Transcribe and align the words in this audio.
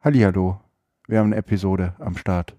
Hallihallo. 0.00 0.60
Wir 1.08 1.18
haben 1.18 1.26
eine 1.26 1.36
Episode 1.36 1.94
am 1.98 2.16
Start. 2.16 2.54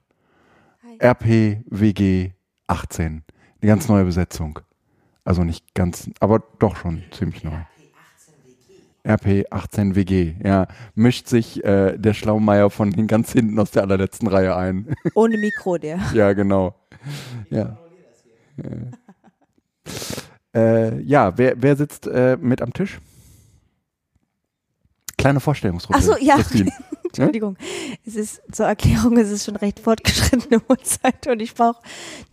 Hi. 0.84 0.98
RPWG 1.00 2.32
18. 2.68 3.06
Eine 3.06 3.24
ganz 3.62 3.88
neue 3.88 4.04
Besetzung. 4.04 4.60
Also 5.24 5.46
nicht 5.46 5.74
ganz, 5.74 6.10
aber 6.20 6.44
doch 6.60 6.76
schon 6.76 7.02
ziemlich 7.12 7.46
neu. 7.46 7.56
RP18WG, 9.06 10.46
ja. 10.46 10.68
Mischt 10.96 11.28
sich 11.28 11.64
äh, 11.64 11.98
der 11.98 12.14
Schlaumeier 12.14 12.70
von 12.70 12.92
den 12.92 13.08
ganz 13.08 13.32
hinten 13.32 13.58
aus 13.58 13.72
der 13.72 13.84
allerletzten 13.84 14.28
Reihe 14.28 14.58
ein. 14.58 14.94
Ohne 15.14 15.38
Mikro, 15.38 15.78
der. 15.78 15.98
ja, 16.14 16.34
genau. 16.34 16.76
Ja. 17.50 17.78
Äh, 20.54 21.00
ja, 21.04 21.38
wer, 21.38 21.62
wer 21.62 21.78
sitzt 21.78 22.06
äh, 22.06 22.38
mit 22.42 22.62
am 22.62 22.74
Tisch? 22.74 23.00
Kleine 25.18 25.40
Vorstellungsrunde. 25.40 26.00
Ach 26.00 26.04
so, 26.04 26.18
ja. 26.22 26.38
Entschuldigung. 27.18 27.58
Es 28.06 28.16
ist 28.16 28.42
zur 28.52 28.68
Erklärung, 28.68 29.18
es 29.18 29.30
ist 29.30 29.46
schon 29.46 29.56
recht 29.56 29.80
fortgeschrittene 29.80 30.62
Uhrzeit 30.70 31.28
und 31.28 31.42
ich 31.42 31.56
brauche 31.56 31.82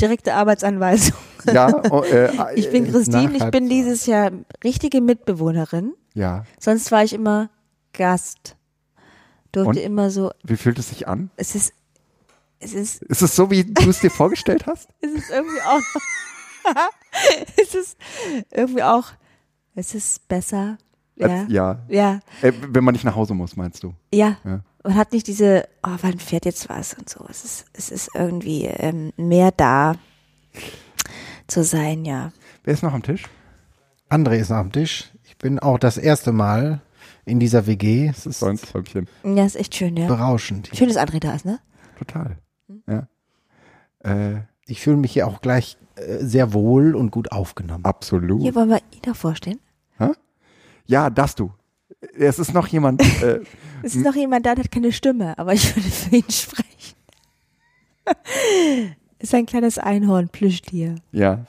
direkte 0.01 0.35
Arbeitsanweisung. 0.35 1.17
Ja, 1.53 1.83
oh, 1.91 2.03
äh, 2.03 2.31
Ich 2.57 2.71
bin 2.71 2.87
äh, 2.87 2.91
Christine, 2.91 3.37
ich 3.37 3.45
bin 3.51 3.69
dieses 3.69 4.07
Jahr 4.07 4.33
richtige 4.65 5.01
Mitbewohnerin. 5.01 5.95
Ja. 6.15 6.45
Sonst 6.59 6.91
war 6.93 7.05
ich 7.05 7.13
immer 7.13 7.51
Gast. 7.93 8.57
Durfte 9.53 9.71
Und? 9.71 9.77
immer 9.77 10.11
so, 10.11 10.31
Wie 10.45 10.57
fühlt 10.57 10.79
es 10.79 10.91
sich 10.91 11.09
an? 11.09 11.31
es 11.37 11.55
ist, 11.55 11.73
es 12.59 12.75
ist, 12.75 13.03
Ist 13.03 13.23
es 13.23 13.37
so, 13.37 13.51
wie 13.51 13.65
du 13.65 13.89
es 13.89 14.01
dir 14.01 14.11
vorgestellt 14.11 14.67
hast? 14.67 14.89
es 15.01 15.13
ist 15.13 15.31
irgendwie 15.31 15.63
auch, 15.63 16.01
es 17.57 17.75
ist 17.75 17.97
irgendwie 18.51 18.83
auch, 18.83 19.13
es 19.75 19.95
ist 19.95 20.27
besser. 20.29 20.79
Ja. 21.17 21.47
Ja. 21.49 21.79
Ja. 21.89 22.21
Äh, 22.43 22.53
wenn 22.69 22.85
man 22.85 22.93
nicht 22.93 23.05
nach 23.05 23.17
Hause 23.17 23.35
muss, 23.35 23.57
meinst 23.57 23.83
du? 23.83 23.95
Ja. 24.13 24.37
Ja. 24.45 24.61
Man 24.87 24.95
hat 24.95 25.13
nicht 25.13 25.27
diese, 25.27 25.69
oh, 25.83 25.97
wann 26.01 26.21
fährt 26.21 26.45
jetzt 26.45 26.69
was 26.69 26.95
und 26.95 27.09
so. 27.09 27.27
Es 27.29 27.45
ist, 27.45 27.65
es 27.73 27.91
ist 27.91 28.11
irgendwie 28.15 28.67
ähm, 28.67 29.13
mehr 29.17 29.51
da 29.51 29.97
zu 31.49 31.65
sein, 31.65 32.05
ja. 32.05 32.33
Wer 32.63 32.75
ist 32.75 32.85
noch 32.85 32.93
am 32.93 33.03
Tisch? 33.03 33.25
André 34.09 34.37
ist 34.37 34.51
noch 34.51 34.59
am 34.59 34.71
Tisch. 34.71 35.11
Ich 35.25 35.37
bin 35.39 35.59
auch 35.59 35.81
das 35.81 35.99
erste 35.99 36.31
Mal 36.31 36.83
in 37.25 37.41
dieser 37.41 37.67
WG. 37.67 38.07
Es 38.09 38.27
ist 38.27 38.39
Sonst 38.39 38.73
Häubchen. 38.75 39.09
Ja, 39.25 39.45
ist 39.45 39.57
echt 39.57 39.75
schön, 39.75 39.97
ja. 39.97 40.07
berauschend. 40.07 40.71
Schön, 40.73 40.87
dass 40.87 40.97
André 40.97 41.19
da 41.19 41.35
ist, 41.35 41.45
ne? 41.45 41.59
Total. 41.99 42.37
Hm? 42.69 42.83
Ja. 42.87 43.09
Äh, 44.05 44.43
Ich 44.67 44.83
fühle 44.83 44.99
mich 44.99 45.13
hier 45.13 45.27
auch 45.27 45.41
gleich 45.41 45.79
äh, 45.97 46.19
sehr 46.25 46.53
wohl 46.53 46.95
und 46.95 47.11
gut 47.11 47.33
aufgenommen. 47.33 47.85
absolut. 47.85 48.41
Hier 48.41 48.55
wollen 48.55 48.71
wir 48.71 48.81
Ida 48.97 49.15
vorstellen. 49.15 49.59
Ja, 50.89 51.11
darfst 51.11 51.41
du. 51.41 51.53
Es 52.19 52.39
ist 52.39 52.53
noch 52.55 52.67
jemand. 52.69 53.03
Äh, 53.23 53.41
Es 53.83 53.95
ist 53.95 54.05
noch 54.05 54.15
jemand 54.15 54.45
da, 54.47 54.55
der 54.55 54.65
hat 54.65 54.71
keine 54.73 54.93
Stimme, 54.93 55.39
aber 55.39 55.53
ich 55.53 55.75
würde 55.77 55.89
für 55.89 56.17
ihn 56.17 56.31
sprechen. 56.31 56.67
ist 59.19 59.35
ein 59.35 59.47
kleines 59.47 59.79
Einhorn, 59.79 60.29
Plüschtier, 60.29 60.97
ja. 61.13 61.41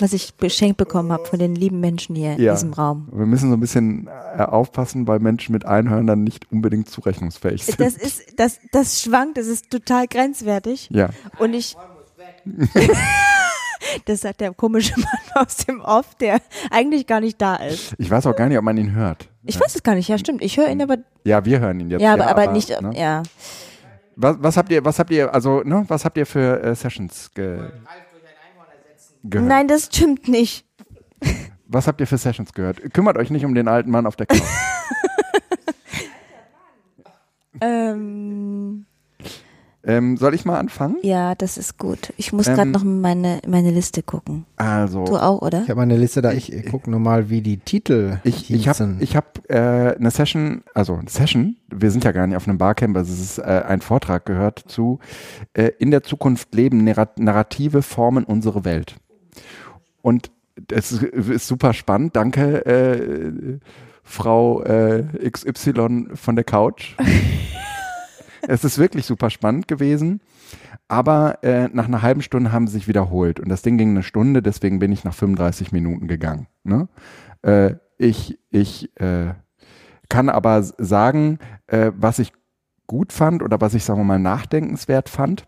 was 0.00 0.12
ich 0.12 0.36
geschenkt 0.38 0.76
bekommen 0.76 1.12
habe 1.12 1.24
von 1.26 1.38
den 1.38 1.54
lieben 1.54 1.80
Menschen 1.80 2.14
hier 2.16 2.32
in 2.34 2.40
Ja. 2.42 2.54
diesem 2.54 2.72
Raum. 2.72 3.08
Wir 3.12 3.26
müssen 3.26 3.50
so 3.50 3.56
ein 3.56 3.60
bisschen 3.60 4.06
äh, 4.36 4.42
aufpassen, 4.42 5.06
weil 5.06 5.18
Menschen 5.20 5.52
mit 5.52 5.64
Einhörnern 5.66 6.22
nicht 6.24 6.50
unbedingt 6.52 6.88
zurechnungsfähig 6.90 7.64
sind. 7.64 7.80
Das 7.80 7.94
ist, 7.94 8.38
das, 8.38 8.58
das 8.72 9.02
schwankt, 9.02 9.38
das 9.38 9.46
ist 9.46 9.70
total 9.70 10.06
grenzwertig. 10.08 10.88
ja. 10.92 11.10
Und 11.38 11.54
ich. 11.54 11.76
das 14.06 14.20
sagt 14.22 14.40
der 14.40 14.52
komische 14.54 14.98
Mann 14.98 15.06
aus 15.46 15.56
dem 15.58 15.80
Off, 15.80 16.14
der 16.16 16.40
eigentlich 16.70 17.06
gar 17.06 17.20
nicht 17.20 17.40
da 17.40 17.56
ist. 17.56 17.94
Ich 17.98 18.10
weiß 18.10 18.26
auch 18.26 18.36
gar 18.36 18.48
nicht, 18.48 18.58
ob 18.58 18.64
man 18.64 18.76
ihn 18.76 18.92
hört. 18.92 19.28
Ich 19.48 19.58
weiß 19.58 19.74
es 19.74 19.82
gar 19.82 19.94
nicht, 19.94 20.08
ja, 20.08 20.18
stimmt. 20.18 20.42
Ich 20.42 20.58
höre 20.58 20.68
ihn 20.68 20.82
aber. 20.82 20.98
Ja, 21.24 21.42
wir 21.44 21.58
hören 21.58 21.80
ihn 21.80 21.90
jetzt. 21.90 22.02
Ja, 22.02 22.12
aber, 22.12 22.26
aber 22.28 22.52
nicht. 22.52 22.68
ne? 22.68 22.92
Ja. 22.94 23.22
Was, 24.14 24.36
was 24.40 24.56
habt 24.58 24.70
ihr, 24.70 24.84
was 24.84 24.98
habt 24.98 25.10
ihr, 25.10 25.32
also, 25.32 25.62
ne, 25.62 25.84
was 25.88 26.04
habt 26.04 26.18
ihr 26.18 26.26
für 26.26 26.62
äh, 26.62 26.74
Sessions 26.74 27.32
ge 27.34 27.70
gehört? 29.24 29.48
Nein, 29.48 29.66
das 29.66 29.86
stimmt 29.86 30.28
nicht. 30.28 30.66
Was 31.66 31.86
habt 31.86 32.00
ihr 32.00 32.06
für 32.06 32.18
Sessions 32.18 32.52
gehört? 32.52 32.92
Kümmert 32.92 33.16
euch 33.16 33.30
nicht 33.30 33.44
um 33.46 33.54
den 33.54 33.68
alten 33.68 33.90
Mann 33.90 34.06
auf 34.06 34.16
der 34.16 34.26
Couch. 34.26 34.42
Ähm, 37.60 38.86
ähm, 39.88 40.16
soll 40.16 40.34
ich 40.34 40.44
mal 40.44 40.58
anfangen? 40.58 40.96
ja, 41.02 41.34
das 41.34 41.58
ist 41.58 41.78
gut. 41.78 42.12
Ich 42.16 42.32
muss 42.32 42.46
Ähm, 42.46 42.54
gerade 42.54 42.70
noch 42.70 42.84
meine, 42.84 43.40
meine 43.48 43.72
Liste 43.72 44.02
gucken. 44.04 44.44
Also, 44.56 45.04
Du 45.04 45.16
auch, 45.16 45.42
oder? 45.42 45.62
Ich 45.64 45.70
habe 45.70 45.80
eine 45.82 45.96
Liste 45.96 46.22
da. 46.22 46.30
Ich 46.32 46.52
gucke 46.70 46.88
nur 46.90 47.00
mal, 47.00 47.28
wie 47.30 47.40
die 47.40 47.56
Titel 47.56 48.18
Ich, 48.22 48.52
ich 48.52 48.68
habe 48.68 48.96
ich 49.00 49.16
hab, 49.16 49.40
äh, 49.50 49.96
eine 49.98 50.10
Session, 50.12 50.62
also 50.74 50.94
eine 50.94 51.08
Session, 51.08 51.56
wir 51.68 51.90
sind 51.90 52.04
ja 52.04 52.12
gar 52.12 52.26
nicht 52.28 52.36
auf 52.36 52.46
einem 52.46 52.58
Barcamp, 52.58 52.96
also 52.96 53.12
es 53.12 53.18
ist 53.20 53.38
äh, 53.38 53.62
ein 53.66 53.80
Vortrag 53.80 54.24
gehört 54.26 54.62
zu 54.68 55.00
äh, 55.54 55.70
In 55.78 55.90
der 55.90 56.02
Zukunft 56.04 56.54
leben 56.54 56.84
Narrat- 56.86 57.18
Narrative 57.20 57.82
formen 57.82 58.24
unsere 58.24 58.64
Welt. 58.64 58.94
Und 60.02 60.30
es 60.70 60.92
ist, 60.92 61.02
ist 61.02 61.46
super 61.48 61.72
spannend. 61.72 62.14
Danke, 62.16 62.64
äh, 62.66 63.58
Frau 64.02 64.62
äh, 64.64 65.04
XY 65.30 66.08
von 66.14 66.34
der 66.36 66.44
Couch. 66.44 66.94
es 68.46 68.64
ist 68.64 68.78
wirklich 68.78 69.06
super 69.06 69.30
spannend 69.30 69.68
gewesen. 69.68 70.20
Aber 70.88 71.42
äh, 71.42 71.68
nach 71.72 71.86
einer 71.86 72.02
halben 72.02 72.22
Stunde 72.22 72.52
haben 72.52 72.66
sie 72.66 72.74
sich 72.74 72.88
wiederholt. 72.88 73.40
Und 73.40 73.48
das 73.48 73.62
Ding 73.62 73.76
ging 73.76 73.90
eine 73.90 74.02
Stunde, 74.02 74.42
deswegen 74.42 74.78
bin 74.78 74.92
ich 74.92 75.04
nach 75.04 75.14
35 75.14 75.72
Minuten 75.72 76.08
gegangen. 76.08 76.46
Ne? 76.64 76.88
Äh, 77.42 77.74
ich 77.98 78.38
ich 78.50 78.96
äh, 79.00 79.34
kann 80.08 80.28
aber 80.28 80.62
sagen, 80.62 81.38
äh, 81.66 81.92
was 81.96 82.18
ich 82.18 82.32
gut 82.86 83.12
fand 83.12 83.42
oder 83.42 83.60
was 83.60 83.74
ich, 83.74 83.84
sagen 83.84 84.00
wir 84.00 84.04
mal, 84.04 84.18
nachdenkenswert 84.18 85.08
fand. 85.08 85.46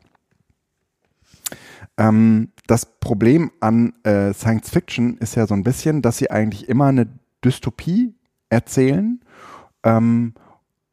Ähm, 1.96 2.52
das 2.66 2.98
Problem 3.00 3.50
an 3.60 3.94
äh, 4.04 4.32
Science 4.32 4.68
Fiction 4.68 5.16
ist 5.18 5.34
ja 5.34 5.46
so 5.46 5.54
ein 5.54 5.64
bisschen, 5.64 6.02
dass 6.02 6.18
sie 6.18 6.30
eigentlich 6.30 6.68
immer 6.68 6.86
eine 6.86 7.08
Dystopie 7.44 8.14
erzählen. 8.50 9.20
Ähm, 9.82 10.34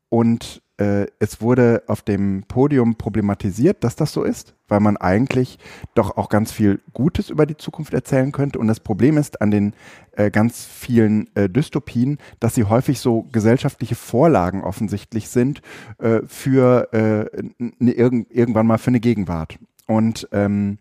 und 0.10 0.62
äh, 0.78 1.08
es 1.20 1.42
wurde 1.42 1.84
auf 1.88 2.02
dem 2.02 2.44
Podium 2.48 2.96
problematisiert, 2.96 3.84
dass 3.84 3.96
das 3.96 4.14
so 4.14 4.24
ist, 4.24 4.54
weil 4.68 4.80
man 4.80 4.98
eigentlich 4.98 5.58
doch 5.96 6.18
auch 6.18 6.30
ganz 6.30 6.52
viel 6.52 6.82
Gutes 6.94 7.30
über 7.30 7.46
die 7.46 7.58
Zukunft 7.58 7.94
erzählen 7.94 8.32
könnte. 8.32 8.60
Und 8.60 8.68
das 8.68 8.80
Problem 8.80 9.18
ist 9.18 9.42
an 9.42 9.52
den 9.52 9.74
äh, 10.14 10.30
ganz 10.30 10.66
vielen 10.66 11.34
äh, 11.36 11.50
Dystopien, 11.50 12.18
dass 12.40 12.56
sie 12.56 12.66
häufig 12.66 13.00
so 13.00 13.24
gesellschaftliche 13.32 13.96
Vorlagen 13.96 14.64
offensichtlich 14.64 15.30
sind 15.30 15.62
äh, 16.00 16.20
für 16.28 16.90
äh, 16.94 17.38
n- 17.38 17.74
n- 17.80 17.88
irgend, 17.88 18.32
irgendwann 18.32 18.68
mal 18.68 18.78
für 18.78 18.90
eine 18.90 19.00
Gegenwart. 19.00 19.58
Und 19.88 20.28
ähm, 20.32 20.78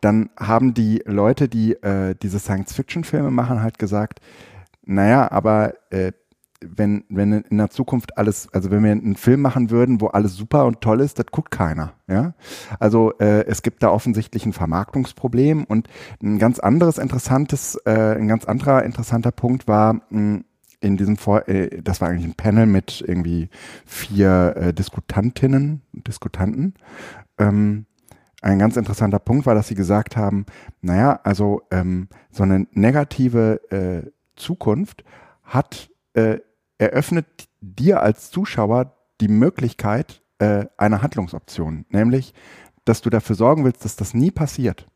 dann 0.00 0.30
haben 0.38 0.72
die 0.72 1.02
Leute, 1.04 1.48
die 1.48 1.74
äh, 1.82 2.14
diese 2.22 2.38
Science-Fiction-Filme 2.38 3.30
machen, 3.30 3.62
halt 3.62 3.78
gesagt, 3.78 4.20
naja, 4.86 5.30
aber 5.30 5.74
äh, 5.90 6.12
wenn, 6.62 7.04
wenn 7.08 7.32
in 7.32 7.58
der 7.58 7.70
Zukunft 7.70 8.18
alles, 8.18 8.48
also 8.52 8.70
wenn 8.70 8.84
wir 8.84 8.92
einen 8.92 9.16
Film 9.16 9.40
machen 9.40 9.70
würden, 9.70 10.00
wo 10.00 10.08
alles 10.08 10.36
super 10.36 10.66
und 10.66 10.80
toll 10.80 11.00
ist, 11.00 11.18
das 11.18 11.26
guckt 11.26 11.50
keiner. 11.50 11.94
Ja? 12.06 12.34
Also 12.78 13.12
äh, 13.18 13.46
es 13.46 13.62
gibt 13.62 13.82
da 13.82 13.90
offensichtlich 13.90 14.44
ein 14.46 14.52
Vermarktungsproblem 14.52 15.64
und 15.64 15.88
ein 16.22 16.38
ganz 16.38 16.58
anderes 16.58 16.98
interessantes, 16.98 17.76
äh, 17.86 18.16
ein 18.16 18.28
ganz 18.28 18.44
anderer 18.44 18.84
interessanter 18.84 19.32
Punkt 19.32 19.68
war, 19.68 20.02
mh, 20.10 20.40
in 20.80 20.96
diesem 20.96 21.16
Vor 21.16 21.48
äh, 21.48 21.82
das 21.82 22.00
war 22.00 22.08
eigentlich 22.08 22.26
ein 22.26 22.34
Panel 22.34 22.66
mit 22.66 23.04
irgendwie 23.06 23.48
vier 23.84 24.54
äh, 24.56 24.74
Diskutantinnen 24.74 25.82
Diskutanten. 25.92 26.74
Ähm, 27.38 27.86
ein 28.42 28.58
ganz 28.58 28.76
interessanter 28.76 29.18
Punkt 29.18 29.44
war, 29.44 29.54
dass 29.54 29.68
sie 29.68 29.74
gesagt 29.74 30.16
haben, 30.16 30.46
naja, 30.80 31.20
also 31.24 31.62
ähm, 31.70 32.08
so 32.30 32.42
eine 32.42 32.66
negative 32.72 33.60
äh, 33.70 34.10
Zukunft 34.34 35.04
hat 35.44 35.90
äh, 36.14 36.38
eröffnet 36.80 37.26
dir 37.60 38.02
als 38.02 38.30
Zuschauer 38.30 38.96
die 39.20 39.28
Möglichkeit 39.28 40.22
äh, 40.38 40.66
einer 40.78 41.02
Handlungsoption, 41.02 41.84
nämlich, 41.90 42.32
dass 42.84 43.02
du 43.02 43.10
dafür 43.10 43.36
sorgen 43.36 43.64
willst, 43.64 43.84
dass 43.84 43.96
das 43.96 44.14
nie 44.14 44.30
passiert. 44.30 44.86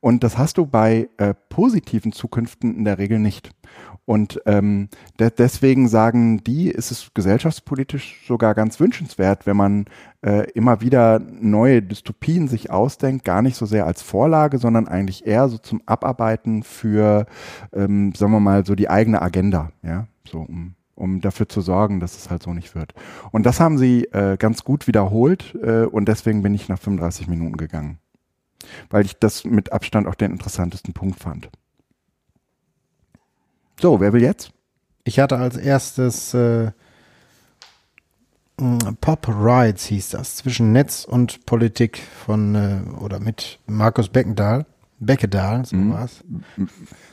Und 0.00 0.24
das 0.24 0.36
hast 0.36 0.58
du 0.58 0.66
bei 0.66 1.08
äh, 1.16 1.34
positiven 1.48 2.12
Zukünften 2.12 2.76
in 2.76 2.84
der 2.84 2.98
Regel 2.98 3.18
nicht. 3.18 3.50
Und 4.04 4.40
ähm, 4.46 4.88
de 5.18 5.30
deswegen 5.36 5.88
sagen 5.88 6.44
die, 6.44 6.70
ist 6.70 6.90
es 6.90 7.10
gesellschaftspolitisch 7.14 8.24
sogar 8.26 8.54
ganz 8.54 8.78
wünschenswert, 8.78 9.46
wenn 9.46 9.56
man 9.56 9.86
äh, 10.22 10.50
immer 10.52 10.80
wieder 10.80 11.18
neue 11.18 11.82
Dystopien 11.82 12.46
sich 12.46 12.70
ausdenkt, 12.70 13.24
gar 13.24 13.42
nicht 13.42 13.56
so 13.56 13.66
sehr 13.66 13.86
als 13.86 14.02
Vorlage, 14.02 14.58
sondern 14.58 14.86
eigentlich 14.86 15.26
eher 15.26 15.48
so 15.48 15.58
zum 15.58 15.82
Abarbeiten 15.86 16.62
für, 16.62 17.26
ähm, 17.72 18.12
sagen 18.14 18.32
wir 18.32 18.40
mal, 18.40 18.64
so 18.64 18.74
die 18.74 18.88
eigene 18.88 19.22
Agenda, 19.22 19.70
ja, 19.82 20.06
so 20.24 20.40
um 20.40 20.74
um 20.96 21.20
dafür 21.20 21.48
zu 21.48 21.60
sorgen, 21.60 22.00
dass 22.00 22.16
es 22.16 22.28
halt 22.30 22.42
so 22.42 22.52
nicht 22.52 22.74
wird. 22.74 22.92
Und 23.30 23.46
das 23.46 23.60
haben 23.60 23.78
sie 23.78 24.04
äh, 24.06 24.36
ganz 24.36 24.64
gut 24.64 24.88
wiederholt 24.88 25.54
äh, 25.62 25.84
und 25.84 26.08
deswegen 26.08 26.42
bin 26.42 26.54
ich 26.54 26.68
nach 26.68 26.78
35 26.80 27.28
Minuten 27.28 27.56
gegangen 27.56 27.98
weil 28.90 29.04
ich 29.04 29.16
das 29.18 29.44
mit 29.44 29.70
Abstand 29.72 30.08
auch 30.08 30.16
den 30.16 30.32
interessantesten 30.32 30.92
Punkt 30.92 31.20
fand. 31.20 31.50
So, 33.80 34.00
wer 34.00 34.12
will 34.12 34.22
jetzt? 34.22 34.50
Ich 35.04 35.20
hatte 35.20 35.36
als 35.36 35.56
erstes 35.56 36.34
äh, 36.34 36.72
Pop 39.00 39.28
Rides 39.28 39.84
hieß 39.84 40.08
das, 40.10 40.36
zwischen 40.36 40.72
Netz 40.72 41.04
und 41.04 41.44
Politik 41.46 42.00
von 42.24 42.54
äh, 42.54 42.80
oder 42.98 43.20
mit 43.20 43.60
Markus 43.66 44.08
Beckendahl. 44.08 44.66
Beckedahl, 44.98 45.64
so 45.66 45.76
Mhm. 45.76 45.92
war's. 45.92 46.24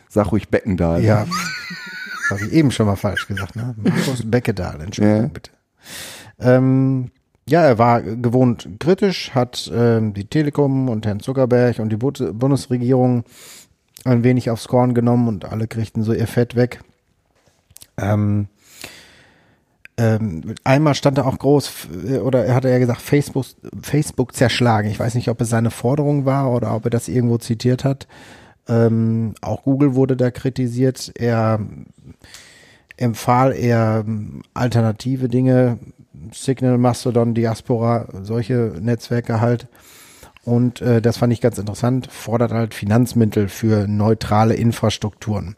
Sag 0.07 0.31
ruhig 0.31 0.49
Beckendahl. 0.49 1.03
Ja. 1.03 1.27
Habe 2.29 2.45
ich 2.45 2.51
eben 2.53 2.71
schon 2.71 2.85
mal 2.85 2.95
falsch 2.95 3.27
gesagt, 3.27 3.55
ne? 3.55 3.75
Markus 3.77 4.21
Beckedahl, 4.29 4.81
Entschuldigung 4.81 5.21
Ja. 5.23 5.27
bitte. 5.27 5.51
Ähm, 6.39 7.11
ja, 7.47 7.61
er 7.63 7.77
war 7.77 8.01
gewohnt 8.01 8.67
kritisch, 8.79 9.31
hat 9.35 9.69
ähm, 9.73 10.13
die 10.13 10.25
Telekom 10.25 10.87
und 10.89 11.05
Herrn 11.05 11.19
Zuckerberg 11.19 11.79
und 11.79 11.89
die 11.89 11.97
Bu 11.97 12.11
Bundesregierung 12.11 13.23
ein 14.05 14.23
wenig 14.23 14.49
aufs 14.49 14.67
Korn 14.67 14.93
genommen 14.93 15.27
und 15.27 15.45
alle 15.45 15.67
kriegten 15.67 16.03
so 16.03 16.13
ihr 16.13 16.27
Fett 16.27 16.55
weg. 16.55 16.79
Ähm, 17.97 18.47
ähm, 19.97 20.55
einmal 20.63 20.95
stand 20.95 21.17
er 21.19 21.27
auch 21.27 21.37
groß, 21.37 21.67
f- 21.67 21.87
oder 22.23 22.45
er 22.45 22.55
hatte 22.55 22.69
ja 22.69 22.79
gesagt, 22.79 23.01
Facebook, 23.01 23.45
Facebook 23.81 24.33
zerschlagen. 24.33 24.89
Ich 24.89 24.99
weiß 24.99 25.13
nicht, 25.15 25.29
ob 25.29 25.39
es 25.41 25.49
seine 25.49 25.69
Forderung 25.69 26.25
war 26.25 26.51
oder 26.51 26.73
ob 26.75 26.85
er 26.85 26.89
das 26.89 27.07
irgendwo 27.07 27.37
zitiert 27.37 27.83
hat. 27.83 28.07
Ähm, 28.67 29.35
auch 29.41 29.63
Google 29.63 29.95
wurde 29.95 30.15
da 30.15 30.31
kritisiert. 30.31 31.11
Er 31.15 31.59
empfahl 32.97 33.53
eher 33.53 34.03
ähm, 34.05 34.43
alternative 34.53 35.29
Dinge, 35.29 35.79
Signal, 36.31 36.77
Mastodon, 36.77 37.33
Diaspora, 37.33 38.07
solche 38.23 38.73
Netzwerke 38.79 39.41
halt. 39.41 39.67
Und 40.45 40.81
äh, 40.81 41.01
das 41.01 41.17
fand 41.17 41.31
ich 41.33 41.41
ganz 41.41 41.57
interessant, 41.57 42.07
fordert 42.11 42.51
halt 42.51 42.73
Finanzmittel 42.73 43.47
für 43.47 43.87
neutrale 43.87 44.55
Infrastrukturen. 44.55 45.55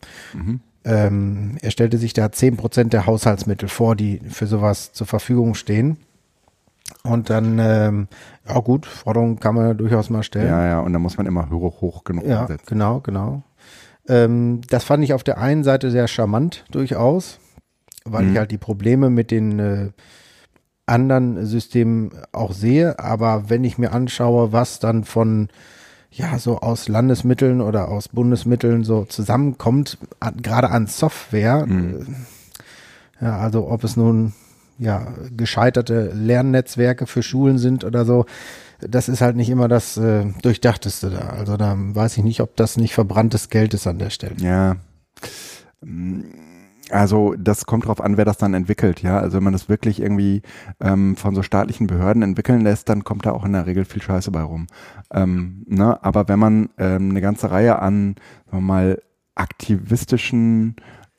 Ähm, 0.86 1.57
er 1.62 1.72
stellte 1.72 1.98
sich 1.98 2.13
da 2.13 2.28
10% 2.28 2.90
der 2.90 3.07
Haushaltsmittel 3.07 3.68
vor, 3.68 3.96
die 3.96 4.22
für 4.30 4.46
sowas 4.46 4.94
zur 4.94 5.07
Verfügung 5.07 5.56
stehen. 5.56 5.98
Und 7.06 7.30
dann, 7.30 7.60
ähm, 7.60 8.07
ja 8.48 8.60
gut, 8.60 8.86
Forderungen 8.86 9.40
kann 9.40 9.56
man 9.56 9.78
durchaus 9.78 10.10
mal 10.10 10.24
stellen. 10.24 10.48
Ja, 10.48 10.66
ja, 10.66 10.80
und 10.80 10.92
da 10.94 11.00
muss 11.00 11.18
man 11.18 11.25
immer 11.28 11.50
hoch, 11.50 11.81
hoch 11.81 12.04
genug 12.04 12.25
Ja, 12.25 12.42
ansetzen. 12.42 12.66
genau, 12.68 13.00
genau. 13.02 13.44
Ähm, 14.07 14.62
das 14.69 14.84
fand 14.84 15.04
ich 15.04 15.13
auf 15.13 15.24
der 15.24 15.38
einen 15.38 15.63
Seite 15.63 15.92
sehr 15.92 16.07
charmant 16.07 16.66
durchaus, 16.72 17.40
weil 18.06 18.25
Mhm. 18.25 18.31
ich 18.31 18.38
halt 18.38 18.52
die 18.52 18.57
Probleme 18.57 19.10
mit 19.10 19.31
den 19.31 19.60
äh, 19.60 19.90
anderen 20.86 21.46
Systemen 21.46 22.12
auch 22.31 22.52
sehe. 22.54 23.00
Aber 23.00 23.50
wenn 23.50 23.63
ich 23.63 23.78
mir 23.78 23.92
anschaue, 23.92 24.52
was 24.52 24.80
dann 24.80 25.04
von 25.04 25.50
ja 26.12 26.38
so 26.40 26.60
aus 26.60 26.88
Landesmitteln 26.88 27.62
oder 27.62 27.90
aus 27.90 28.07
Bundesmitteln 28.10 28.84
so 28.84 29.06
zusammenkommt, 29.06 29.98
an, 30.19 30.38
gerade 30.42 30.69
an 30.69 30.88
Software, 30.88 31.66
Mhm. 31.66 32.06
äh, 33.22 33.25
ja, 33.25 33.38
also 33.38 33.69
ob 33.69 33.84
es 33.84 33.96
nun 33.98 34.34
ja 34.77 35.07
gescheiterte 35.36 36.12
Lernnetzwerke 36.13 37.07
für 37.07 37.24
Schulen 37.24 37.57
sind 37.57 37.83
oder 37.83 38.06
so, 38.06 38.25
das 38.80 39.10
ist 39.10 39.22
halt 39.22 39.36
nicht 39.36 39.50
immer 39.50 39.68
das 39.68 39.98
äh, 39.98 40.25
Durchdachteste 40.42 41.10
da. 41.10 41.30
Also 41.30 41.57
da 41.57 41.75
weiß 41.77 42.18
ich 42.18 42.24
nicht, 42.24 42.42
ob 42.42 42.56
das 42.56 42.77
nicht 42.77 42.94
verbranntes 42.94 43.50
Geld 43.50 43.74
ist 43.74 43.88
an 43.88 44.00
der 44.00 44.10
Stelle. 44.10 44.36
Ja. 44.39 44.77
Also 46.92 47.36
das 47.38 47.66
kommt 47.66 47.86
drauf 47.86 48.01
an, 48.01 48.18
wer 48.18 48.25
das 48.25 48.38
dann 48.38 48.54
entwickelt, 48.54 49.01
ja. 49.01 49.18
Also 49.18 49.38
wenn 49.38 49.44
man 49.44 49.54
das 49.54 49.69
wirklich 49.69 50.01
irgendwie 50.01 50.42
ähm, 50.80 51.16
von 51.16 51.33
so 51.33 51.42
staatlichen 51.42 51.88
Behörden 51.88 52.21
entwickeln 52.21 52.62
lässt, 52.62 52.89
dann 52.89 53.04
kommt 53.04 53.25
da 53.25 53.31
auch 53.31 53.45
in 53.45 53.54
der 53.54 53.66
Regel 53.66 53.86
viel 53.86 54.01
Scheiße 54.01 54.31
bei 54.31 54.42
rum. 54.42 54.68
Ähm, 55.12 55.66
ne? 55.68 56.04
Aber 56.04 56.28
wenn 56.28 56.39
man 56.39 56.69
ähm, 56.78 57.10
eine 57.10 57.21
ganze 57.21 57.50
Reihe 57.50 57.80
an, 57.80 58.16
sagen 58.45 58.57
wir 58.57 58.62
mal, 58.62 59.01
aktivistischen 59.36 60.75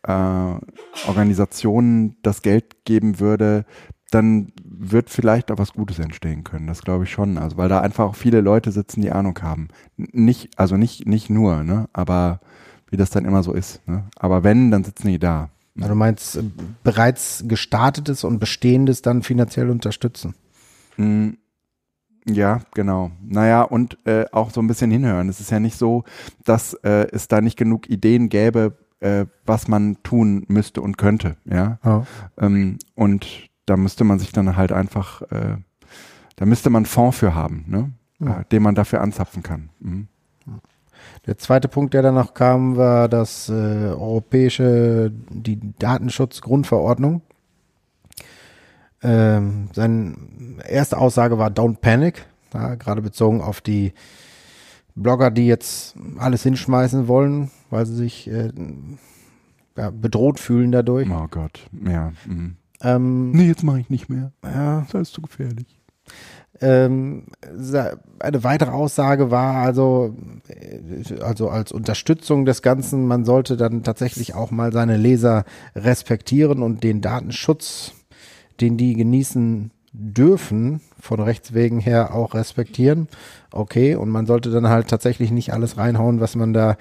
äh, 0.06 1.08
Organisationen 1.08 2.16
das 2.22 2.42
Geld 2.42 2.84
geben 2.84 3.20
würde, 3.20 3.64
dann 4.10 4.52
wird 4.64 5.10
vielleicht 5.10 5.50
auch 5.50 5.58
was 5.58 5.72
Gutes 5.72 5.98
entstehen 5.98 6.44
können. 6.44 6.68
Das 6.68 6.82
glaube 6.82 7.04
ich 7.04 7.10
schon. 7.10 7.38
Also 7.38 7.56
weil 7.56 7.68
da 7.68 7.80
einfach 7.80 8.04
auch 8.04 8.14
viele 8.14 8.40
Leute 8.40 8.70
sitzen, 8.72 9.02
die 9.02 9.10
Ahnung 9.12 9.38
haben. 9.42 9.68
Nicht, 9.96 10.58
also 10.58 10.76
nicht, 10.76 11.06
nicht 11.06 11.28
nur, 11.30 11.64
ne? 11.64 11.88
Aber 11.92 12.40
wie 12.88 12.96
das 12.96 13.10
dann 13.10 13.24
immer 13.24 13.42
so 13.42 13.52
ist. 13.52 13.86
Ne? 13.88 14.04
Aber 14.16 14.44
wenn, 14.44 14.70
dann 14.70 14.84
sitzen 14.84 15.08
die 15.08 15.18
da. 15.18 15.50
Also 15.76 15.88
du 15.90 15.94
meinst 15.96 16.36
äh, 16.36 16.42
bereits 16.84 17.44
gestartetes 17.48 18.22
und 18.24 18.38
bestehendes 18.38 19.02
dann 19.02 19.22
finanziell 19.22 19.70
unterstützen. 19.70 20.34
Mm, 20.96 21.30
Ja, 22.28 22.60
genau. 22.74 23.12
Naja, 23.22 23.62
und 23.62 23.98
äh, 24.04 24.26
auch 24.32 24.50
so 24.50 24.60
ein 24.60 24.66
bisschen 24.66 24.90
hinhören. 24.90 25.28
Es 25.28 25.40
ist 25.40 25.50
ja 25.50 25.60
nicht 25.60 25.78
so, 25.78 26.04
dass 26.44 26.74
äh, 26.82 27.06
es 27.12 27.28
da 27.28 27.40
nicht 27.40 27.56
genug 27.56 27.88
Ideen 27.88 28.28
gäbe, 28.28 28.76
äh, 29.00 29.26
was 29.44 29.68
man 29.68 30.02
tun 30.02 30.44
müsste 30.48 30.80
und 30.80 30.98
könnte. 30.98 31.36
Ja. 31.44 31.78
Ja. 31.84 32.06
Ähm, 32.38 32.78
und 32.94 33.26
da 33.66 33.76
müsste 33.76 34.04
man 34.04 34.18
sich 34.18 34.32
dann 34.32 34.56
halt 34.56 34.72
einfach, 34.72 35.22
äh, 35.22 35.56
da 36.36 36.46
müsste 36.46 36.70
man 36.70 36.86
Fonds 36.86 37.18
für 37.18 37.34
haben, 37.34 37.64
ne? 37.66 37.92
Ja. 38.18 38.40
Äh, 38.40 38.44
den 38.50 38.62
man 38.62 38.74
dafür 38.74 39.00
anzapfen 39.00 39.42
kann. 39.42 39.70
Mhm. 39.80 40.08
Der 41.26 41.36
zweite 41.38 41.68
Punkt, 41.68 41.94
der 41.94 42.02
danach 42.02 42.34
kam, 42.34 42.76
war 42.76 43.08
das 43.08 43.48
äh, 43.48 43.52
europäische, 43.52 45.12
die 45.30 45.60
Datenschutzgrundverordnung. 45.78 47.22
Ähm, 49.02 49.68
seine 49.72 50.16
erste 50.66 50.98
Aussage 50.98 51.38
war 51.38 51.50
Don't 51.50 51.80
Panic, 51.80 52.26
ja, 52.54 52.76
gerade 52.76 53.02
bezogen 53.02 53.40
auf 53.40 53.60
die 53.60 53.92
Blogger, 54.94 55.30
die 55.30 55.46
jetzt 55.46 55.96
alles 56.18 56.42
hinschmeißen 56.42 57.06
wollen, 57.06 57.50
weil 57.70 57.86
sie 57.86 57.94
sich 57.96 58.28
äh, 58.30 58.50
ja, 59.76 59.90
bedroht 59.90 60.40
fühlen 60.40 60.72
dadurch. 60.72 61.08
Oh 61.10 61.26
Gott, 61.30 61.60
ja. 61.84 62.12
Mhm. 62.26 62.56
Ähm, 62.82 63.30
Nee, 63.32 63.46
jetzt 63.46 63.62
mache 63.62 63.80
ich 63.80 63.90
nicht 63.90 64.08
mehr. 64.08 64.32
ja, 64.44 64.80
Das 64.80 64.88
ist 64.88 64.94
alles 64.94 65.12
zu 65.12 65.22
gefährlich. 65.22 65.66
Ähm, 66.60 67.24
eine 68.20 68.42
weitere 68.44 68.70
Aussage 68.70 69.30
war 69.30 69.56
also, 69.56 70.16
äh, 70.48 71.20
also 71.20 71.50
als 71.50 71.70
Unterstützung 71.72 72.46
des 72.46 72.62
Ganzen, 72.62 73.06
man 73.06 73.24
sollte 73.26 73.56
dann 73.58 73.82
tatsächlich 73.82 74.34
auch 74.34 74.50
mal 74.50 74.72
seine 74.72 74.96
Leser 74.96 75.44
respektieren 75.74 76.62
und 76.62 76.82
den 76.82 77.02
Datenschutz, 77.02 77.92
den 78.60 78.78
die 78.78 78.94
genießen 78.94 79.70
dürfen, 79.92 80.80
von 80.98 81.20
Rechts 81.20 81.52
wegen 81.52 81.78
her 81.80 82.14
auch 82.14 82.32
respektieren. 82.34 83.08
Okay, 83.50 83.94
und 83.94 84.08
man 84.08 84.26
sollte 84.26 84.50
dann 84.50 84.68
halt 84.68 84.88
tatsächlich 84.88 85.30
nicht 85.30 85.52
alles 85.52 85.76
reinhauen, 85.76 86.20
was 86.20 86.36
man 86.36 86.52
da 86.54 86.76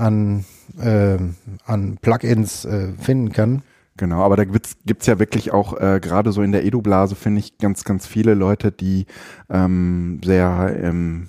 an, 0.00 0.44
ähm, 0.82 1.34
an 1.66 1.98
Plugins 2.00 2.64
äh, 2.64 2.92
finden 2.98 3.32
kann. 3.32 3.62
Genau, 3.96 4.22
aber 4.22 4.36
da 4.36 4.44
gibt's 4.44 4.76
gibt's 4.86 5.06
ja 5.06 5.18
wirklich 5.18 5.52
auch 5.52 5.78
äh, 5.78 6.00
gerade 6.00 6.32
so 6.32 6.40
in 6.42 6.52
der 6.52 6.64
Edu-Blase 6.64 7.14
finde 7.16 7.40
ich 7.40 7.58
ganz 7.58 7.84
ganz 7.84 8.06
viele 8.06 8.32
Leute, 8.34 8.72
die 8.72 9.04
ähm, 9.50 10.20
sehr 10.24 10.74
ähm, 10.82 11.26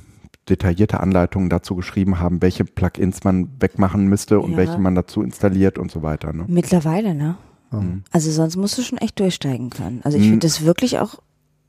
detaillierte 0.48 1.00
Anleitungen 1.00 1.50
dazu 1.50 1.76
geschrieben 1.76 2.20
haben, 2.20 2.42
welche 2.42 2.64
Plugins 2.66 3.24
man 3.24 3.50
wegmachen 3.60 4.08
müsste 4.08 4.40
und 4.40 4.52
Ja. 4.52 4.58
welche 4.58 4.80
man 4.80 4.96
dazu 4.96 5.22
installiert 5.22 5.78
und 5.78 5.92
so 5.92 6.02
weiter. 6.02 6.32
Ne? 6.34 6.46
Mittlerweile, 6.48 7.14
ne? 7.14 7.36
Mhm. 7.72 8.04
Also 8.12 8.32
sonst 8.32 8.56
musst 8.58 8.78
du 8.78 8.82
schon 8.84 8.98
echt 9.00 9.20
durchsteigen 9.20 9.70
können. 9.70 10.02
Also 10.04 10.18
ich 10.18 10.26
Mhm. 10.26 10.30
finde 10.32 10.48
das 10.48 10.64
wirklich 10.66 11.00
auch 11.00 11.20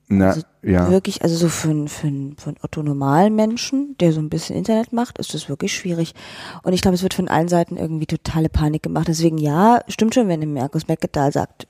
Na, 0.09 0.29
Also 0.31 0.43
ja, 0.63 0.91
wirklich, 0.91 1.23
also 1.23 1.37
so 1.37 1.49
für, 1.49 1.71
einen- 1.71 1.89
für, 1.89 2.07
für 2.37 2.49
einen 2.51 2.59
Otto 2.63 2.83
normalen 2.83 3.35
Menschen, 3.35 3.97
der 3.99 4.13
so 4.13 4.21
ein 4.21 4.29
bisschen 4.29 4.57
Internet 4.57 4.93
macht, 4.93 5.19
ist 5.19 5.33
das 5.35 5.49
wirklich 5.49 5.75
schwierig. 5.75 6.15
Und 6.63 6.73
ich 6.73 6.83
glaube, 6.83 6.95
es 6.95 7.03
wird 7.03 7.15
von 7.15 7.29
allen 7.29 7.49
Seiten 7.49 7.77
irgendwie 7.77 8.07
totale 8.07 8.49
Panik 8.49 8.83
gemacht. 8.83 9.09
Deswegen 9.09 9.39
ja, 9.39 9.81
stimmt 9.89 10.15
schon, 10.15 10.29
wenn 10.29 10.41
der 10.41 10.49
Markus 10.49 10.85
Beckedahl 10.85 11.33
sagt, 11.33 11.67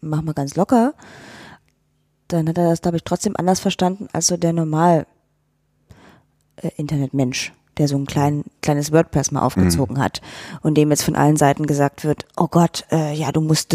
mach 0.00 0.22
mal 0.22 0.34
ganz 0.34 0.56
locker, 0.56 0.94
dann 2.28 2.48
hat 2.48 2.58
er 2.58 2.70
das, 2.70 2.80
glaube 2.82 2.96
ich, 2.96 3.04
trotzdem 3.04 3.34
anders 3.36 3.60
verstanden 3.60 4.06
als 4.12 4.28
so 4.28 4.36
der 4.36 4.52
normal 4.52 5.06
äh, 6.56 6.70
Internetmensch, 6.76 7.52
der 7.76 7.88
so 7.88 7.96
ein 7.96 8.06
klein, 8.06 8.44
kleines 8.62 8.92
WordPress 8.92 9.30
mal 9.32 9.40
aufgezogen 9.42 9.98
hat 9.98 10.20
und 10.62 10.76
dem 10.76 10.90
jetzt 10.90 11.02
von 11.02 11.16
allen 11.16 11.36
Seiten 11.36 11.66
gesagt 11.66 12.04
wird, 12.04 12.24
oh 12.36 12.46
Gott, 12.48 12.84
äh, 12.92 13.14
ja, 13.14 13.32
du 13.32 13.40
musst 13.40 13.74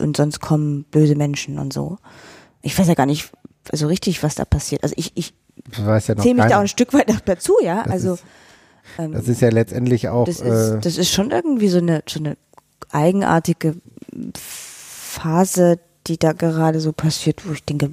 und 0.00 0.16
sonst 0.16 0.40
kommen 0.40 0.84
böse 0.90 1.16
Menschen 1.16 1.58
und 1.58 1.72
so. 1.72 1.98
Ich 2.64 2.78
weiß 2.78 2.88
ja 2.88 2.94
gar 2.94 3.06
nicht 3.06 3.30
so 3.72 3.86
richtig, 3.86 4.22
was 4.22 4.34
da 4.34 4.44
passiert. 4.44 4.82
Also 4.82 4.94
ich, 4.98 5.12
ich 5.14 5.34
ja 5.76 5.84
noch 6.14 6.22
zähle 6.22 6.34
mich 6.34 6.44
da 6.46 6.56
auch 6.56 6.62
ein 6.62 6.68
Stück 6.68 6.92
weit 6.92 7.12
dazu, 7.26 7.54
ja. 7.62 7.82
Das 7.84 7.92
also 7.92 8.14
ist- 8.14 8.24
ähm, 8.98 9.12
Das 9.12 9.28
ist 9.28 9.40
ja 9.40 9.50
letztendlich 9.50 10.08
auch 10.08 10.26
das 10.26 10.40
äh, 10.40 10.48
ist, 10.76 10.84
das 10.84 10.98
ist 10.98 11.10
schon 11.10 11.30
irgendwie 11.30 11.68
so 11.68 11.78
eine, 11.78 12.02
so 12.08 12.18
eine 12.18 12.36
eigenartige 12.90 13.76
Phase, 14.36 15.78
die 16.06 16.18
da 16.18 16.32
gerade 16.32 16.80
so 16.80 16.92
passiert, 16.92 17.46
wo 17.48 17.52
ich 17.52 17.64
denke, 17.64 17.90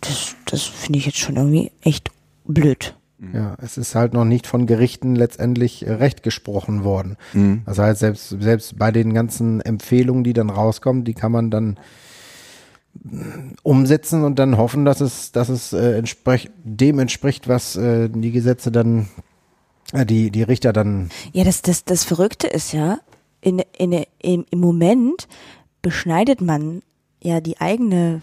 das, 0.00 0.34
das 0.46 0.62
finde 0.62 0.98
ich 0.98 1.06
jetzt 1.06 1.18
schon 1.18 1.36
irgendwie 1.36 1.70
echt 1.82 2.10
blöd. 2.44 2.94
Ja, 3.32 3.56
es 3.60 3.76
ist 3.78 3.96
halt 3.96 4.12
noch 4.12 4.24
nicht 4.24 4.46
von 4.46 4.66
Gerichten 4.66 5.16
letztendlich 5.16 5.84
äh, 5.84 5.92
recht 5.92 6.22
gesprochen 6.22 6.84
worden. 6.84 7.16
Mhm. 7.32 7.62
Das 7.66 7.78
heißt, 7.78 7.98
selbst, 7.98 8.28
selbst 8.40 8.78
bei 8.78 8.92
den 8.92 9.12
ganzen 9.12 9.60
Empfehlungen, 9.60 10.22
die 10.22 10.32
dann 10.34 10.50
rauskommen, 10.50 11.02
die 11.02 11.14
kann 11.14 11.32
man 11.32 11.50
dann 11.50 11.80
umsetzen 13.62 14.24
und 14.24 14.38
dann 14.38 14.56
hoffen, 14.56 14.84
dass 14.84 15.00
es, 15.00 15.32
dass 15.32 15.48
es 15.48 15.72
äh, 15.72 15.98
entsprech, 15.98 16.50
dem 16.64 16.98
entspricht, 16.98 17.48
was 17.48 17.76
äh, 17.76 18.08
die 18.08 18.32
Gesetze 18.32 18.70
dann, 18.70 19.08
äh, 19.92 20.04
die, 20.04 20.30
die 20.30 20.42
Richter 20.42 20.72
dann, 20.72 21.10
Ja, 21.32 21.44
das, 21.44 21.62
das, 21.62 21.84
das 21.84 22.04
Verrückte 22.04 22.46
ist 22.46 22.72
ja, 22.72 22.98
in, 23.40 23.60
in, 23.76 24.04
im, 24.20 24.44
im 24.50 24.60
Moment 24.60 25.28
beschneidet 25.80 26.40
man 26.40 26.82
ja 27.22 27.40
die 27.40 27.60
eigene 27.60 28.22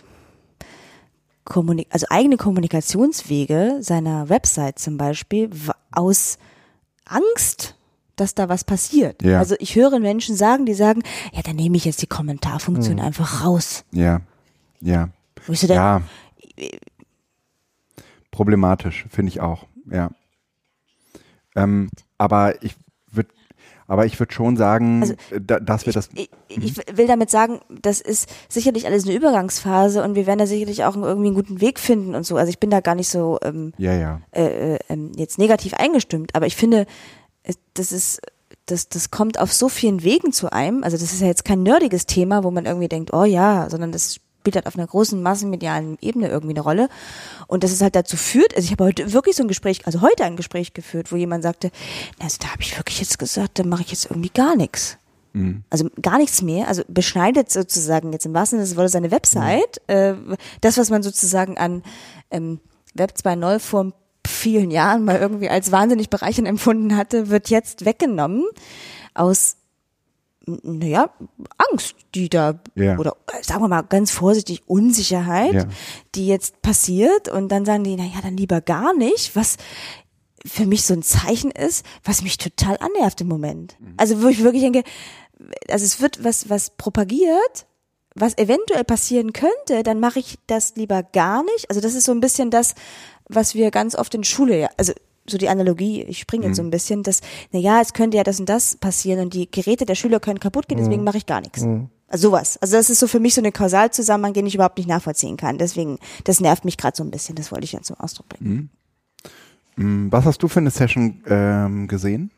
Kommunik 1.46 1.88
also 1.91 2.08
eigene 2.10 2.38
Kommunikationswege 2.38 3.77
seiner 3.79 4.29
Website 4.29 4.79
zum 4.79 4.98
Beispiel 4.98 5.51
aus 5.91 6.38
Angst, 7.05 7.75
dass 8.15 8.34
da 8.34 8.50
was 8.50 8.63
passiert. 8.63 9.22
Ja. 9.22 9.39
Also 9.39 9.55
ich 9.60 9.75
höre 9.75 10.00
Menschen 10.00 10.36
sagen, 10.36 10.65
die 10.65 10.74
sagen, 10.74 11.03
ja, 11.34 11.44
dann 11.44 11.55
nehme 11.55 11.77
ich 11.77 11.86
jetzt 11.86 12.01
die 12.01 12.08
Kommentarfunktion 12.08 13.00
einfach 13.00 13.46
raus. 13.46 13.84
Ja, 13.91 14.22
ja, 14.82 15.10
Wo 15.48 15.53
ich 15.53 15.60
so 15.60 15.67
denke, 15.67 15.82
ja. 15.82 16.01
Problematisch, 18.32 19.05
finde 19.10 19.29
ich 19.29 19.39
auch, 19.41 19.65
ja. 19.89 20.10
Ähm, 21.55 21.89
aber 22.17 22.62
ich 22.63 22.75
würde, 23.12 23.29
aber 23.88 24.05
ich 24.05 24.20
würde 24.20 24.34
schon 24.34 24.58
sagen, 24.58 25.01
Also, 25.01 25.13
da, 25.39 25.60
dass 25.62 25.86
wir 25.86 25.94
das, 25.94 26.10
ich, 26.15 26.29
ich 26.50 26.75
will 26.98 27.08
damit 27.08 27.29
sagen, 27.29 27.62
das 27.70 28.01
ist 28.01 28.29
sicherlich 28.50 28.86
alles 28.88 29.05
eine 29.05 29.15
Übergangsphase 29.15 30.03
und 30.03 30.15
wir 30.15 30.25
werden 30.27 30.39
da 30.39 30.48
sicherlich 30.48 30.84
auch 30.84 30.98
irgendwie 30.98 31.27
einen 31.27 31.36
guten 31.36 31.62
Weg 31.62 31.79
finden 31.79 32.13
und 32.13 32.25
so. 32.25 32.36
Also 32.36 32.50
ich 32.50 32.60
bin 32.60 32.70
da 32.72 32.82
gar 32.82 32.96
nicht 32.96 33.08
so 33.08 33.39
ähm, 33.41 33.72
ja, 33.77 33.94
ja, 33.94 34.22
äh, 34.32 34.74
äh, 34.75 34.79
ähm, 34.89 35.13
jetzt 35.15 35.38
negativ 35.38 35.74
eingestimmt, 35.75 36.36
aber 36.36 36.46
ich 36.46 36.58
finde, 36.58 36.88
es- 37.44 37.60
das 37.74 37.94
ist, 37.94 38.20
das, 38.65 38.89
das 38.89 39.12
kommt 39.12 39.39
auf 39.39 39.53
so 39.53 39.70
vielen 39.70 40.03
Wegen 40.03 40.34
zu 40.34 40.51
einem. 40.51 40.84
Also 40.84 40.98
das 40.98 41.13
ist 41.13 41.22
ja 41.22 41.27
jetzt 41.27 41.46
kein 41.46 41.63
nerdiges 41.63 42.05
Thema, 42.05 42.44
wo 42.44 42.51
man 42.51 42.65
irgendwie 42.65 42.89
denkt, 42.89 43.13
oh 43.13 43.24
ja, 43.24 43.70
sondern 43.70 43.94
das 43.94 44.17
spielt 44.46 44.58
halt 44.58 44.68
auf 44.68 44.78
einer 44.78 44.86
großen 44.86 45.22
massenmedialen 45.24 45.98
Ebene 46.02 46.28
irgendwie 46.28 46.54
eine 46.54 46.62
Rolle. 46.62 46.90
Und 47.48 47.64
das 47.64 47.72
ist 47.72 47.82
halt 47.82 47.96
dazu 47.96 48.16
führt, 48.16 48.56
also 48.56 48.64
ich 48.64 48.72
habe 48.72 48.84
heute 48.84 49.12
wirklich 49.12 49.36
so 49.36 49.44
ein 49.44 49.48
Gespräch, 49.48 49.88
also 49.88 50.02
heute 50.02 50.24
ein 50.24 50.36
Gespräch 50.36 50.74
geführt, 50.74 51.12
wo 51.12 51.16
jemand 51.16 51.42
sagte, 51.42 51.72
also 52.22 52.38
da 52.40 52.52
habe 52.52 52.62
ich 52.62 52.78
wirklich 52.78 53.00
jetzt 53.00 53.18
gesagt, 53.18 53.58
da 53.58 53.64
mache 53.64 53.82
ich 53.82 53.90
jetzt 53.90 54.06
irgendwie 54.06 54.30
gar 54.30 54.56
nichts. 54.56 55.00
Also 55.72 55.90
gar 56.00 56.20
nichts 56.20 56.44
mehr, 56.44 56.68
also 56.68 56.84
beschneidet 56.88 57.52
sozusagen 57.52 58.14
jetzt 58.14 58.28
im 58.28 58.36
wahrsten 58.36 58.60
Sinne 58.60 58.70
des 58.70 58.78
Wortes 58.78 58.92
seine 58.92 59.10
Website. 59.10 59.82
Äh, 59.88 60.14
das, 60.62 60.78
was 60.78 60.92
man 60.92 61.02
sozusagen 61.02 61.58
an 61.58 61.82
ähm, 62.30 62.60
Web 62.94 63.14
2.0 63.20 63.60
vor 63.60 63.94
vielen 64.28 64.70
Jahren 64.70 65.06
mal 65.06 65.18
irgendwie 65.18 65.50
als 65.50 65.72
wahnsinnig 65.72 66.12
bereichernd 66.12 66.48
empfunden 66.48 66.96
hatte, 66.96 67.30
wird 67.30 67.50
jetzt 67.50 67.84
weggenommen 67.84 68.46
aus, 69.16 69.58
naja, 70.46 71.10
Angst, 71.72 71.96
die 72.14 72.30
da, 72.30 72.60
Ja. 72.75 72.98
oder 72.98 73.16
äh, 73.34 73.44
sagen 73.44 73.62
wir 73.64 73.68
mal 73.68 73.82
ganz 73.84 74.12
vorsichtig, 74.12 74.64
Unsicherheit, 74.68 75.54
Ja. 75.54 75.66
die 76.16 76.28
jetzt 76.28 76.62
passiert 76.62 77.30
und 77.30 77.50
dann 77.50 77.66
sagen 77.66 77.84
die, 77.84 77.96
naja, 77.96 78.20
dann 78.22 78.38
lieber 78.38 78.62
gar 78.62 78.94
nicht, 78.96 79.36
was 79.36 79.58
für 80.46 80.66
mich 80.66 80.84
so 80.84 80.94
ein 80.94 81.02
Zeichen 81.02 81.50
ist, 81.52 81.86
was 82.04 82.22
mich 82.22 82.38
total 82.38 82.78
annervt 82.78 83.22
im 83.22 83.28
Moment. 83.28 83.78
Also 83.98 84.22
wo 84.22 84.28
ich 84.28 84.44
wirklich 84.44 84.62
denke, 84.62 84.84
also 85.70 85.84
es 85.84 86.00
wird 86.02 86.24
was, 86.24 86.50
was 86.50 86.70
propagiert, 86.78 87.66
was 88.14 88.38
eventuell 88.38 88.84
passieren 88.84 89.34
könnte, 89.34 89.84
dann 89.84 90.00
mache 90.00 90.20
ich 90.20 90.38
das 90.48 90.75
lieber 90.75 91.04
gar 91.04 91.44
nicht. 91.44 91.70
Also 91.70 91.82
das 91.82 91.96
ist 91.96 92.06
so 92.06 92.12
ein 92.12 92.20
bisschen 92.22 92.52
das, 92.52 92.75
was 93.28 93.56
wir 93.56 93.72
ganz 93.72 93.96
oft 93.96 94.14
in 94.14 94.24
Schule, 94.24 94.70
also 94.78 94.94
so 95.27 95.38
die 95.38 95.50
Analogie, 95.50 96.03
ich 96.03 96.20
springe 96.20 96.46
jetzt 96.46 96.58
so 96.58 96.63
ein 96.63 96.70
bisschen, 96.70 97.03
dass, 97.03 97.22
na 97.51 97.60
ja, 97.60 97.82
es 97.82 97.94
könnte 97.94 98.17
ja 98.17 98.24
das 98.24 98.39
und 98.39 98.48
das 98.48 98.75
passieren 98.77 99.22
und 99.22 99.34
die 99.34 99.50
Geräte 99.50 99.86
der 99.86 99.96
Schüler 99.96 100.20
können 100.20 100.39
kaputt 100.39 100.67
gehen, 100.67 100.77
deswegen 100.77 101.03
mache 101.03 101.17
ich 101.17 101.25
gar 101.25 101.41
nichts. 101.41 101.63
Also 102.08 102.29
sowas. 102.29 102.58
Also 102.58 102.77
das 102.77 102.89
ist 102.89 103.00
so 103.00 103.08
für 103.08 103.20
mich 103.20 103.34
so 103.34 103.41
eine 103.41 103.51
Kausalzusammenhang, 103.51 104.34
den 104.34 104.46
ich 104.46 104.55
überhaupt 104.55 104.77
nicht 104.77 104.88
nachvollziehen 104.88 105.38
kann. 105.38 105.58
Deswegen, 105.58 105.98
das 106.24 106.39
nervt 106.39 106.63
mich 106.63 106.77
gerade 106.77 106.96
so 106.96 107.03
ein 107.03 107.10
bisschen, 107.10 107.36
das 107.36 107.51
wollte 107.51 107.65
ich 107.65 107.72
ja 107.72 107.82
zum 107.82 108.00
Ausdruck 108.00 108.29
bringen. 108.29 108.70
Was 110.12 110.25
hast 110.25 110.41
du 110.44 110.48
für 110.48 110.60
eine 110.60 110.70
Session 110.70 111.24
ähm, 111.27 111.88
gesehen? 111.88 112.32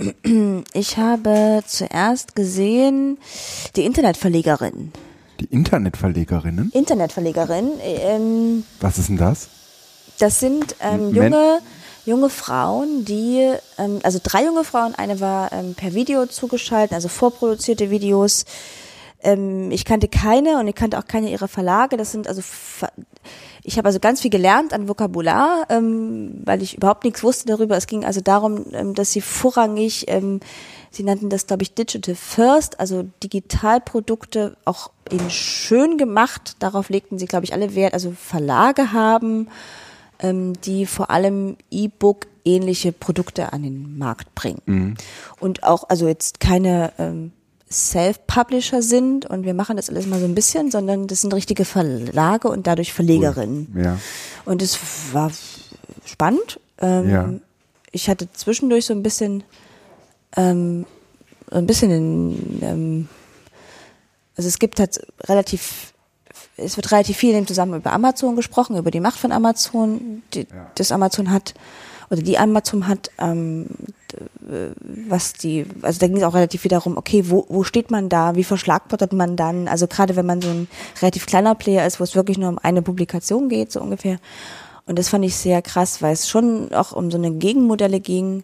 Ich 0.72 0.96
habe 0.96 1.62
zuerst 1.66 2.34
gesehen 2.34 3.18
die 3.76 3.84
Internetverlegerin. 3.84 4.92
Die 5.40 5.46
Internetverlegerinnen? 5.46 6.70
Internetverlegerin, 6.72 7.70
ähm, 7.82 8.64
Was 8.80 8.98
ist 8.98 9.08
denn 9.08 9.16
das? 9.16 9.48
das 10.20 10.38
sind 10.38 10.76
ähm, 10.80 11.14
junge, 11.14 11.60
junge 12.04 12.30
Frauen, 12.30 13.04
die, 13.04 13.50
ähm, 13.78 14.00
also 14.02 14.20
drei 14.22 14.44
junge 14.44 14.64
Frauen, 14.64 14.94
eine 14.94 15.20
war 15.20 15.52
ähm, 15.52 15.74
per 15.74 15.94
Video 15.94 16.26
zugeschaltet, 16.26 16.94
also 16.94 17.08
vorproduzierte 17.08 17.90
Videos. 17.90 18.44
Ähm, 19.22 19.70
ich 19.70 19.84
kannte 19.84 20.08
keine 20.08 20.58
und 20.58 20.68
ich 20.68 20.74
kannte 20.74 20.98
auch 20.98 21.06
keine 21.06 21.30
ihrer 21.30 21.48
Verlage. 21.48 21.96
Das 21.96 22.12
sind 22.12 22.28
also, 22.28 22.42
ich 23.62 23.78
habe 23.78 23.86
also 23.86 23.98
ganz 23.98 24.20
viel 24.20 24.30
gelernt 24.30 24.72
an 24.72 24.88
Vokabular, 24.88 25.66
ähm, 25.70 26.42
weil 26.44 26.62
ich 26.62 26.76
überhaupt 26.76 27.04
nichts 27.04 27.22
wusste 27.22 27.46
darüber. 27.46 27.76
Es 27.76 27.86
ging 27.86 28.04
also 28.04 28.20
darum, 28.20 28.66
ähm, 28.72 28.94
dass 28.94 29.12
sie 29.12 29.20
vorrangig, 29.20 30.04
ähm, 30.08 30.40
sie 30.90 31.02
nannten 31.02 31.30
das, 31.30 31.46
glaube 31.46 31.62
ich, 31.62 31.74
Digital 31.74 32.14
First, 32.14 32.80
also 32.80 33.04
Digitalprodukte 33.22 34.56
auch 34.64 34.90
eben 35.10 35.30
schön 35.30 35.98
gemacht. 35.98 36.56
Darauf 36.58 36.88
legten 36.88 37.18
sie, 37.18 37.26
glaube 37.26 37.44
ich, 37.44 37.52
alle 37.52 37.74
Wert. 37.74 37.94
Also 37.94 38.12
Verlage 38.12 38.92
haben, 38.92 39.48
ähm, 40.20 40.54
die 40.62 40.86
vor 40.86 41.10
allem 41.10 41.56
E-Book 41.70 42.26
ähnliche 42.44 42.92
Produkte 42.92 43.52
an 43.52 43.62
den 43.62 43.98
Markt 43.98 44.34
bringen. 44.34 44.96
Und 45.38 45.62
auch, 45.62 45.88
also 45.88 46.08
jetzt 46.08 46.40
keine 46.40 46.92
ähm, 46.98 47.32
Self-Publisher 47.70 48.82
sind 48.82 49.26
und 49.26 49.44
wir 49.44 49.54
machen 49.54 49.76
das 49.76 49.88
alles 49.90 50.06
mal 50.06 50.18
so 50.18 50.24
ein 50.24 50.34
bisschen, 50.34 50.70
sondern 50.70 51.06
das 51.06 51.20
sind 51.20 51.32
richtige 51.34 51.64
Verlage 51.64 52.48
und 52.48 52.66
dadurch 52.66 52.92
Verlegerinnen. 52.92 53.74
Ja. 53.76 53.98
Und 54.44 54.62
es 54.62 54.78
war 55.12 55.30
spannend. 56.04 56.58
Ähm, 56.80 57.10
Ja. 57.10 57.32
Ich 57.92 58.08
hatte 58.08 58.28
zwischendurch 58.32 58.86
so 58.86 58.94
ein 58.94 59.02
bisschen, 59.02 59.42
ähm, 60.36 60.86
ein 61.50 61.66
bisschen, 61.66 61.90
in, 61.90 62.58
ähm, 62.62 63.08
also 64.36 64.48
es 64.48 64.58
gibt 64.58 64.78
halt 64.80 65.00
relativ, 65.24 65.92
es 66.56 66.76
wird 66.76 66.92
relativ 66.92 67.16
viel 67.16 67.30
in 67.30 67.36
dem 67.42 67.46
Zusammenhang 67.46 67.80
über 67.80 67.92
Amazon 67.92 68.36
gesprochen, 68.36 68.76
über 68.76 68.90
die 68.90 69.00
Macht 69.00 69.18
von 69.18 69.32
Amazon, 69.32 70.22
die 70.34 70.40
Ja. 70.40 70.70
das 70.76 70.92
Amazon 70.92 71.30
hat 71.30 71.54
oder 72.10 72.22
die 72.22 72.38
Amazon 72.38 72.88
hat, 72.88 73.10
ähm, 73.18 73.66
d- 74.12 74.70
was 75.08 75.32
die, 75.34 75.64
also 75.82 76.00
da 76.00 76.06
ging 76.08 76.16
es 76.16 76.22
auch 76.24 76.34
relativ 76.34 76.60
viel 76.62 76.68
darum, 76.70 76.96
okay, 76.96 77.24
wo, 77.28 77.46
wo 77.48 77.62
steht 77.62 77.90
man 77.90 78.08
da, 78.08 78.34
wie 78.34 78.42
verschlagwortet 78.44 79.12
man 79.12 79.36
dann, 79.36 79.68
also 79.68 79.86
gerade 79.86 80.16
wenn 80.16 80.26
man 80.26 80.40
so 80.42 80.48
ein 80.48 80.68
relativ 81.00 81.26
kleiner 81.26 81.54
Player 81.54 81.86
ist, 81.86 82.00
wo 82.00 82.04
es 82.04 82.14
wirklich 82.16 82.36
nur 82.38 82.48
um 82.48 82.58
eine 82.58 82.82
Publikation 82.82 83.48
geht, 83.48 83.70
so 83.72 83.80
ungefähr. 83.80 84.18
Und 84.86 84.98
das 84.98 85.08
fand 85.08 85.24
ich 85.24 85.36
sehr 85.36 85.62
krass, 85.62 86.02
weil 86.02 86.12
es 86.14 86.28
schon 86.28 86.72
auch 86.74 86.90
um 86.90 87.12
so 87.12 87.16
eine 87.18 87.30
Gegenmodelle 87.30 88.00
ging, 88.00 88.40
äh, 88.40 88.42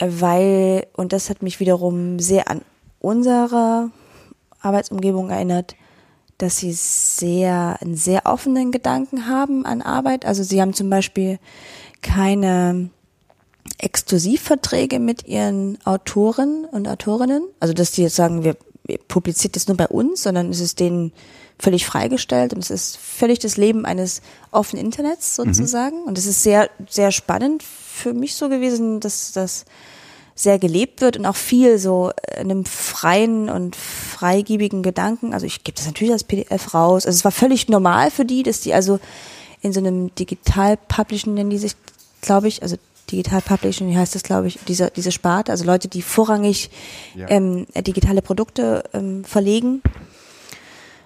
weil, 0.00 0.86
und 0.94 1.12
das 1.12 1.30
hat 1.30 1.42
mich 1.42 1.60
wiederum 1.60 2.18
sehr 2.18 2.50
an 2.50 2.62
unsere 3.00 3.90
Arbeitsumgebung 4.60 5.30
erinnert, 5.30 5.74
dass 6.38 6.58
sie 6.58 6.72
sehr, 6.72 7.76
einen 7.80 7.96
sehr 7.96 8.24
offenen 8.24 8.72
Gedanken 8.72 9.26
haben 9.26 9.66
an 9.66 9.82
Arbeit. 9.82 10.24
Also 10.24 10.42
sie 10.42 10.60
haben 10.60 10.72
zum 10.72 10.88
Beispiel 10.88 11.38
keine 12.02 12.90
Exklusivverträge 13.78 14.98
mit 15.00 15.26
ihren 15.26 15.78
Autoren 15.84 16.64
und 16.64 16.88
Autorinnen. 16.88 17.42
Also 17.60 17.74
dass 17.74 17.92
die 17.92 18.02
jetzt 18.02 18.16
sagen, 18.16 18.42
wir, 18.42 18.56
wir 18.84 18.98
publiziert 18.98 19.56
das 19.56 19.68
nur 19.68 19.76
bei 19.76 19.88
uns, 19.88 20.22
sondern 20.22 20.50
es 20.50 20.60
ist 20.60 20.80
denen 20.80 21.12
völlig 21.58 21.84
freigestellt 21.84 22.54
und 22.54 22.60
es 22.60 22.70
ist 22.70 22.96
völlig 22.96 23.38
das 23.38 23.58
Leben 23.58 23.84
eines 23.84 24.22
offenen 24.50 24.86
Internets 24.86 25.36
sozusagen. 25.36 26.02
Und 26.04 26.16
es 26.16 26.26
ist 26.26 26.42
sehr, 26.42 26.70
sehr 26.88 27.12
spannend 27.12 27.62
für 28.00 28.14
mich 28.14 28.34
so 28.34 28.48
gewesen, 28.48 29.00
dass 29.00 29.32
das 29.32 29.64
sehr 30.34 30.58
gelebt 30.58 31.02
wird 31.02 31.16
und 31.18 31.26
auch 31.26 31.36
viel 31.36 31.78
so 31.78 32.12
in 32.36 32.50
einem 32.50 32.64
freien 32.64 33.50
und 33.50 33.76
freigiebigen 33.76 34.82
Gedanken. 34.82 35.34
Also 35.34 35.44
ich 35.46 35.64
gebe 35.64 35.76
das 35.76 35.86
natürlich 35.86 36.12
als 36.12 36.24
PDF 36.24 36.72
raus. 36.72 37.04
Also 37.04 37.16
es 37.16 37.24
war 37.24 37.32
völlig 37.32 37.68
normal 37.68 38.10
für 38.10 38.24
die, 38.24 38.42
dass 38.42 38.60
die 38.60 38.72
also 38.72 38.98
in 39.60 39.72
so 39.72 39.80
einem 39.80 40.14
Digital-Publishing 40.14 41.34
nennen 41.34 41.50
die 41.50 41.58
sich, 41.58 41.72
glaube 42.22 42.48
ich, 42.48 42.62
also 42.62 42.76
Digital 43.10 43.42
Publishing, 43.42 43.90
wie 43.90 43.96
heißt 43.98 44.14
das, 44.14 44.22
glaube 44.22 44.46
ich, 44.46 44.58
diese, 44.68 44.90
diese 44.94 45.12
Sparte, 45.12 45.52
also 45.52 45.64
Leute, 45.64 45.88
die 45.88 46.00
vorrangig 46.00 46.70
Ja. 47.14 47.28
ähm, 47.28 47.66
digitale 47.76 48.22
Produkte 48.22 48.84
ähm, 48.94 49.24
verlegen 49.24 49.82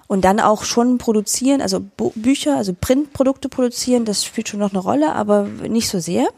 und 0.06 0.24
dann 0.24 0.38
auch 0.38 0.64
schon 0.64 0.98
produzieren, 0.98 1.60
also 1.60 1.80
Bücher, 2.14 2.56
also 2.56 2.74
Printprodukte 2.78 3.48
produzieren, 3.48 4.04
das 4.04 4.24
spielt 4.24 4.48
schon 4.48 4.60
noch 4.60 4.70
eine 4.70 4.80
Rolle, 4.80 5.14
aber 5.14 5.44
nicht 5.44 5.88
so 5.88 5.98
sehr. 5.98 6.28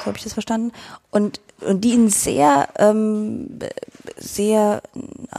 So 0.00 0.06
habe 0.06 0.16
ich 0.18 0.24
das 0.24 0.32
verstanden. 0.34 0.72
Und, 1.10 1.40
und 1.60 1.82
die 1.84 1.92
einen 1.92 2.08
sehr, 2.10 2.68
ähm, 2.78 3.58
sehr 4.16 4.82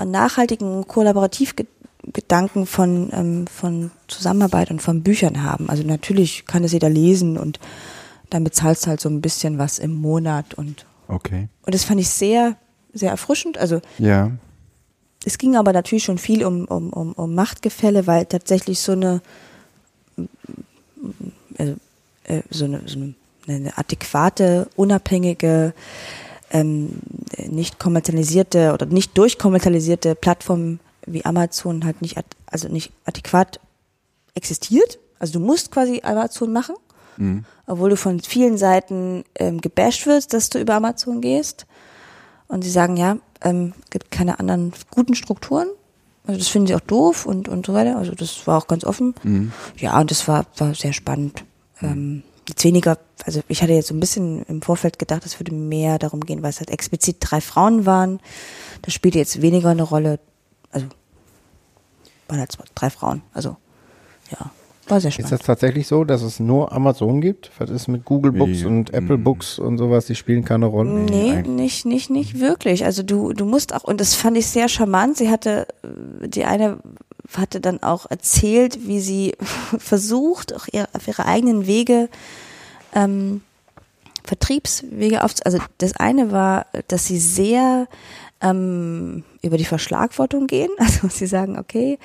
nachhaltigen 0.05 0.87
Kollaborativgedanken 0.87 2.65
von, 2.65 3.09
ähm, 3.13 3.47
von 3.47 3.91
Zusammenarbeit 4.07 4.71
und 4.71 4.81
von 4.81 5.03
Büchern 5.03 5.43
haben. 5.43 5.69
Also 5.69 5.83
natürlich 5.83 6.45
kann 6.45 6.63
es 6.63 6.71
jeder 6.73 6.89
lesen 6.89 7.37
und 7.37 7.59
dann 8.29 8.43
bezahlst 8.43 8.85
du 8.85 8.89
halt 8.89 9.01
so 9.01 9.09
ein 9.09 9.21
bisschen 9.21 9.57
was 9.57 9.79
im 9.79 9.93
Monat 9.95 10.53
und, 10.53 10.85
Okay. 11.07 11.47
und 11.65 11.73
das 11.73 11.83
fand 11.83 11.99
ich 11.99 12.09
sehr, 12.09 12.55
sehr 12.93 13.09
erfrischend. 13.09 13.57
Also 13.57 13.81
Ja. 13.97 14.31
es 15.25 15.37
ging 15.39 15.55
aber 15.55 15.73
natürlich 15.73 16.03
schon 16.03 16.19
viel 16.19 16.45
um, 16.45 16.65
um, 16.65 16.91
um, 16.93 17.13
um 17.13 17.33
Machtgefälle, 17.33 18.05
weil 18.05 18.25
tatsächlich 18.25 18.79
so 18.79 18.91
eine, 18.91 19.21
äh, 21.57 21.73
äh, 22.25 22.43
so 22.51 22.65
eine, 22.65 22.81
so 22.85 22.97
eine, 22.99 23.15
eine 23.49 23.77
adäquate, 23.77 24.67
unabhängige 24.75 25.73
ähm, 26.51 26.99
nicht 27.47 27.79
kommerzialisierte 27.79 28.73
oder 28.73 28.85
nicht 28.85 29.17
durchkommerzialisierte 29.17 30.15
Plattformen 30.15 30.79
wie 31.05 31.25
Amazon 31.25 31.85
halt 31.85 32.01
nicht, 32.01 32.17
also 32.47 32.67
nicht 32.67 32.91
adäquat 33.05 33.59
existiert. 34.35 34.99
Also 35.19 35.39
du 35.39 35.45
musst 35.45 35.71
quasi 35.71 36.01
Amazon 36.03 36.51
machen, 36.53 36.75
mhm. 37.17 37.45
obwohl 37.67 37.91
du 37.91 37.97
von 37.97 38.19
vielen 38.19 38.57
Seiten 38.57 39.23
ähm, 39.35 39.61
gebasht 39.61 40.05
wirst, 40.05 40.33
dass 40.33 40.49
du 40.49 40.59
über 40.59 40.75
Amazon 40.75 41.21
gehst. 41.21 41.65
Und 42.47 42.63
sie 42.63 42.71
sagen, 42.71 42.97
ja, 42.97 43.17
ähm, 43.41 43.73
gibt 43.89 44.11
keine 44.11 44.39
anderen 44.39 44.73
guten 44.89 45.15
Strukturen. 45.15 45.67
Also 46.25 46.39
das 46.39 46.47
finden 46.47 46.67
sie 46.67 46.75
auch 46.75 46.79
doof 46.81 47.25
und, 47.25 47.47
und 47.47 47.65
so 47.65 47.73
weiter. 47.73 47.97
Also 47.97 48.13
das 48.13 48.45
war 48.47 48.57
auch 48.57 48.67
ganz 48.67 48.83
offen. 48.83 49.15
Mhm. 49.23 49.51
Ja, 49.77 49.99
und 49.99 50.11
das 50.11 50.27
war, 50.27 50.45
war 50.57 50.73
sehr 50.73 50.93
spannend. 50.93 51.43
Ähm, 51.81 52.23
jetzt 52.49 52.63
weniger, 52.63 52.97
also 53.25 53.41
ich 53.47 53.61
hatte 53.61 53.73
jetzt 53.73 53.87
so 53.87 53.93
ein 53.93 53.99
bisschen 53.99 54.43
im 54.43 54.61
Vorfeld 54.61 54.99
gedacht, 54.99 55.25
es 55.25 55.39
würde 55.39 55.53
mehr 55.53 55.99
darum 55.99 56.21
gehen, 56.21 56.43
weil 56.43 56.49
es 56.49 56.59
halt 56.59 56.69
explizit 56.69 57.17
drei 57.19 57.41
Frauen 57.41 57.85
waren. 57.85 58.19
Das 58.81 58.93
spielte 58.93 59.17
jetzt 59.17 59.41
weniger 59.41 59.69
eine 59.69 59.83
Rolle. 59.83 60.19
Also 60.71 60.87
waren 62.27 62.39
halt 62.39 62.57
drei 62.75 62.89
Frauen. 62.89 63.21
Also 63.33 63.55
ja. 64.31 64.51
War 64.87 64.99
sehr 64.99 65.11
spannend. 65.11 65.31
Ist 65.31 65.39
das 65.39 65.45
tatsächlich 65.45 65.87
so, 65.87 66.03
dass 66.03 66.23
es 66.23 66.39
nur 66.39 66.71
Amazon 66.71 67.21
gibt? 67.21 67.51
Was 67.59 67.69
ist 67.69 67.87
mit 67.87 68.05
Google 68.05 68.31
Books 68.31 68.61
nee. 68.61 68.65
und 68.65 68.91
Apple 68.91 69.17
mhm. 69.17 69.23
Books 69.23 69.59
und 69.59 69.77
sowas? 69.77 70.07
Die 70.07 70.15
spielen 70.15 70.43
keine 70.43 70.65
Rolle? 70.65 70.89
Nee, 70.89 71.43
nicht, 71.43 71.85
nicht, 71.85 72.09
nicht 72.09 72.39
wirklich. 72.39 72.85
Also 72.85 73.03
du, 73.03 73.33
du 73.33 73.45
musst 73.45 73.73
auch, 73.73 73.83
und 73.83 74.01
das 74.01 74.15
fand 74.15 74.35
ich 74.37 74.47
sehr 74.47 74.67
charmant. 74.67 75.17
Sie 75.17 75.29
hatte, 75.29 75.67
die 76.25 76.43
eine 76.43 76.79
hatte 77.35 77.61
dann 77.61 77.83
auch 77.83 78.09
erzählt, 78.09 78.87
wie 78.87 78.99
sie 78.99 79.35
versucht, 79.77 80.53
auch 80.55 80.67
ihr, 80.71 80.87
auf 80.93 81.07
ihre 81.07 81.25
eigenen 81.25 81.67
Wege, 81.67 82.09
ähm, 82.93 83.41
Vertriebswege 84.23 85.23
auf, 85.23 85.33
also 85.45 85.59
das 85.79 85.95
eine 85.95 86.31
war, 86.31 86.67
dass 86.87 87.05
sie 87.05 87.19
sehr 87.19 87.87
ähm, 88.41 89.23
über 89.41 89.57
die 89.57 89.65
Verschlagwortung 89.65 90.47
gehen. 90.47 90.69
Also 90.77 91.07
sie 91.07 91.27
sagen, 91.27 91.57
okay, 91.57 91.99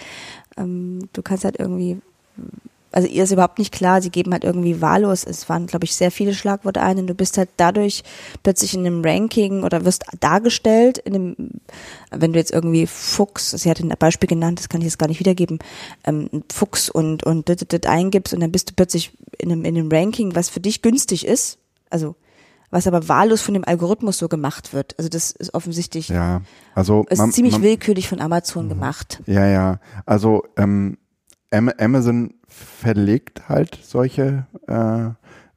ähm, 0.56 1.08
du 1.12 1.22
kannst 1.22 1.44
halt 1.44 1.58
irgendwie 1.58 2.00
also 2.94 3.08
ihr 3.08 3.24
ist 3.24 3.32
überhaupt 3.32 3.58
nicht 3.58 3.72
klar, 3.72 4.00
sie 4.00 4.10
geben 4.10 4.32
halt 4.32 4.44
irgendwie 4.44 4.80
wahllos, 4.80 5.24
es 5.24 5.48
waren, 5.48 5.66
glaube 5.66 5.84
ich, 5.84 5.96
sehr 5.96 6.12
viele 6.12 6.32
Schlagworte 6.32 6.80
ein 6.80 6.98
und 6.98 7.08
du 7.08 7.14
bist 7.14 7.36
halt 7.38 7.48
dadurch 7.56 8.04
plötzlich 8.44 8.74
in 8.74 8.86
einem 8.86 9.04
Ranking 9.04 9.64
oder 9.64 9.84
wirst 9.84 10.04
dargestellt 10.20 10.98
in 10.98 11.14
einem, 11.14 11.36
wenn 12.12 12.32
du 12.32 12.38
jetzt 12.38 12.52
irgendwie 12.52 12.86
Fuchs, 12.86 13.50
sie 13.50 13.68
hat 13.68 13.80
ein 13.80 13.92
Beispiel 13.98 14.28
genannt, 14.28 14.60
das 14.60 14.68
kann 14.68 14.80
ich 14.80 14.86
jetzt 14.86 14.98
gar 14.98 15.08
nicht 15.08 15.18
wiedergeben, 15.18 15.58
ähm, 16.04 16.28
Fuchs 16.52 16.88
und, 16.88 17.24
und 17.24 17.48
dit, 17.48 17.72
dit, 17.72 17.86
eingibst 17.86 18.32
und 18.32 18.40
dann 18.40 18.52
bist 18.52 18.70
du 18.70 18.74
plötzlich 18.74 19.12
in 19.38 19.50
einem, 19.50 19.64
in 19.64 19.76
einem 19.76 19.88
Ranking, 19.90 20.36
was 20.36 20.48
für 20.48 20.60
dich 20.60 20.80
günstig 20.80 21.26
ist, 21.26 21.58
also 21.90 22.14
was 22.70 22.86
aber 22.86 23.08
wahllos 23.08 23.42
von 23.42 23.54
dem 23.54 23.64
Algorithmus 23.64 24.18
so 24.18 24.28
gemacht 24.28 24.72
wird. 24.72 24.96
Also 24.98 25.08
das 25.08 25.30
ist 25.32 25.54
offensichtlich 25.54 26.08
ja, 26.08 26.42
also 26.74 27.06
ist 27.08 27.18
man, 27.18 27.32
ziemlich 27.32 27.54
man, 27.54 27.62
willkürlich 27.62 28.08
von 28.08 28.20
Amazon 28.20 28.68
gemacht. 28.68 29.20
Ja, 29.26 29.46
ja. 29.46 29.80
Also 30.06 30.42
ähm, 30.56 30.96
Amazon 31.54 32.34
verlegt 32.48 33.48
halt 33.48 33.78
solche 33.82 34.46
äh, 34.66 35.08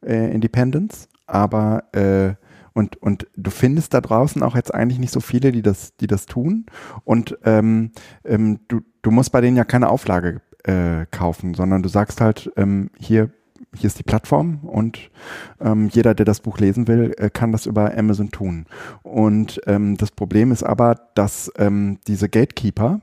äh, 0.05 0.31
Independents, 0.33 1.07
aber 1.25 1.83
äh, 1.93 2.35
und, 2.73 3.01
und 3.01 3.25
du 3.35 3.49
findest 3.49 3.95
da 3.95 4.01
draußen 4.01 4.43
auch 4.43 4.55
jetzt 4.55 4.71
eigentlich 4.71 4.99
nicht 4.99 5.11
so 5.11 5.19
viele, 5.19 5.51
die 5.51 5.63
das, 5.63 5.97
die 5.97 6.05
das 6.05 6.27
tun. 6.27 6.67
Und 7.05 7.35
ähm, 7.43 7.91
ähm, 8.23 8.59
du, 8.67 8.81
du 9.01 9.09
musst 9.09 9.31
bei 9.31 9.41
denen 9.41 9.57
ja 9.57 9.63
keine 9.63 9.89
Auflage 9.89 10.41
äh, 10.63 11.07
kaufen, 11.09 11.55
sondern 11.55 11.81
du 11.81 11.89
sagst 11.89 12.21
halt, 12.21 12.51
ähm, 12.55 12.91
hier, 12.99 13.31
hier 13.73 13.87
ist 13.87 13.97
die 13.97 14.03
Plattform 14.03 14.59
und 14.61 15.09
ähm, 15.59 15.89
jeder, 15.91 16.13
der 16.13 16.27
das 16.27 16.41
Buch 16.41 16.59
lesen 16.59 16.87
will, 16.87 17.15
äh, 17.17 17.31
kann 17.31 17.51
das 17.51 17.65
über 17.65 17.97
Amazon 17.97 18.29
tun. 18.29 18.67
Und 19.01 19.59
ähm, 19.65 19.97
das 19.97 20.11
Problem 20.11 20.51
ist 20.51 20.61
aber, 20.61 20.95
dass 21.15 21.51
ähm, 21.57 21.97
diese 22.05 22.29
Gatekeeper 22.29 23.01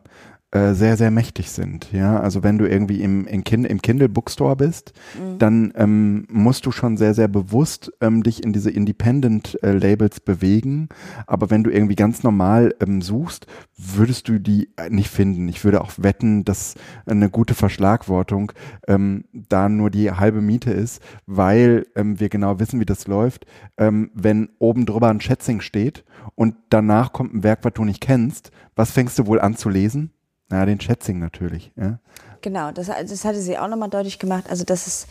äh, 0.54 0.74
sehr, 0.74 0.96
sehr 0.96 1.10
mächtig 1.10 1.50
sind. 1.50 1.90
Ja, 1.90 2.20
also 2.20 2.44
wenn 2.44 2.58
du 2.58 2.68
irgendwie 2.68 3.02
im, 3.02 3.26
im, 3.26 3.42
kind, 3.42 3.66
im 3.66 3.82
Kindle 3.82 4.08
Bookstore 4.08 4.54
bist, 4.54 4.92
mhm. 5.18 5.38
dann 5.38 5.72
ähm, 5.74 6.26
musst 6.30 6.64
du 6.64 6.70
schon 6.70 6.96
sehr, 6.96 7.12
sehr 7.12 7.26
bewusst 7.26 7.92
ähm, 8.00 8.22
dich 8.22 8.44
in 8.44 8.52
diese 8.52 8.70
Independent 8.70 9.58
äh, 9.64 9.72
Labels 9.72 10.20
bewegen. 10.20 10.90
Aber 11.26 11.50
wenn 11.50 11.64
du 11.64 11.70
irgendwie 11.70 11.96
ganz 11.96 12.22
normal 12.22 12.72
ähm, 12.80 13.02
suchst, 13.02 13.48
würdest 13.76 14.28
du 14.28 14.38
die 14.38 14.68
nicht 14.90 15.10
finden. 15.10 15.48
Ich 15.48 15.64
würde 15.64 15.80
auch 15.80 15.90
wetten, 15.96 16.44
dass 16.44 16.76
eine 17.04 17.30
gute 17.30 17.54
Verschlagwortung 17.54 18.52
ähm, 18.86 19.24
da 19.32 19.68
nur 19.68 19.90
die 19.90 20.12
halbe 20.12 20.40
Miete 20.40 20.70
ist, 20.70 21.02
weil 21.26 21.88
ähm, 21.96 22.20
wir 22.20 22.28
genau 22.28 22.60
wissen, 22.60 22.78
wie 22.78 22.86
das 22.86 23.08
läuft. 23.08 23.44
Ähm, 23.76 24.12
wenn 24.14 24.50
oben 24.60 24.86
drüber 24.86 25.08
ein 25.08 25.20
Schätzing 25.20 25.60
steht 25.60 26.04
und 26.36 26.54
danach 26.70 27.12
kommt 27.12 27.34
ein 27.34 27.42
Werk, 27.42 27.64
was 27.64 27.72
du 27.72 27.84
nicht 27.84 28.00
kennst, 28.00 28.52
was 28.76 28.92
fängst 28.92 29.18
du 29.18 29.26
wohl 29.26 29.40
an 29.40 29.56
zu 29.56 29.68
lesen? 29.68 30.12
Ja, 30.50 30.66
den 30.66 30.80
Schätzing 30.80 31.18
natürlich. 31.18 31.72
Ja. 31.76 31.98
Genau, 32.42 32.70
das, 32.72 32.86
das 32.86 33.24
hatte 33.24 33.40
sie 33.40 33.58
auch 33.58 33.68
nochmal 33.68 33.88
deutlich 33.88 34.18
gemacht. 34.18 34.44
Also, 34.48 34.64
dass 34.64 34.86
es 34.86 35.06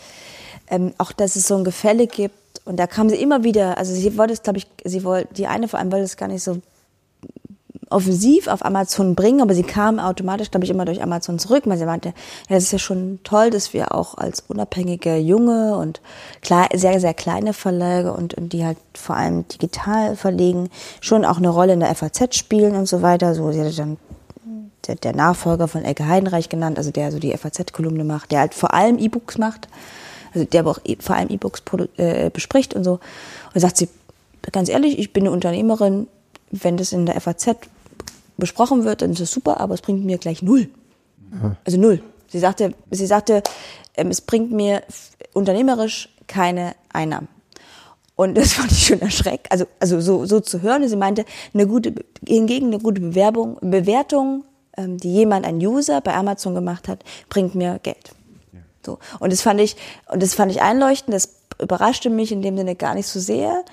ähm, 0.67 0.93
auch, 0.97 1.11
dass 1.11 1.35
es 1.35 1.47
so 1.47 1.55
ein 1.55 1.63
Gefälle 1.63 2.07
gibt. 2.07 2.35
Und 2.65 2.77
da 2.77 2.87
kam 2.87 3.09
sie 3.09 3.15
immer 3.15 3.43
wieder, 3.43 3.77
also 3.77 3.93
sie 3.93 4.17
wollte 4.17 4.33
es, 4.33 4.43
glaube 4.43 4.59
ich, 4.59 4.67
sie 4.85 5.03
wollte, 5.03 5.33
die 5.33 5.47
eine 5.47 5.67
vor 5.67 5.79
allem 5.79 5.91
wollte 5.91 6.05
es 6.05 6.17
gar 6.17 6.27
nicht 6.27 6.43
so 6.43 6.61
offensiv 7.89 8.47
auf 8.47 8.65
Amazon 8.65 9.15
bringen, 9.15 9.41
aber 9.41 9.53
sie 9.53 9.63
kam 9.63 9.99
automatisch, 9.99 10.51
glaube 10.51 10.65
ich, 10.65 10.71
immer 10.71 10.85
durch 10.85 11.01
Amazon 11.01 11.39
zurück, 11.39 11.63
weil 11.65 11.77
sie 11.77 11.85
meinte, 11.85 12.13
ja, 12.49 12.57
es 12.57 12.65
ist 12.65 12.71
ja 12.71 12.79
schon 12.79 13.19
toll, 13.23 13.49
dass 13.49 13.73
wir 13.73 13.93
auch 13.93 14.15
als 14.17 14.41
unabhängige 14.47 15.17
junge 15.17 15.77
und 15.77 16.01
klar, 16.41 16.69
sehr, 16.73 16.99
sehr 16.99 17.13
kleine 17.13 17.53
Verlage 17.53 18.13
und, 18.13 18.33
und 18.33 18.53
die 18.53 18.65
halt 18.65 18.77
vor 18.93 19.15
allem 19.15 19.47
digital 19.47 20.15
verlegen, 20.15 20.69
schon 21.01 21.23
auch 21.25 21.37
eine 21.37 21.49
Rolle 21.49 21.73
in 21.73 21.81
der 21.81 21.93
FAZ 21.93 22.35
spielen 22.35 22.75
und 22.75 22.87
so 22.87 23.01
weiter. 23.01 23.35
So, 23.35 23.51
sie 23.51 23.61
hatte 23.61 23.75
dann 23.75 23.97
der, 24.87 24.95
der 24.95 25.15
Nachfolger 25.15 25.67
von 25.67 25.83
Elke 25.83 26.07
Heidenreich 26.07 26.49
genannt, 26.49 26.77
also 26.77 26.91
der 26.91 27.11
so 27.11 27.19
die 27.19 27.35
FAZ-Kolumne 27.35 28.03
macht, 28.03 28.31
der 28.31 28.39
halt 28.39 28.53
vor 28.53 28.73
allem 28.73 28.97
E-Books 28.97 29.37
macht, 29.37 29.67
also 30.33 30.45
der 30.45 30.61
aber 30.61 30.71
auch 30.71 30.79
e, 30.83 30.97
vor 30.99 31.15
allem 31.15 31.29
E-Books 31.29 31.63
äh, 31.97 32.29
bespricht 32.29 32.73
und 32.73 32.83
so. 32.83 32.99
Und 33.53 33.61
sagt 33.61 33.77
sie, 33.77 33.89
ganz 34.51 34.69
ehrlich, 34.69 34.99
ich 34.99 35.13
bin 35.13 35.23
eine 35.23 35.31
Unternehmerin, 35.31 36.07
wenn 36.51 36.77
das 36.77 36.91
in 36.91 37.05
der 37.05 37.19
FAZ 37.19 37.55
besprochen 38.37 38.83
wird, 38.83 39.01
dann 39.01 39.11
ist 39.11 39.21
das 39.21 39.31
super, 39.31 39.59
aber 39.59 39.73
es 39.73 39.81
bringt 39.81 40.05
mir 40.05 40.17
gleich 40.17 40.41
null. 40.41 40.69
Also 41.65 41.79
null. 41.79 42.01
Sie 42.27 42.39
sagte, 42.39 42.73
sie 42.91 43.05
sagte, 43.05 43.43
ähm, 43.95 44.09
es 44.09 44.21
bringt 44.21 44.51
mir 44.51 44.83
unternehmerisch 45.33 46.09
keine 46.27 46.75
Einnahmen. 46.91 47.27
Und 48.15 48.35
das 48.35 48.53
fand 48.53 48.71
ich 48.71 48.87
schon 48.87 49.01
erschreckend, 49.01 49.51
also, 49.51 49.65
also 49.79 50.01
so, 50.01 50.25
so 50.25 50.39
zu 50.39 50.61
hören. 50.61 50.87
Sie 50.87 50.95
meinte, 50.95 51.25
eine 51.53 51.67
gute, 51.67 51.93
hingegen 52.27 52.67
eine 52.67 52.79
gute 52.79 53.01
Bewerbung, 53.01 53.57
Bewertung 53.61 54.43
die 54.77 55.13
jemand, 55.13 55.45
ein 55.45 55.57
User 55.57 56.01
bei 56.01 56.13
Amazon 56.13 56.55
gemacht 56.55 56.87
hat, 56.87 56.99
bringt 57.29 57.55
mir 57.55 57.79
Geld. 57.83 58.13
So. 58.85 58.99
Und 59.19 59.31
das 59.31 59.41
fand 59.41 59.61
ich, 59.61 59.75
und 60.11 60.21
das 60.21 60.33
fand 60.33 60.51
ich 60.51 60.61
einleuchtend, 60.61 61.13
das 61.13 61.35
überraschte 61.61 62.09
mich 62.09 62.31
in 62.31 62.41
dem 62.41 62.57
Sinne 62.57 62.75
gar 62.75 62.95
nicht 62.95 63.07
so 63.07 63.19
sehr, 63.19 63.63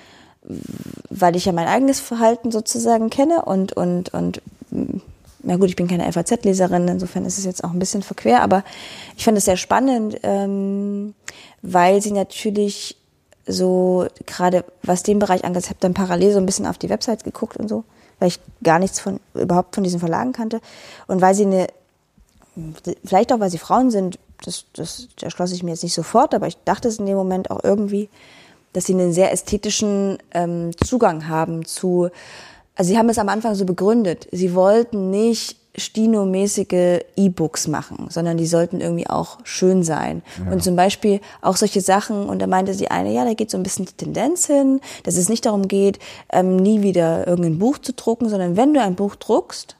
weil 1.09 1.35
ich 1.35 1.45
ja 1.45 1.51
mein 1.51 1.67
eigenes 1.67 1.99
Verhalten 1.99 2.51
sozusagen 2.51 3.09
kenne 3.09 3.43
und, 3.45 3.73
und, 3.73 4.13
und, 4.13 4.41
na 5.43 5.57
gut, 5.57 5.69
ich 5.69 5.75
bin 5.75 5.87
keine 5.87 6.11
FAZ-Leserin, 6.11 6.87
insofern 6.87 7.25
ist 7.25 7.37
es 7.37 7.45
jetzt 7.45 7.63
auch 7.63 7.71
ein 7.71 7.79
bisschen 7.79 8.03
verquer, 8.03 8.41
aber 8.41 8.63
ich 9.17 9.25
fand 9.25 9.37
es 9.37 9.45
sehr 9.45 9.57
spannend, 9.57 10.19
ähm, 10.23 11.13
weil 11.61 12.01
sie 12.01 12.11
natürlich 12.11 12.97
so 13.47 14.07
gerade 14.27 14.63
was 14.83 15.03
den 15.03 15.19
Bereich 15.19 15.43
angeht, 15.43 15.63
ich 15.63 15.69
habe 15.69 15.79
dann 15.79 15.93
parallel 15.93 16.31
so 16.31 16.37
ein 16.37 16.45
bisschen 16.45 16.67
auf 16.67 16.77
die 16.77 16.89
Websites 16.89 17.23
geguckt 17.23 17.57
und 17.57 17.67
so 17.67 17.83
weil 18.21 18.27
ich 18.27 18.39
gar 18.63 18.77
nichts 18.77 18.99
von, 18.99 19.19
überhaupt 19.33 19.73
von 19.73 19.83
diesen 19.83 19.99
Verlagen 19.99 20.31
kannte. 20.31 20.61
Und 21.07 21.21
weil 21.21 21.33
sie 21.33 21.45
eine, 21.45 21.67
vielleicht 23.03 23.33
auch 23.33 23.39
weil 23.39 23.49
sie 23.49 23.57
Frauen 23.57 23.89
sind, 23.89 24.19
das, 24.43 24.65
das 24.73 25.07
erschloss 25.19 25.51
ich 25.51 25.63
mir 25.63 25.71
jetzt 25.71 25.83
nicht 25.83 25.95
sofort, 25.95 26.35
aber 26.35 26.45
ich 26.45 26.57
dachte 26.63 26.87
es 26.87 26.99
in 26.99 27.07
dem 27.07 27.17
Moment 27.17 27.49
auch 27.49 27.63
irgendwie, 27.63 28.09
dass 28.73 28.85
sie 28.85 28.93
einen 28.93 29.11
sehr 29.11 29.31
ästhetischen 29.31 30.19
ähm, 30.35 30.69
Zugang 30.85 31.27
haben 31.27 31.65
zu, 31.65 32.09
also 32.75 32.89
sie 32.89 32.97
haben 32.97 33.09
es 33.09 33.17
am 33.17 33.27
Anfang 33.27 33.55
so 33.55 33.65
begründet, 33.65 34.27
sie 34.31 34.53
wollten 34.53 35.09
nicht 35.09 35.57
Stino-mäßige 35.77 37.01
E-Books 37.15 37.67
machen, 37.67 38.07
sondern 38.09 38.37
die 38.37 38.45
sollten 38.45 38.81
irgendwie 38.81 39.07
auch 39.07 39.39
schön 39.43 39.83
sein. 39.83 40.21
Ja. 40.43 40.51
Und 40.51 40.63
zum 40.63 40.75
Beispiel 40.75 41.21
auch 41.41 41.55
solche 41.55 41.81
Sachen, 41.81 42.25
und 42.27 42.39
da 42.39 42.47
meinte 42.47 42.73
sie 42.73 42.89
eine, 42.89 43.13
ja, 43.13 43.23
da 43.23 43.33
geht 43.33 43.49
so 43.49 43.57
ein 43.57 43.63
bisschen 43.63 43.85
die 43.85 43.93
Tendenz 43.93 44.47
hin, 44.47 44.81
dass 45.03 45.15
es 45.15 45.29
nicht 45.29 45.45
darum 45.45 45.67
geht, 45.67 45.99
ähm, 46.31 46.57
nie 46.57 46.81
wieder 46.81 47.25
irgendein 47.25 47.59
Buch 47.59 47.77
zu 47.77 47.93
drucken, 47.93 48.27
sondern 48.27 48.57
wenn 48.57 48.73
du 48.73 48.81
ein 48.81 48.95
Buch 48.95 49.15
druckst, 49.15 49.77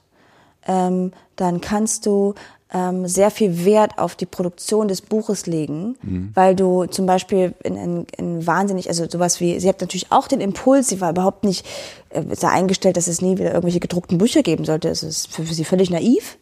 ähm, 0.66 1.12
dann 1.36 1.60
kannst 1.60 2.06
du 2.06 2.34
ähm, 2.72 3.06
sehr 3.06 3.30
viel 3.30 3.64
Wert 3.64 3.98
auf 3.98 4.16
die 4.16 4.26
Produktion 4.26 4.88
des 4.88 5.02
Buches 5.02 5.46
legen, 5.46 5.96
mhm. 6.02 6.30
weil 6.34 6.56
du 6.56 6.86
zum 6.86 7.06
Beispiel 7.06 7.54
in, 7.62 7.76
in, 7.76 8.06
in 8.16 8.46
wahnsinnig, 8.46 8.88
also 8.88 9.08
sowas 9.08 9.40
wie, 9.40 9.60
sie 9.60 9.68
hat 9.68 9.80
natürlich 9.80 10.10
auch 10.10 10.26
den 10.26 10.40
Impuls, 10.40 10.88
sie 10.88 11.00
war 11.00 11.10
überhaupt 11.10 11.44
nicht 11.44 11.66
äh, 12.10 12.22
da 12.40 12.48
eingestellt, 12.48 12.96
dass 12.96 13.08
es 13.08 13.20
nie 13.20 13.38
wieder 13.38 13.50
irgendwelche 13.50 13.80
gedruckten 13.80 14.18
Bücher 14.18 14.42
geben 14.42 14.64
sollte. 14.64 14.88
Es 14.88 15.02
ist 15.02 15.28
für, 15.32 15.44
für 15.44 15.54
sie 15.54 15.64
völlig 15.64 15.90
naiv, 15.90 16.38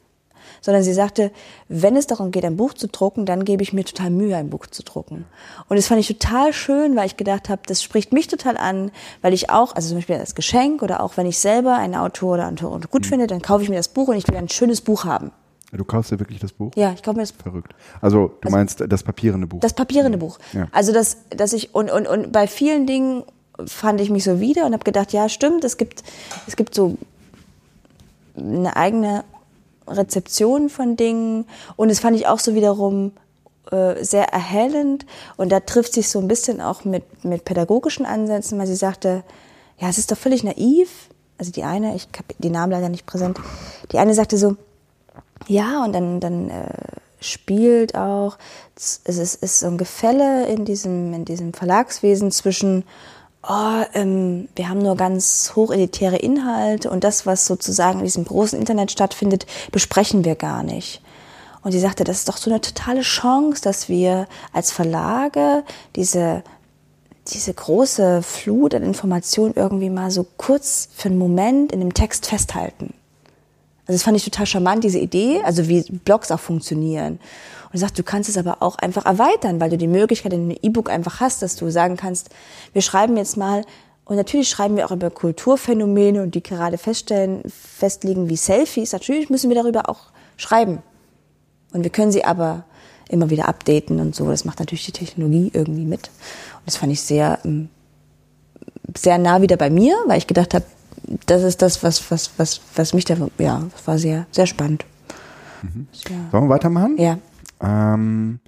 sondern 0.61 0.85
sie 0.85 0.93
sagte, 0.93 1.33
wenn 1.69 1.97
es 1.97 2.07
darum 2.07 2.31
geht, 2.31 2.45
ein 2.45 2.57
Buch 2.57 2.75
zu 2.75 2.87
drucken, 2.87 3.27
dann 3.27 3.45
gebe 3.45 3.63
ich 3.63 3.73
mir 3.73 3.85
total 3.85 4.11
Mühe, 4.11 4.37
ein 4.37 4.51
Buch 4.51 4.67
zu 4.67 4.85
drucken. 4.85 5.25
Und 5.69 5.77
das 5.77 5.89
fand 5.89 6.01
ich 6.01 6.07
total 6.07 6.53
schön, 6.53 6.95
weil 6.95 7.07
ich 7.07 7.17
gedacht 7.17 7.49
habe, 7.49 7.63
das 7.67 7.83
spricht 7.83 8.13
mich 8.13 8.29
total 8.29 8.57
an, 8.57 8.93
weil 9.23 9.33
ich 9.33 9.51
auch, 9.51 9.75
also 9.75 9.89
zum 9.89 9.99
Beispiel 9.99 10.17
als 10.17 10.35
Geschenk 10.35 10.83
oder 10.83 11.03
auch 11.03 11.17
wenn 11.17 11.27
ich 11.27 11.39
selber 11.39 11.77
einen 11.77 11.95
Autor 11.95 12.35
oder 12.35 12.47
Autorin 12.49 12.83
gut 12.91 13.07
finde, 13.07 13.27
dann 13.27 13.43
kaufe 13.43 13.65
ich 13.65 13.71
mir 13.71 13.77
das 13.77 13.89
Buch 13.89 14.09
und 14.09 14.17
ich 14.17 14.29
will 14.29 14.37
ein 14.37 14.49
schönes 14.49 14.81
Buch 14.81 15.05
haben. 15.05 15.33
Du 15.73 15.85
kaufst 15.85 16.11
dir 16.11 16.19
wirklich 16.19 16.41
das 16.41 16.53
Buch? 16.53 16.73
Ja, 16.75 16.93
ich 16.93 17.03
kaufe 17.03 17.17
mir 17.17 17.23
das 17.23 17.31
Verrückt. 17.31 17.75
Also 18.01 18.29
du 18.29 18.47
also, 18.47 18.57
meinst 18.57 18.85
das 18.87 19.03
papierende 19.03 19.47
Buch? 19.47 19.61
Das 19.61 19.73
papierende 19.73 20.19
Buch. 20.19 20.39
Ja. 20.53 20.67
Also 20.73 20.93
das, 20.93 21.19
dass 21.31 21.53
ich 21.53 21.75
und, 21.75 21.91
und, 21.91 22.09
und 22.09 22.33
bei 22.33 22.47
vielen 22.49 22.87
Dingen 22.87 23.23
fand 23.67 24.01
ich 24.01 24.11
mich 24.11 24.25
so 24.25 24.41
wieder 24.41 24.67
und 24.67 24.73
habe 24.73 24.85
gedacht, 24.85 25.13
ja 25.13 25.29
stimmt, 25.29 25.65
es 25.65 25.77
gibt 25.77 26.03
es 26.47 26.57
gibt 26.57 26.75
so 26.75 26.97
eine 28.37 28.75
eigene 28.77 29.25
Rezeption 29.87 30.71
von 30.71 30.97
Dingen 30.97 31.45
und 31.77 31.91
es 31.91 32.01
fand 32.01 32.17
ich 32.17 32.27
auch 32.27 32.41
so 32.41 32.55
wiederum 32.55 33.13
äh, 33.71 34.03
sehr 34.03 34.33
erhellend 34.33 35.07
und 35.37 35.53
da 35.53 35.61
trifft 35.61 35.93
sich 35.93 36.09
so 36.09 36.19
ein 36.19 36.27
bisschen 36.27 36.61
auch 36.61 36.85
mit 36.85 37.25
mit 37.25 37.45
pädagogischen 37.45 38.07
Ansätzen, 38.07 38.59
weil 38.59 38.67
sie 38.67 38.75
sagte, 38.75 39.23
ja 39.79 39.89
es 39.89 39.99
ist 39.99 40.11
doch 40.11 40.19
völlig 40.19 40.43
naiv. 40.43 41.11
Also 41.39 41.53
die 41.53 41.63
eine, 41.63 41.95
ich 41.95 42.07
habe 42.17 42.35
die 42.39 42.51
Namen 42.51 42.73
leider 42.73 42.91
nicht 42.91 43.07
präsent, 43.07 43.39
die 43.93 43.99
eine 43.99 44.15
sagte 44.15 44.37
so 44.37 44.57
ja, 45.47 45.85
und 45.85 45.93
dann, 45.93 46.21
dann 46.21 46.51
äh, 46.51 46.67
spielt 47.21 47.95
auch, 47.95 48.39
es 48.77 49.01
ist, 49.05 49.43
ist 49.43 49.61
so 49.61 49.67
ein 49.67 49.79
Gefälle 49.79 50.47
in 50.47 50.65
diesem, 50.65 51.13
in 51.13 51.25
diesem 51.25 51.53
Verlagswesen 51.53 52.31
zwischen, 52.31 52.85
oh, 53.49 53.83
ähm, 53.95 54.49
wir 54.55 54.69
haben 54.69 54.81
nur 54.81 54.97
ganz 54.97 55.53
hochelitäre 55.55 56.17
Inhalte 56.17 56.91
und 56.91 57.05
das, 57.05 57.27
was 57.27 57.47
sozusagen 57.47 58.01
in 58.01 58.05
diesem 58.05 58.25
großen 58.25 58.59
Internet 58.59 58.91
stattfindet, 58.91 59.47
besprechen 59.73 60.25
wir 60.25 60.35
gar 60.35 60.63
nicht. 60.63 61.03
Und 61.63 61.73
sie 61.73 61.81
sagte, 61.81 62.05
das 62.05 62.19
ist 62.19 62.29
doch 62.29 62.39
so 62.39 62.51
eine 62.51 62.61
totale 62.61 63.03
Chance, 63.03 63.61
dass 63.63 63.89
wir 63.89 64.27
als 64.53 64.73
Verlage 64.73 65.63
diese, 65.95 66.43
diese 67.29 67.53
große 67.53 68.23
Flut 68.23 68.75
an 68.75 68.83
Informationen 68.83 69.53
irgendwie 69.55 69.91
mal 69.91 70.11
so 70.11 70.27
kurz 70.39 70.89
für 70.95 71.09
einen 71.09 71.19
Moment 71.19 71.73
in 71.73 71.81
dem 71.81 71.93
Text 71.93 72.27
festhalten. 72.27 72.95
Also 73.91 73.99
das 73.99 74.05
fand 74.05 74.17
ich 74.17 74.25
total 74.25 74.47
charmant, 74.47 74.85
diese 74.85 75.01
Idee, 75.01 75.43
also 75.45 75.67
wie 75.67 75.83
Blogs 75.83 76.31
auch 76.31 76.39
funktionieren. 76.39 77.15
Und 77.15 77.73
er 77.73 77.81
sagt, 77.81 77.99
du 77.99 78.05
kannst 78.05 78.29
es 78.29 78.39
aber 78.39 78.59
auch 78.61 78.79
einfach 78.79 79.05
erweitern, 79.05 79.61
weil 79.61 79.69
du 79.69 79.79
die 79.79 79.89
Möglichkeit 79.89 80.33
in 80.33 80.43
einem 80.43 80.59
E-Book 80.63 80.89
einfach 80.89 81.19
hast, 81.19 81.43
dass 81.43 81.57
du 81.57 81.69
sagen 81.73 81.97
kannst, 81.97 82.29
wir 82.73 82.83
schreiben 82.83 83.17
jetzt 83.17 83.37
mal, 83.37 83.65
und 84.05 84.15
natürlich 84.15 84.49
schreiben 84.49 84.77
wir 84.77 84.87
auch 84.87 84.93
über 84.93 85.11
Kulturphänomene 85.11 86.23
und 86.23 86.37
die 86.37 86.43
gerade 86.43 86.79
feststellen, 86.79 87.43
festlegen 87.49 88.29
wie 88.29 88.37
Selfies. 88.37 88.93
Natürlich 88.93 89.29
müssen 89.29 89.51
wir 89.51 89.57
darüber 89.57 89.89
auch 89.89 90.13
schreiben. 90.37 90.85
Und 91.73 91.83
wir 91.83 91.91
können 91.91 92.13
sie 92.13 92.25
aber 92.25 92.63
immer 93.09 93.29
wieder 93.29 93.49
updaten 93.49 93.99
und 93.99 94.15
so. 94.15 94.29
Das 94.29 94.45
macht 94.45 94.61
natürlich 94.61 94.87
die 94.87 94.93
Technologie 94.93 95.51
irgendwie 95.53 95.85
mit. 95.85 96.11
Und 96.59 96.67
das 96.67 96.77
fand 96.77 96.93
ich 96.93 97.01
sehr, 97.01 97.41
ähm, 97.45 97.71
sehr 98.97 99.19
nah 99.19 99.43
wieder 99.43 99.57
bei 99.57 99.69
mir, 99.69 99.97
weil 100.07 100.19
ich 100.19 100.29
gedacht 100.29 100.55
habe, 100.55 100.65
das 101.27 101.43
ist 101.43 101.63
das, 101.63 101.83
was, 101.83 102.11
was, 102.11 102.39
was, 102.39 102.61
was 102.77 102.95
mich 102.95 103.05
da, 103.05 103.17
ja, 103.39 103.63
das 103.73 103.87
war 103.87 103.99
sehr, 103.99 104.27
sehr 104.31 104.47
spannend. 104.47 104.85
Mhm. 105.63 105.89
Ja. 106.09 106.31
Sollen 106.31 106.45
wir 106.45 106.49
weitermachen? 106.51 106.97
Ja. 106.99 107.19
Ähm, 107.61 108.41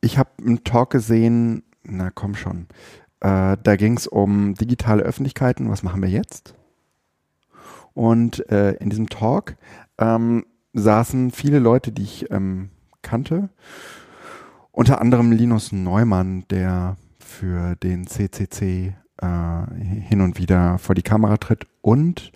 ich 0.00 0.18
habe 0.18 0.30
einen 0.38 0.64
Talk 0.64 0.90
gesehen, 0.90 1.62
na 1.84 2.10
komm 2.10 2.34
schon. 2.34 2.66
Äh, 3.20 3.56
da 3.62 3.76
ging 3.76 3.96
es 3.96 4.06
um 4.06 4.54
digitale 4.54 5.02
Öffentlichkeiten. 5.02 5.70
Was 5.70 5.82
machen 5.82 6.02
wir 6.02 6.10
jetzt? 6.10 6.54
Und 7.94 8.48
äh, 8.50 8.72
in 8.74 8.90
diesem 8.90 9.08
Talk 9.08 9.56
ähm, 9.98 10.44
saßen 10.72 11.30
viele 11.30 11.60
Leute, 11.60 11.92
die 11.92 12.02
ich 12.02 12.30
ähm, 12.30 12.70
kannte. 13.02 13.48
Unter 14.72 15.00
anderem 15.00 15.30
Linus 15.30 15.70
Neumann, 15.70 16.44
der 16.50 16.96
für 17.20 17.76
den 17.76 18.08
CCC 18.08 18.94
hin 19.78 20.20
und 20.20 20.38
wieder 20.38 20.78
vor 20.78 20.94
die 20.94 21.02
Kamera 21.02 21.36
tritt 21.36 21.66
und 21.80 22.32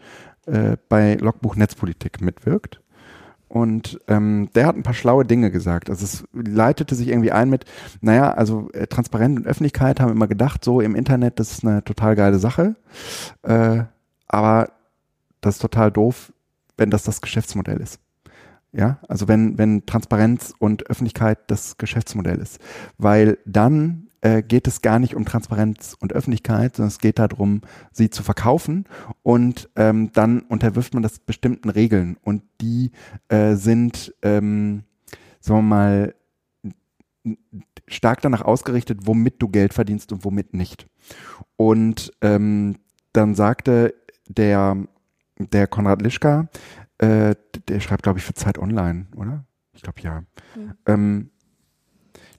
äh, 0.47 0.77
bei 0.89 1.15
Logbuch 1.15 1.57
Netzpolitik 1.57 2.21
mitwirkt. 2.21 2.81
Und 3.49 3.99
ähm, 4.09 4.51
der 4.55 4.67
hat 4.67 4.77
ein 4.77 4.83
paar 4.83 4.95
schlaue 4.95 5.25
Dinge 5.25 5.51
gesagt. 5.51 5.89
Also 5.89 6.05
es 6.05 6.25
leitete 6.33 6.95
sich 6.95 7.09
irgendwie 7.09 7.33
ein 7.33 7.49
mit, 7.49 7.65
naja, 8.03 8.31
also 8.33 8.71
äh, 8.73 8.87
Transparenz 8.87 9.39
und 9.39 9.47
Öffentlichkeit 9.47 10.01
haben 10.01 10.13
immer 10.13 10.29
gedacht, 10.29 10.63
so 10.63 10.83
im 10.83 10.95
Internet, 10.95 11.41
das 11.41 11.53
ist 11.53 11.65
eine 11.65 11.83
total 11.83 12.15
geile 12.15 12.39
Sache. 12.39 12.77
Äh, 13.43 13.85
aber 14.27 14.71
das 15.41 15.57
ist 15.57 15.63
total 15.63 15.91
doof, 15.91 16.33
wenn 16.77 16.91
das 16.91 17.05
das 17.05 17.23
Geschäftsmodell 17.23 17.79
ist. 17.79 18.01
Ja, 18.73 18.99
also 19.09 19.29
wenn, 19.29 19.57
wenn 19.57 19.87
Transparenz 19.87 20.53
und 20.59 20.91
Öffentlichkeit 20.91 21.39
das 21.47 21.79
Geschäftsmodell 21.79 22.39
ist. 22.39 22.59
Weil 22.99 23.39
dann 23.47 24.08
äh, 24.29 24.43
geht 24.43 24.67
es 24.67 24.83
gar 24.83 24.99
nicht 24.99 25.15
um 25.15 25.25
Transparenz 25.25 25.97
und 25.99 26.13
Öffentlichkeit, 26.13 26.77
sondern 26.77 26.89
es 26.89 26.99
geht 26.99 27.19
darum, 27.19 27.63
sie 27.93 28.11
zu 28.11 28.23
verkaufen 28.23 28.85
und 29.23 29.71
ähm, 29.77 30.11
dann 30.13 30.41
unterwirft 30.41 30.95
man 30.95 31.03
das 31.03 31.19
bestimmten 31.19 31.71
Regeln 31.71 32.19
und 32.23 32.43
die 32.61 32.91
äh, 33.29 33.55
sind, 33.55 34.15
ähm, 34.23 34.85
sagen 35.41 35.61
wir 35.61 35.63
mal, 35.63 36.15
stark 37.87 38.21
danach 38.21 38.43
ausgerichtet, 38.43 39.01
womit 39.05 39.41
du 39.41 39.49
Geld 39.49 39.73
verdienst 39.73 40.13
und 40.13 40.25
womit 40.25 40.53
nicht. 40.53 40.87
Und 41.57 42.13
ähm, 42.21 42.77
dann 43.13 43.35
sagte 43.35 43.95
der, 44.29 44.77
der 45.39 45.67
Konrad 45.67 46.03
Lischka, 46.03 46.49
äh, 46.99 47.35
der 47.69 47.81
schreibt, 47.81 48.03
glaube 48.03 48.19
ich, 48.19 48.25
für 48.25 48.35
Zeit 48.35 48.59
Online, 48.59 49.07
oder? 49.17 49.45
Ich 49.73 49.83
glaube 49.83 50.01
ja. 50.03 50.21
Mhm. 50.55 50.75
Ähm, 50.87 51.31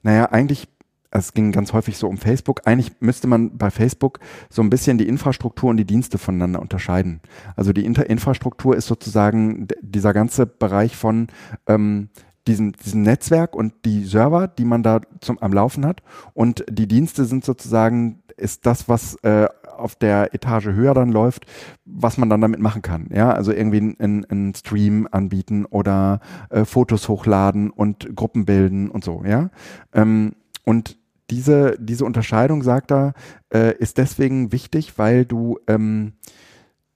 naja, 0.04 0.26
eigentlich 0.32 0.68
es 1.12 1.34
ging 1.34 1.52
ganz 1.52 1.74
häufig 1.74 1.98
so 1.98 2.08
um 2.08 2.18
Facebook. 2.18 2.62
Eigentlich 2.66 2.94
müsste 3.00 3.28
man 3.28 3.58
bei 3.58 3.72
Facebook 3.72 4.20
so 4.50 4.62
ein 4.62 4.70
bisschen 4.70 4.98
die 4.98 5.08
Infrastruktur 5.08 5.70
und 5.70 5.78
die 5.78 5.86
Dienste 5.86 6.18
voneinander 6.18 6.62
unterscheiden. 6.62 7.22
Also 7.56 7.74
die 7.74 7.86
Inter 7.86 8.10
Infrastruktur 8.10 8.76
ist 8.76 8.88
sozusagen 8.88 9.68
dieser 9.82 10.14
ganze 10.14 10.46
Bereich 10.46 10.96
von 10.96 11.28
ähm, 11.68 12.10
diesem, 12.48 12.74
diesem 12.74 13.02
Netzwerk 13.02 13.56
und 13.56 13.74
die 13.86 14.04
Server, 14.04 14.48
die 14.48 14.66
man 14.66 14.84
da 14.84 15.02
zum, 15.20 15.40
am 15.40 15.54
Laufen 15.54 15.86
hat. 15.86 16.02
Und 16.34 16.64
die 16.70 16.88
Dienste 16.88 17.26
sind 17.26 17.44
sozusagen, 17.44 18.22
ist 18.38 18.66
das, 18.66 18.88
was 18.88 19.16
äh, 19.24 19.48
auf 19.78 19.96
der 19.96 20.34
Etage 20.34 20.68
höher 20.68 20.94
dann 20.94 21.12
läuft, 21.12 21.46
was 21.86 22.18
man 22.18 22.30
dann 22.30 22.42
damit 22.42 22.60
machen 22.60 22.82
kann. 22.82 23.08
Ja, 23.12 23.32
also 23.32 23.52
irgendwie 23.52 23.96
einen, 23.98 24.26
einen 24.26 24.54
Stream 24.54 25.08
anbieten 25.10 25.66
oder 25.66 26.20
äh, 26.50 26.66
Fotos 26.66 27.08
hochladen 27.08 27.70
und 27.72 28.16
Gruppen 28.16 28.46
bilden 28.46 28.92
und 28.92 29.04
so, 29.04 29.24
ja. 29.26 29.50
Ähm, 29.94 30.34
und 30.66 30.99
diese, 31.30 31.78
diese 31.80 32.06
Unterscheidung, 32.06 32.64
sagt 32.64 32.92
er, 32.92 33.14
äh, 33.54 33.76
ist 33.78 33.98
deswegen 33.98 34.52
wichtig, 34.52 34.98
weil 34.98 35.26
du 35.26 35.60
ähm, 35.68 36.14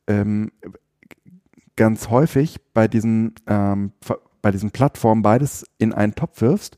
ähm, 0.08 0.52
ganz 1.76 2.10
häufig 2.10 2.60
bei 2.74 2.88
diesen, 2.88 3.36
ähm, 3.48 3.94
bei 4.42 4.52
diesen 4.52 4.72
Plattformen 4.72 5.22
beides 5.22 5.66
in 5.78 5.94
einen 5.94 6.16
Topf 6.16 6.42
wirfst 6.42 6.78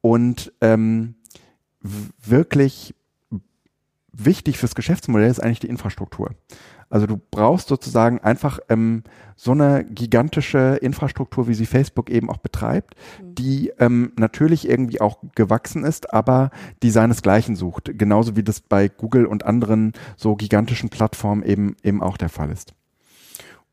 und 0.00 0.52
ähm, 0.60 1.14
wirklich 1.80 2.94
wichtig 4.12 4.58
fürs 4.58 4.74
Geschäftsmodell 4.74 5.30
ist 5.30 5.40
eigentlich 5.40 5.60
die 5.60 5.68
Infrastruktur. 5.68 6.30
Also 6.88 7.06
du 7.06 7.20
brauchst 7.30 7.68
sozusagen 7.68 8.20
einfach 8.20 8.58
ähm, 8.68 9.02
so 9.34 9.52
eine 9.52 9.84
gigantische 9.84 10.78
Infrastruktur, 10.80 11.48
wie 11.48 11.54
sie 11.54 11.66
Facebook 11.66 12.10
eben 12.10 12.30
auch 12.30 12.38
betreibt, 12.38 12.94
mhm. 13.20 13.34
die 13.34 13.72
ähm, 13.78 14.12
natürlich 14.16 14.68
irgendwie 14.68 15.00
auch 15.00 15.18
gewachsen 15.34 15.84
ist, 15.84 16.12
aber 16.12 16.50
die 16.82 16.90
seinesgleichen 16.90 17.56
sucht. 17.56 17.90
Genauso 17.98 18.36
wie 18.36 18.42
das 18.42 18.60
bei 18.60 18.88
Google 18.88 19.26
und 19.26 19.44
anderen 19.44 19.92
so 20.16 20.36
gigantischen 20.36 20.88
Plattformen 20.88 21.42
eben 21.42 21.76
eben 21.82 22.02
auch 22.02 22.16
der 22.16 22.28
Fall 22.28 22.50
ist. 22.50 22.74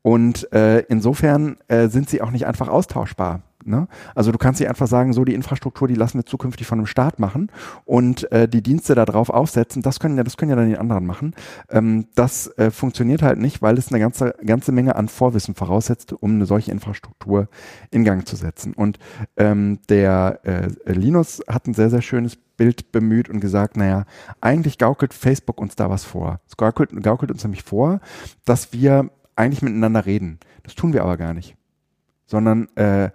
Und 0.02 0.52
äh, 0.52 0.80
insofern 0.80 1.56
äh, 1.68 1.88
sind 1.88 2.10
sie 2.10 2.20
auch 2.20 2.30
nicht 2.30 2.46
einfach 2.46 2.68
austauschbar. 2.68 3.42
Ne? 3.66 3.88
Also 4.14 4.32
du 4.32 4.38
kannst 4.38 4.60
nicht 4.60 4.68
einfach 4.68 4.86
sagen, 4.86 5.12
so 5.12 5.24
die 5.24 5.34
Infrastruktur, 5.34 5.88
die 5.88 5.94
lassen 5.94 6.18
wir 6.18 6.26
zukünftig 6.26 6.66
von 6.66 6.78
einem 6.78 6.86
Staat 6.86 7.18
machen 7.18 7.50
und 7.84 8.30
äh, 8.32 8.48
die 8.48 8.62
Dienste 8.62 8.94
da 8.94 9.04
drauf 9.04 9.30
aufsetzen, 9.30 9.82
das 9.82 10.00
können 10.00 10.16
ja, 10.16 10.24
das 10.24 10.36
können 10.36 10.50
ja 10.50 10.56
dann 10.56 10.68
die 10.68 10.78
anderen 10.78 11.06
machen. 11.06 11.34
Ähm, 11.70 12.06
das 12.14 12.46
äh, 12.58 12.70
funktioniert 12.70 13.22
halt 13.22 13.38
nicht, 13.38 13.62
weil 13.62 13.78
es 13.78 13.88
eine 13.88 14.00
ganze, 14.00 14.34
ganze 14.44 14.72
Menge 14.72 14.96
an 14.96 15.08
Vorwissen 15.08 15.54
voraussetzt, 15.54 16.12
um 16.12 16.32
eine 16.32 16.46
solche 16.46 16.70
Infrastruktur 16.72 17.48
in 17.90 18.04
Gang 18.04 18.26
zu 18.26 18.36
setzen. 18.36 18.74
Und 18.74 18.98
ähm, 19.36 19.78
der 19.88 20.40
äh, 20.44 20.92
Linus 20.92 21.42
hat 21.48 21.66
ein 21.66 21.74
sehr, 21.74 21.90
sehr 21.90 22.02
schönes 22.02 22.36
Bild 22.56 22.92
bemüht 22.92 23.28
und 23.28 23.40
gesagt, 23.40 23.76
naja, 23.76 24.04
eigentlich 24.40 24.78
gaukelt 24.78 25.14
Facebook 25.14 25.60
uns 25.60 25.76
da 25.76 25.90
was 25.90 26.04
vor. 26.04 26.40
Es 26.46 26.56
gaukelt, 26.56 26.90
gaukelt 27.02 27.30
uns 27.30 27.42
nämlich 27.42 27.62
vor, 27.62 28.00
dass 28.44 28.72
wir 28.72 29.10
eigentlich 29.36 29.62
miteinander 29.62 30.06
reden. 30.06 30.38
Das 30.62 30.74
tun 30.74 30.92
wir 30.92 31.02
aber 31.02 31.16
gar 31.16 31.34
nicht. 31.34 31.56
Sondern 32.26 32.68
äh, 32.76 33.10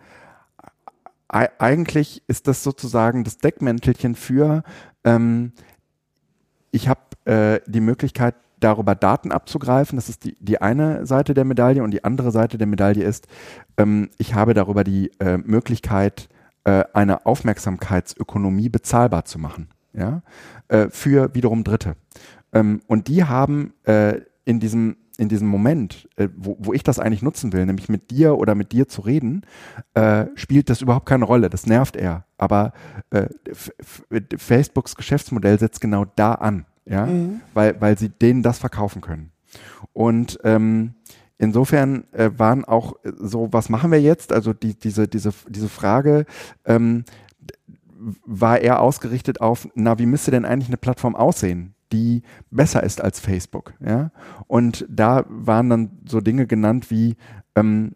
eigentlich 1.29 2.23
ist 2.27 2.47
das 2.47 2.63
sozusagen 2.63 3.23
das 3.23 3.37
Deckmäntelchen 3.37 4.15
für, 4.15 4.63
ähm, 5.03 5.53
ich 6.71 6.87
habe 6.87 7.01
äh, 7.25 7.59
die 7.67 7.81
Möglichkeit, 7.81 8.35
darüber 8.59 8.95
Daten 8.95 9.31
abzugreifen. 9.31 9.95
Das 9.95 10.09
ist 10.09 10.25
die, 10.25 10.35
die 10.39 10.61
eine 10.61 11.05
Seite 11.05 11.33
der 11.33 11.45
Medaille 11.45 11.83
und 11.83 11.91
die 11.91 12.03
andere 12.03 12.31
Seite 12.31 12.57
der 12.57 12.67
Medaille 12.67 13.03
ist, 13.03 13.27
ähm, 13.77 14.09
ich 14.17 14.33
habe 14.33 14.53
darüber 14.53 14.83
die 14.83 15.11
äh, 15.19 15.37
Möglichkeit, 15.37 16.29
äh, 16.65 16.83
eine 16.93 17.25
Aufmerksamkeitsökonomie 17.25 18.69
bezahlbar 18.69 19.25
zu 19.25 19.39
machen. 19.39 19.69
Ja? 19.93 20.21
Äh, 20.67 20.89
für 20.89 21.33
wiederum 21.33 21.63
Dritte. 21.63 21.95
Ähm, 22.53 22.81
und 22.87 23.07
die 23.07 23.23
haben 23.23 23.73
äh, 23.83 24.21
in 24.45 24.59
diesem 24.59 24.97
in 25.19 25.29
diesem 25.29 25.47
Moment, 25.47 26.08
äh, 26.15 26.29
wo, 26.36 26.58
wo 26.60 26.73
ich 26.73 26.84
das 26.84 26.97
eigentlich 26.97 27.21
nutzen 27.21 27.51
will, 27.53 27.65
nämlich 27.65 27.89
mit 27.89 28.10
dir 28.10 28.38
oder 28.38 28.55
mit 28.55 28.71
dir 28.71 28.88
zu 28.88 29.01
reden, 29.01 29.41
äh, 29.93 30.25
spielt 30.36 30.69
das 30.69 30.82
überhaupt 30.82 31.05
keine 31.05 31.25
Rolle. 31.25 31.49
Das 31.49 31.65
nervt 31.65 31.95
eher. 31.95 32.25
Aber 32.38 32.71
äh, 33.10 33.27
Facebooks 34.38 34.95
Geschäftsmodell 34.95 35.60
setzt 35.60 35.82
genau 35.82 36.05
da 36.15 36.34
an, 36.36 36.65
ja, 36.86 37.05
mhm. 37.05 37.41
weil, 37.53 37.79
weil 37.82 37.97
sie 37.97 38.10
denen 38.10 38.43
das 38.43 38.60
verkaufen 38.60 39.01
können. 39.01 39.32
Und 39.93 40.39
ähm, 40.43 40.93
insofern 41.38 42.05
äh, 42.13 42.32
waren 42.38 42.63
auch 42.63 42.93
so, 43.03 43.49
was 43.51 43.69
machen 43.69 43.91
wir 43.91 44.01
jetzt? 44.01 44.32
Also 44.32 44.53
die, 44.53 44.79
diese, 44.79 45.08
diese, 45.08 45.34
diese 45.49 45.69
Frage, 45.69 46.25
ähm, 46.65 47.03
war 48.25 48.60
eher 48.60 48.82
ausgerichtet 48.82 49.41
auf, 49.41 49.67
na, 49.75 49.99
wie 49.99 50.05
müsste 50.05 50.32
denn 50.32 50.45
eigentlich 50.45 50.69
eine 50.69 50.77
Plattform 50.77 51.15
aussehen? 51.15 51.75
Die 51.91 52.23
besser 52.52 52.84
ist 52.84 53.02
als 53.02 53.19
Facebook. 53.19 53.73
Ja? 53.80 54.12
Und 54.47 54.86
da 54.89 55.25
waren 55.28 55.69
dann 55.69 55.91
so 56.08 56.21
Dinge 56.21 56.47
genannt 56.47 56.91
wie, 56.91 57.15
ähm, 57.56 57.91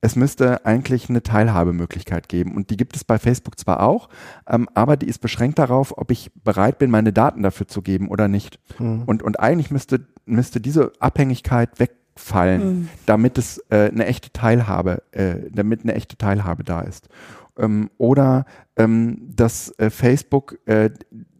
es 0.00 0.14
müsste 0.14 0.64
eigentlich 0.64 1.08
eine 1.08 1.22
Teilhabemöglichkeit 1.22 2.28
geben. 2.28 2.54
Und 2.54 2.70
die 2.70 2.76
gibt 2.76 2.94
es 2.94 3.04
bei 3.04 3.18
Facebook 3.18 3.58
zwar 3.58 3.82
auch, 3.82 4.08
ähm, 4.48 4.68
aber 4.74 4.96
die 4.96 5.06
ist 5.06 5.18
beschränkt 5.18 5.58
darauf, 5.58 5.96
ob 5.96 6.10
ich 6.10 6.30
bereit 6.44 6.78
bin, 6.78 6.90
meine 6.90 7.12
Daten 7.12 7.42
dafür 7.42 7.66
zu 7.66 7.82
geben 7.82 8.08
oder 8.08 8.28
nicht. 8.28 8.60
Mhm. 8.78 9.02
Und, 9.06 9.22
und 9.22 9.40
eigentlich 9.40 9.70
müsste, 9.70 10.06
müsste 10.24 10.60
diese 10.60 10.92
Abhängigkeit 11.00 11.80
wegfallen, 11.80 12.62
mhm. 12.62 12.88
damit 13.06 13.38
es 13.38 13.58
äh, 13.70 13.90
eine 13.90 14.06
echte 14.06 14.32
Teilhabe, 14.32 15.02
äh, 15.10 15.50
damit 15.50 15.82
eine 15.82 15.94
echte 15.94 16.16
Teilhabe 16.16 16.62
da 16.62 16.80
ist 16.82 17.08
ähm, 17.58 17.90
oder 17.98 18.46
ähm, 18.76 19.30
dass 19.34 19.76
äh, 19.78 19.90
Facebook, 19.90 20.58
äh, 20.66 20.90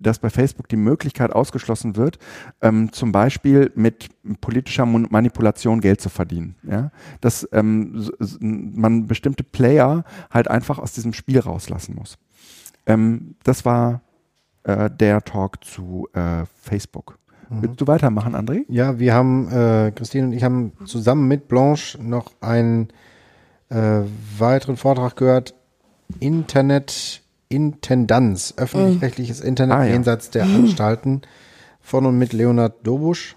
dass 0.00 0.18
bei 0.18 0.30
Facebook 0.30 0.68
die 0.68 0.76
Möglichkeit 0.76 1.32
ausgeschlossen 1.32 1.96
wird, 1.96 2.18
ähm, 2.60 2.92
zum 2.92 3.12
Beispiel 3.12 3.72
mit 3.74 4.08
politischer 4.40 4.86
Manipulation 4.86 5.80
Geld 5.80 6.00
zu 6.00 6.08
verdienen. 6.08 6.56
Ja? 6.62 6.90
Dass 7.20 7.48
ähm, 7.52 8.10
man 8.40 9.06
bestimmte 9.06 9.44
Player 9.44 10.04
halt 10.30 10.48
einfach 10.48 10.78
aus 10.78 10.92
diesem 10.92 11.12
Spiel 11.12 11.38
rauslassen 11.38 11.94
muss. 11.94 12.18
Ähm, 12.86 13.36
das 13.44 13.64
war 13.64 14.02
äh, 14.64 14.90
der 14.90 15.22
Talk 15.22 15.64
zu 15.64 16.08
äh, 16.12 16.44
Facebook. 16.60 17.18
Mhm. 17.48 17.62
Willst 17.62 17.80
du 17.80 17.86
weitermachen, 17.86 18.34
André? 18.34 18.64
Ja, 18.68 18.98
wir 18.98 19.14
haben, 19.14 19.48
äh, 19.50 19.92
Christine 19.94 20.26
und 20.26 20.32
ich 20.32 20.44
haben 20.44 20.72
zusammen 20.84 21.28
mit 21.28 21.48
Blanche 21.48 22.02
noch 22.02 22.32
einen 22.40 22.88
äh, 23.68 24.02
weiteren 24.38 24.76
Vortrag 24.76 25.16
gehört 25.16 25.54
Internet-Intendanz, 26.20 28.54
öffentlich-rechtliches 28.56 29.40
Internet 29.40 29.76
ah, 29.76 29.84
ja. 29.84 29.92
jenseits 29.92 30.30
der 30.30 30.44
Anstalten 30.44 31.22
von 31.80 32.06
und 32.06 32.18
mit 32.18 32.32
Leonard 32.32 32.86
Dobusch. 32.86 33.34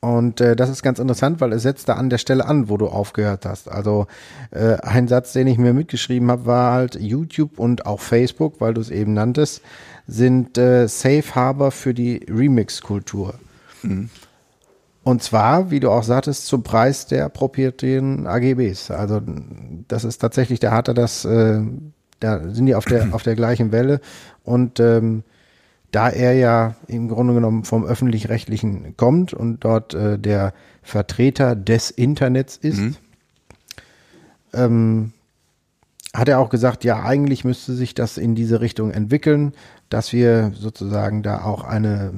Und 0.00 0.40
äh, 0.40 0.56
das 0.56 0.70
ist 0.70 0.82
ganz 0.82 0.98
interessant, 0.98 1.42
weil 1.42 1.52
es 1.52 1.62
setzt 1.62 1.90
da 1.90 1.94
an 1.94 2.08
der 2.08 2.16
Stelle 2.16 2.46
an, 2.46 2.70
wo 2.70 2.78
du 2.78 2.88
aufgehört 2.88 3.44
hast. 3.44 3.70
Also 3.70 4.06
äh, 4.50 4.76
ein 4.76 5.08
Satz, 5.08 5.34
den 5.34 5.46
ich 5.46 5.58
mir 5.58 5.74
mitgeschrieben 5.74 6.30
habe, 6.30 6.46
war 6.46 6.72
halt 6.72 6.94
YouTube 6.94 7.58
und 7.58 7.84
auch 7.84 8.00
Facebook, 8.00 8.62
weil 8.62 8.72
du 8.72 8.80
es 8.80 8.88
eben 8.88 9.12
nanntest, 9.12 9.60
sind 10.06 10.56
äh, 10.56 10.88
Safe 10.88 11.34
Harbor 11.34 11.70
für 11.70 11.92
die 11.92 12.24
Remix-Kultur. 12.28 13.34
Mhm. 13.82 14.08
Und 15.02 15.22
zwar, 15.22 15.70
wie 15.70 15.80
du 15.80 15.90
auch 15.90 16.02
sagtest, 16.02 16.46
zum 16.46 16.62
Preis 16.62 17.06
der 17.06 17.28
proprietären 17.28 18.26
AGBs. 18.26 18.90
Also 18.90 19.20
das 19.88 20.04
ist 20.04 20.18
tatsächlich, 20.18 20.60
der 20.60 20.72
hatte 20.72 20.92
das, 20.92 21.24
äh, 21.24 21.60
da 22.20 22.48
sind 22.50 22.66
die 22.66 22.74
auf 22.74 22.84
der, 22.84 23.08
auf 23.14 23.22
der 23.22 23.34
gleichen 23.34 23.72
Welle. 23.72 24.00
Und 24.44 24.78
ähm, 24.78 25.24
da 25.90 26.08
er 26.08 26.34
ja 26.34 26.74
im 26.86 27.08
Grunde 27.08 27.34
genommen 27.34 27.64
vom 27.64 27.84
öffentlich-rechtlichen 27.84 28.96
kommt 28.96 29.32
und 29.32 29.64
dort 29.64 29.94
äh, 29.94 30.18
der 30.18 30.52
Vertreter 30.82 31.56
des 31.56 31.90
Internets 31.90 32.56
ist, 32.56 32.78
mhm. 32.78 32.96
ähm, 34.52 35.12
hat 36.14 36.28
er 36.28 36.40
auch 36.40 36.50
gesagt, 36.50 36.84
ja, 36.84 37.02
eigentlich 37.02 37.44
müsste 37.44 37.72
sich 37.72 37.94
das 37.94 38.18
in 38.18 38.34
diese 38.34 38.60
Richtung 38.60 38.90
entwickeln, 38.90 39.52
dass 39.88 40.12
wir 40.12 40.52
sozusagen 40.54 41.22
da 41.22 41.42
auch 41.42 41.64
eine 41.64 42.12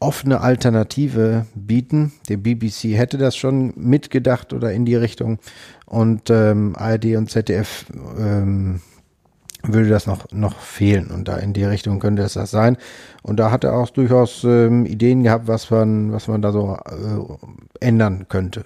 offene 0.00 0.40
Alternative 0.40 1.46
bieten. 1.54 2.12
Der 2.28 2.36
BBC 2.36 2.96
hätte 2.96 3.18
das 3.18 3.36
schon 3.36 3.72
mitgedacht 3.76 4.52
oder 4.52 4.72
in 4.72 4.84
die 4.84 4.94
Richtung 4.94 5.38
und 5.86 6.30
ähm, 6.30 6.74
ARD 6.76 7.16
und 7.16 7.30
ZDF 7.30 7.86
ähm, 8.18 8.80
würde 9.64 9.88
das 9.88 10.06
noch, 10.06 10.30
noch 10.30 10.60
fehlen 10.60 11.08
und 11.08 11.26
da 11.26 11.36
in 11.36 11.52
die 11.52 11.64
Richtung 11.64 11.98
könnte 11.98 12.22
es 12.22 12.34
das 12.34 12.50
sein. 12.50 12.76
Und 13.22 13.40
da 13.40 13.50
hat 13.50 13.64
er 13.64 13.74
auch 13.74 13.90
durchaus 13.90 14.44
ähm, 14.44 14.86
Ideen 14.86 15.24
gehabt, 15.24 15.48
was 15.48 15.70
man, 15.70 16.12
was 16.12 16.28
man 16.28 16.42
da 16.42 16.52
so 16.52 16.76
äh, 16.76 17.84
ändern 17.84 18.26
könnte 18.28 18.64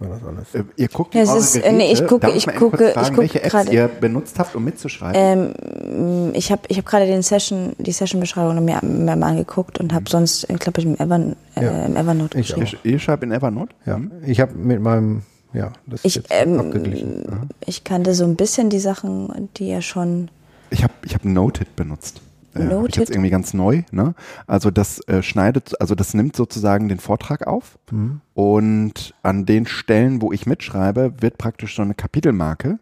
war 0.00 0.08
das 0.08 0.24
alles? 0.24 0.54
Äh, 0.54 0.64
ihr 0.76 0.88
guckt 0.88 1.14
ja, 1.14 1.22
ist, 1.22 1.56
äh, 1.56 1.72
nee, 1.72 1.92
ich 1.92 2.06
gucke, 2.06 2.28
ich, 2.30 2.46
ich 2.46 2.54
gucke, 2.54 2.92
fragen, 2.92 3.00
ich 3.00 3.08
gucke 3.08 3.18
welche 3.18 3.42
Apps 3.42 3.52
grade, 3.52 3.72
ihr 3.72 3.88
benutzt 3.88 4.38
habt, 4.38 4.54
um 4.54 4.64
mitzuschreiben. 4.64 5.54
Ähm, 5.54 6.30
ich 6.34 6.52
habe, 6.52 6.62
ich 6.68 6.76
habe 6.76 6.88
gerade 6.88 7.06
den 7.06 7.22
Session, 7.22 7.74
die 7.78 7.92
Session-Beschreibung 7.92 8.64
mir, 8.64 8.80
mir 8.82 9.16
mal 9.16 9.28
angeguckt 9.28 9.78
und 9.78 9.92
habe 9.92 10.02
mhm. 10.02 10.08
sonst, 10.08 10.50
ich 10.50 10.58
glaube, 10.58 10.80
ich 10.80 10.86
im, 10.86 10.96
Evern, 10.96 11.36
äh, 11.54 11.64
ja. 11.64 11.86
im 11.86 11.96
Evernote 11.96 12.38
ich 12.38 12.48
geschrieben. 12.48 12.78
Ihr, 12.84 12.92
ihr 12.92 12.98
schreibt 12.98 13.22
in 13.22 13.32
Evernote? 13.32 13.74
Ja. 13.86 14.00
Ich 14.24 14.40
habe 14.40 14.54
mit 14.54 14.80
meinem, 14.80 15.22
ja, 15.52 15.72
das 15.86 16.04
ich, 16.04 16.16
ist 16.18 16.26
ähm, 16.30 16.60
abgeglichen. 16.60 17.48
Ich 17.64 17.84
kannte 17.84 18.14
so 18.14 18.24
ein 18.24 18.36
bisschen 18.36 18.70
die 18.70 18.80
Sachen, 18.80 19.48
die 19.56 19.68
ja 19.68 19.80
schon. 19.80 20.30
Ich 20.70 20.82
habe, 20.82 20.92
ich 21.04 21.14
habe 21.14 21.28
Noted 21.28 21.76
benutzt. 21.76 22.20
Äh, 22.58 22.86
jetzt 22.92 23.10
irgendwie 23.10 23.30
ganz 23.30 23.54
neu. 23.54 23.82
Ne? 23.90 24.14
Also 24.46 24.70
das 24.70 25.00
äh, 25.08 25.22
schneidet, 25.22 25.80
also 25.80 25.94
das 25.94 26.14
nimmt 26.14 26.36
sozusagen 26.36 26.88
den 26.88 26.98
Vortrag 26.98 27.46
auf 27.46 27.78
mhm. 27.90 28.20
und 28.34 29.14
an 29.22 29.46
den 29.46 29.66
Stellen, 29.66 30.22
wo 30.22 30.32
ich 30.32 30.46
mitschreibe, 30.46 31.14
wird 31.20 31.38
praktisch 31.38 31.76
so 31.76 31.82
eine 31.82 31.94
Kapitelmarke 31.94 32.78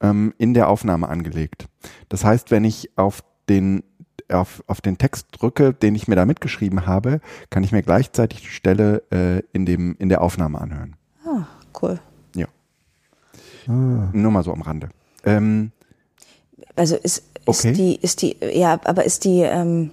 ähm, 0.00 0.34
in 0.38 0.54
der 0.54 0.68
Aufnahme 0.68 1.08
angelegt. 1.08 1.66
Das 2.08 2.24
heißt, 2.24 2.50
wenn 2.50 2.64
ich 2.64 2.90
auf 2.96 3.22
den 3.48 3.82
auf, 4.30 4.62
auf 4.66 4.80
den 4.80 4.98
Text 4.98 5.28
drücke, 5.32 5.72
den 5.72 5.94
ich 5.94 6.06
mir 6.06 6.16
da 6.16 6.26
mitgeschrieben 6.26 6.86
habe, 6.86 7.20
kann 7.48 7.64
ich 7.64 7.72
mir 7.72 7.82
gleichzeitig 7.82 8.42
die 8.42 8.48
Stelle 8.48 9.02
äh, 9.10 9.42
in, 9.52 9.64
dem, 9.64 9.96
in 9.98 10.10
der 10.10 10.20
Aufnahme 10.20 10.60
anhören. 10.60 10.96
Ah, 11.24 11.46
cool. 11.80 11.98
Ja. 12.34 12.46
Ah. 13.68 14.10
Nur 14.12 14.30
mal 14.30 14.42
so 14.42 14.52
am 14.52 14.60
Rande. 14.60 14.90
Ähm, 15.24 15.72
also 16.76 16.96
ist, 16.96 17.22
okay. 17.46 17.70
ist 17.70 17.78
die, 17.78 17.96
ist 17.96 18.22
die, 18.22 18.36
ja, 18.52 18.78
aber 18.84 19.04
ist 19.04 19.24
die, 19.24 19.40
ähm, 19.40 19.90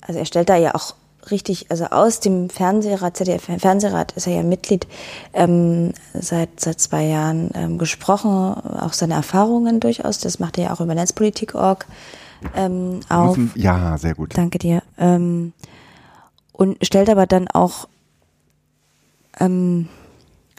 also 0.00 0.18
er 0.18 0.26
stellt 0.26 0.48
da 0.48 0.56
ja 0.56 0.74
auch 0.74 0.94
richtig, 1.30 1.66
also 1.70 1.86
aus 1.86 2.20
dem 2.20 2.48
Fernsehrat, 2.50 3.16
ZDF 3.16 3.44
Fernsehrat 3.58 4.12
ist 4.12 4.26
er 4.26 4.34
ja 4.34 4.42
Mitglied, 4.42 4.86
ähm, 5.34 5.92
seit, 6.14 6.60
seit 6.60 6.80
zwei 6.80 7.04
Jahren 7.04 7.50
ähm, 7.54 7.78
gesprochen, 7.78 8.30
auch 8.30 8.92
seine 8.92 9.14
Erfahrungen 9.14 9.80
durchaus, 9.80 10.18
das 10.18 10.38
macht 10.38 10.58
er 10.58 10.64
ja 10.64 10.72
auch 10.72 10.80
über 10.80 10.94
Netzpolitik.org 10.94 11.86
ähm, 12.54 13.00
auf. 13.08 13.36
Ja, 13.54 13.98
sehr 13.98 14.14
gut. 14.14 14.36
Danke 14.36 14.58
dir. 14.58 14.82
Ähm, 14.98 15.52
und 16.52 16.84
stellt 16.84 17.10
aber 17.10 17.26
dann 17.26 17.48
auch 17.48 17.88
ähm, 19.40 19.88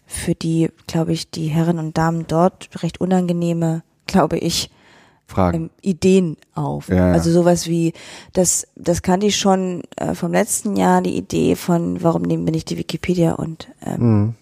für 0.05 0.36
die, 0.36 0.69
glaube 0.88 1.13
ich, 1.13 1.29
die 1.29 1.47
Herren 1.47 1.79
und 1.79 1.97
Damen 1.97 2.25
dort 2.27 2.69
recht 2.82 3.01
unangenehme, 3.01 3.84
glaube 4.08 4.38
ich, 4.38 4.69
Fragen. 5.30 5.63
Ähm, 5.63 5.70
Ideen 5.82 6.38
auf. 6.54 6.89
Ja, 6.89 6.96
ja. 6.96 7.12
Also 7.12 7.32
sowas 7.32 7.68
wie, 7.68 7.94
das, 8.34 8.68
das 8.76 9.02
kannte 9.02 9.28
ich 9.28 9.38
schon 9.38 9.84
äh, 9.98 10.13
vom 10.13 10.32
letzten 10.32 10.76
Jahr, 10.76 11.02
die 11.02 11.15
Idee 11.15 11.56
von, 11.56 12.04
warum 12.04 12.24
nehmen 12.24 12.46
wir 12.46 12.52
nicht 12.52 12.70
die 12.70 12.78
Wikipedia 12.78 13.34
und 13.34 13.68
ähm, 13.86 14.00
mhm. 14.00 14.34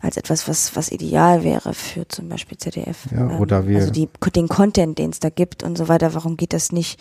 als 0.00 0.16
etwas, 0.16 0.48
was, 0.48 0.74
was 0.76 0.90
ideal 0.90 1.44
wäre 1.44 1.74
für 1.74 2.06
zum 2.08 2.28
Beispiel 2.28 2.58
ZDF. 2.58 3.06
Ja, 3.10 3.38
oder 3.38 3.60
ähm, 3.60 3.68
wir. 3.68 3.78
Also 3.80 3.92
die, 3.92 4.08
den 4.34 4.48
Content, 4.48 4.98
den 4.98 5.10
es 5.10 5.20
da 5.20 5.30
gibt 5.30 5.62
und 5.62 5.76
so 5.76 5.88
weiter, 5.88 6.14
warum 6.14 6.36
geht 6.36 6.52
das 6.52 6.72
nicht? 6.72 7.00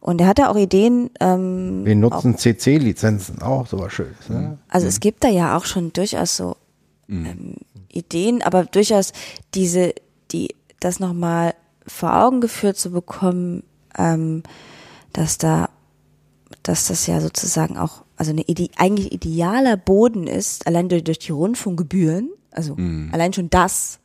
Und 0.00 0.20
er 0.20 0.26
hatte 0.26 0.50
auch 0.50 0.56
Ideen. 0.56 1.10
Ähm, 1.18 1.84
wir 1.84 1.96
nutzen 1.96 2.36
CC-Lizenzen 2.36 3.40
auch, 3.40 3.66
sowas 3.66 3.92
Schönes. 3.92 4.28
Ne? 4.28 4.58
Also 4.68 4.84
mhm. 4.84 4.88
es 4.88 5.00
gibt 5.00 5.24
da 5.24 5.28
ja 5.28 5.56
auch 5.56 5.64
schon 5.64 5.94
durchaus 5.94 6.36
so 6.36 6.56
mhm. 7.06 7.26
ähm, 7.26 7.54
Ideen, 7.90 8.42
aber 8.42 8.64
durchaus 8.64 9.12
diese, 9.54 9.94
die 10.30 10.54
das 10.80 11.00
nochmal 11.00 11.54
vor 11.86 12.16
Augen 12.16 12.40
geführt 12.40 12.76
zu 12.76 12.90
bekommen, 12.90 13.62
ähm, 13.96 14.42
dass 15.12 15.38
da, 15.38 15.68
dass 16.62 16.88
das 16.88 17.06
ja 17.06 17.20
sozusagen 17.20 17.76
auch, 17.76 18.04
also 18.16 18.30
eine 18.30 18.42
Ide 18.42 18.68
eigentlich 18.76 19.12
idealer 19.12 19.76
Boden 19.76 20.26
ist, 20.26 20.66
allein 20.66 20.88
durch, 20.88 21.04
durch 21.04 21.18
die 21.18 21.32
Rundfunkgebühren, 21.32 22.30
also 22.50 22.74
mhm. 22.76 23.10
allein 23.12 23.32
schon 23.32 23.50
das 23.50 23.98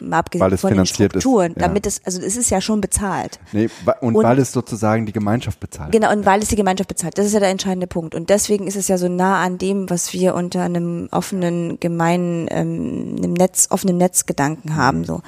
mal 0.00 0.18
abgesehen 0.18 0.58
von 0.58 0.68
den 0.68 0.74
finanziert 0.74 1.14
ist, 1.14 1.22
Strukturen, 1.22 1.52
ja. 1.56 1.66
damit 1.66 1.86
es, 1.86 2.04
also 2.04 2.20
es 2.20 2.36
ist 2.36 2.50
ja 2.50 2.60
schon 2.60 2.80
bezahlt. 2.80 3.38
Nee, 3.52 3.68
und, 4.00 4.16
Und- 4.16 4.24
weil 4.24 4.38
es 4.38 4.52
sozusagen 4.52 5.06
die 5.06 5.12
Gemeinschaft 5.12 5.60
bezahlt. 5.60 5.92
Genau, 5.92 6.12
und 6.12 6.26
weil 6.26 6.42
es 6.42 6.48
die 6.48 6.56
Gemeinschaft 6.56 6.88
bezahlt. 6.88 7.18
Das 7.18 7.26
ist 7.26 7.32
ja 7.32 7.40
der 7.40 7.48
entscheidende 7.48 7.86
Punkt. 7.86 8.14
Und 8.14 8.30
deswegen 8.30 8.66
ist 8.66 8.76
es 8.76 8.88
ja 8.88 8.98
so 8.98 9.08
nah 9.08 9.42
an 9.42 9.58
dem, 9.58 9.88
was 9.90 10.12
wir 10.12 10.34
unter 10.34 10.62
einem 10.62 11.08
offenen, 11.10 11.80
gemeinen, 11.80 12.46
ähm, 12.50 13.16
einem 13.18 13.32
Netz, 13.32 13.68
offenen 13.70 13.96
Netzgedanken 13.96 14.76
haben, 14.76 15.04
so. 15.04 15.22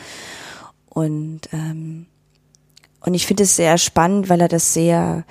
Und, 0.98 1.42
ähm, 1.52 2.06
und 3.04 3.14
ich 3.14 3.24
finde 3.24 3.44
es 3.44 3.54
sehr 3.54 3.78
spannend, 3.78 4.28
weil 4.28 4.40
er 4.40 4.48
das 4.48 4.74
sehr, 4.74 5.24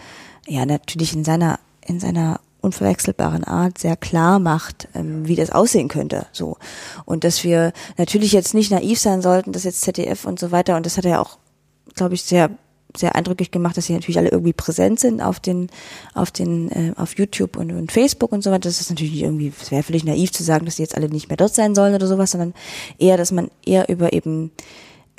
ja, 0.47 0.65
natürlich 0.65 1.13
in 1.13 1.25
seiner, 1.25 1.59
in 1.85 1.99
seiner 1.99 2.39
unverwechselbaren 2.61 3.43
Art 3.43 3.77
sehr 3.77 3.97
klar 3.97 4.39
macht, 4.39 4.87
ähm, 4.95 5.27
wie 5.27 5.35
das 5.35 5.51
aussehen 5.51 5.89
könnte, 5.89 6.25
so. 6.31 6.55
Und 7.03 7.25
dass 7.25 7.43
wir 7.43 7.73
natürlich 7.97 8.31
jetzt 8.31 8.53
nicht 8.53 8.71
naiv 8.71 8.97
sein 8.97 9.21
sollten, 9.21 9.51
dass 9.51 9.65
jetzt 9.65 9.81
ZDF 9.81 10.23
und 10.23 10.39
so 10.39 10.51
weiter, 10.51 10.77
und 10.77 10.85
das 10.85 10.95
hat 10.95 11.03
er 11.03 11.19
auch, 11.19 11.37
glaube 11.95 12.13
ich, 12.15 12.23
sehr 12.23 12.49
sehr 12.95 13.15
eindrücklich 13.15 13.51
gemacht, 13.51 13.75
dass 13.77 13.85
sie 13.85 13.93
natürlich 13.93 14.17
alle 14.17 14.29
irgendwie 14.29 14.53
präsent 14.53 14.99
sind 14.99 15.21
auf 15.21 15.39
den, 15.39 15.69
auf 16.15 16.31
den, 16.31 16.71
äh, 16.71 16.93
auf 16.95 17.17
YouTube 17.17 17.57
und, 17.57 17.71
und 17.71 17.91
Facebook 17.91 18.31
und 18.31 18.43
so 18.43 18.49
weiter. 18.49 18.69
Das 18.69 18.81
ist 18.81 18.89
natürlich 18.89 19.21
irgendwie, 19.21 19.51
es 19.61 19.69
wäre 19.69 19.83
völlig 19.83 20.05
naiv 20.05 20.31
zu 20.31 20.41
sagen, 20.41 20.65
dass 20.65 20.77
die 20.77 20.83
jetzt 20.83 20.95
alle 20.95 21.09
nicht 21.09 21.27
mehr 21.27 21.37
dort 21.37 21.53
sein 21.53 21.75
sollen 21.75 21.93
oder 21.93 22.07
sowas, 22.07 22.31
sondern 22.31 22.53
eher, 22.97 23.17
dass 23.17 23.31
man 23.31 23.51
eher 23.65 23.89
über 23.89 24.13
eben 24.13 24.51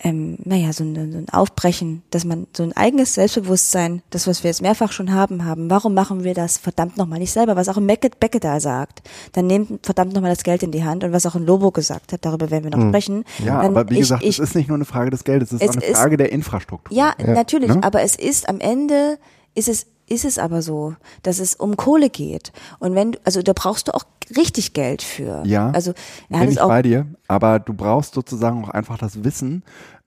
ähm, 0.03 0.39
naja, 0.45 0.73
so, 0.73 0.85
ein- 0.85 0.95
so 1.13 1.19
ein 1.19 1.29
Aufbrechen, 1.31 2.03
dass 2.11 2.25
man 2.25 2.47
so 2.57 2.63
ein 2.63 2.73
eigenes 2.77 3.15
Selbstbewusstsein, 3.15 4.03
das, 4.11 4.27
was 4.27 4.45
wir 4.45 4.51
jetzt 4.51 4.63
mehrfach 4.63 4.93
schon 4.93 5.13
haben, 5.13 5.45
haben. 5.45 5.69
Warum 5.71 5.95
machen 5.95 6.23
wir 6.25 6.35
das 6.35 6.57
verdammt 6.59 6.97
nochmal 6.97 7.19
nicht 7.19 7.33
selber? 7.33 7.57
Was 7.57 7.69
auch 7.69 7.77
ein 7.79 7.87
Beckett 7.87 8.45
da 8.45 8.61
sagt. 8.61 9.03
Dann 9.33 9.47
nehmt 9.49 9.85
verdammt 9.85 10.13
nochmal 10.15 10.31
das 10.35 10.45
Geld 10.45 10.63
in 10.63 10.71
die 10.71 10.85
Hand 10.85 11.03
und 11.05 11.13
was 11.13 11.27
auch 11.27 11.35
ein 11.35 11.45
Lobo 11.45 11.71
gesagt 11.73 12.13
hat, 12.13 12.25
darüber 12.25 12.51
werden 12.51 12.65
wir 12.65 12.71
noch 12.77 12.89
sprechen. 12.89 13.25
Ja, 13.45 13.63
Dann 13.63 13.77
aber 13.77 13.91
wie 13.91 13.95
ich- 13.95 14.01
gesagt, 14.01 14.23
ich, 14.23 14.39
es 14.39 14.51
ist 14.51 14.55
nicht 14.55 14.69
nur 14.69 14.77
eine 14.77 14.85
Frage 14.85 15.11
des 15.11 15.25
Geldes, 15.25 15.53
es 15.53 15.61
ist 15.61 15.63
Es 15.63 15.71
auch 15.71 15.75
eine 15.83 15.85
ist- 15.85 15.99
Frage 15.99 16.17
der 16.17 16.31
Infrastruktur. 16.33 16.97
ja, 16.97 17.15
natürlich, 17.27 17.75
Ne? 17.75 17.83
aber 17.83 18.03
es 18.03 18.15
ist 18.15 18.49
am 18.49 18.61
Ende 18.61 19.19
ist 19.55 19.69
es 19.69 19.87
ist 20.09 20.25
es 20.25 20.39
aber 20.39 20.63
so, 20.63 20.95
dass 21.23 21.39
es 21.39 21.55
um 21.55 21.77
Kohle 21.77 22.11
geht. 22.11 22.53
Und 22.79 22.95
wenn 22.95 23.13
du, 23.13 23.19
also 23.25 23.43
da 23.43 23.53
brauchst 23.55 23.89
du 23.89 23.95
auch 23.95 24.05
richtig 24.37 24.73
Geld 24.73 25.03
für. 25.03 25.43
Ja, 25.47 25.71
also 25.71 25.93
er 26.29 26.41
bin 26.41 26.51
ich 26.51 26.61
auch 26.61 26.69
bei 26.69 26.83
dir, 26.83 27.07
aber 27.29 27.59
du 27.59 27.73
brauchst 27.75 28.15
sozusagen 28.15 28.65
auch 28.65 28.71
einfach 28.71 28.99
das 28.99 29.25
Wissen 29.25 29.63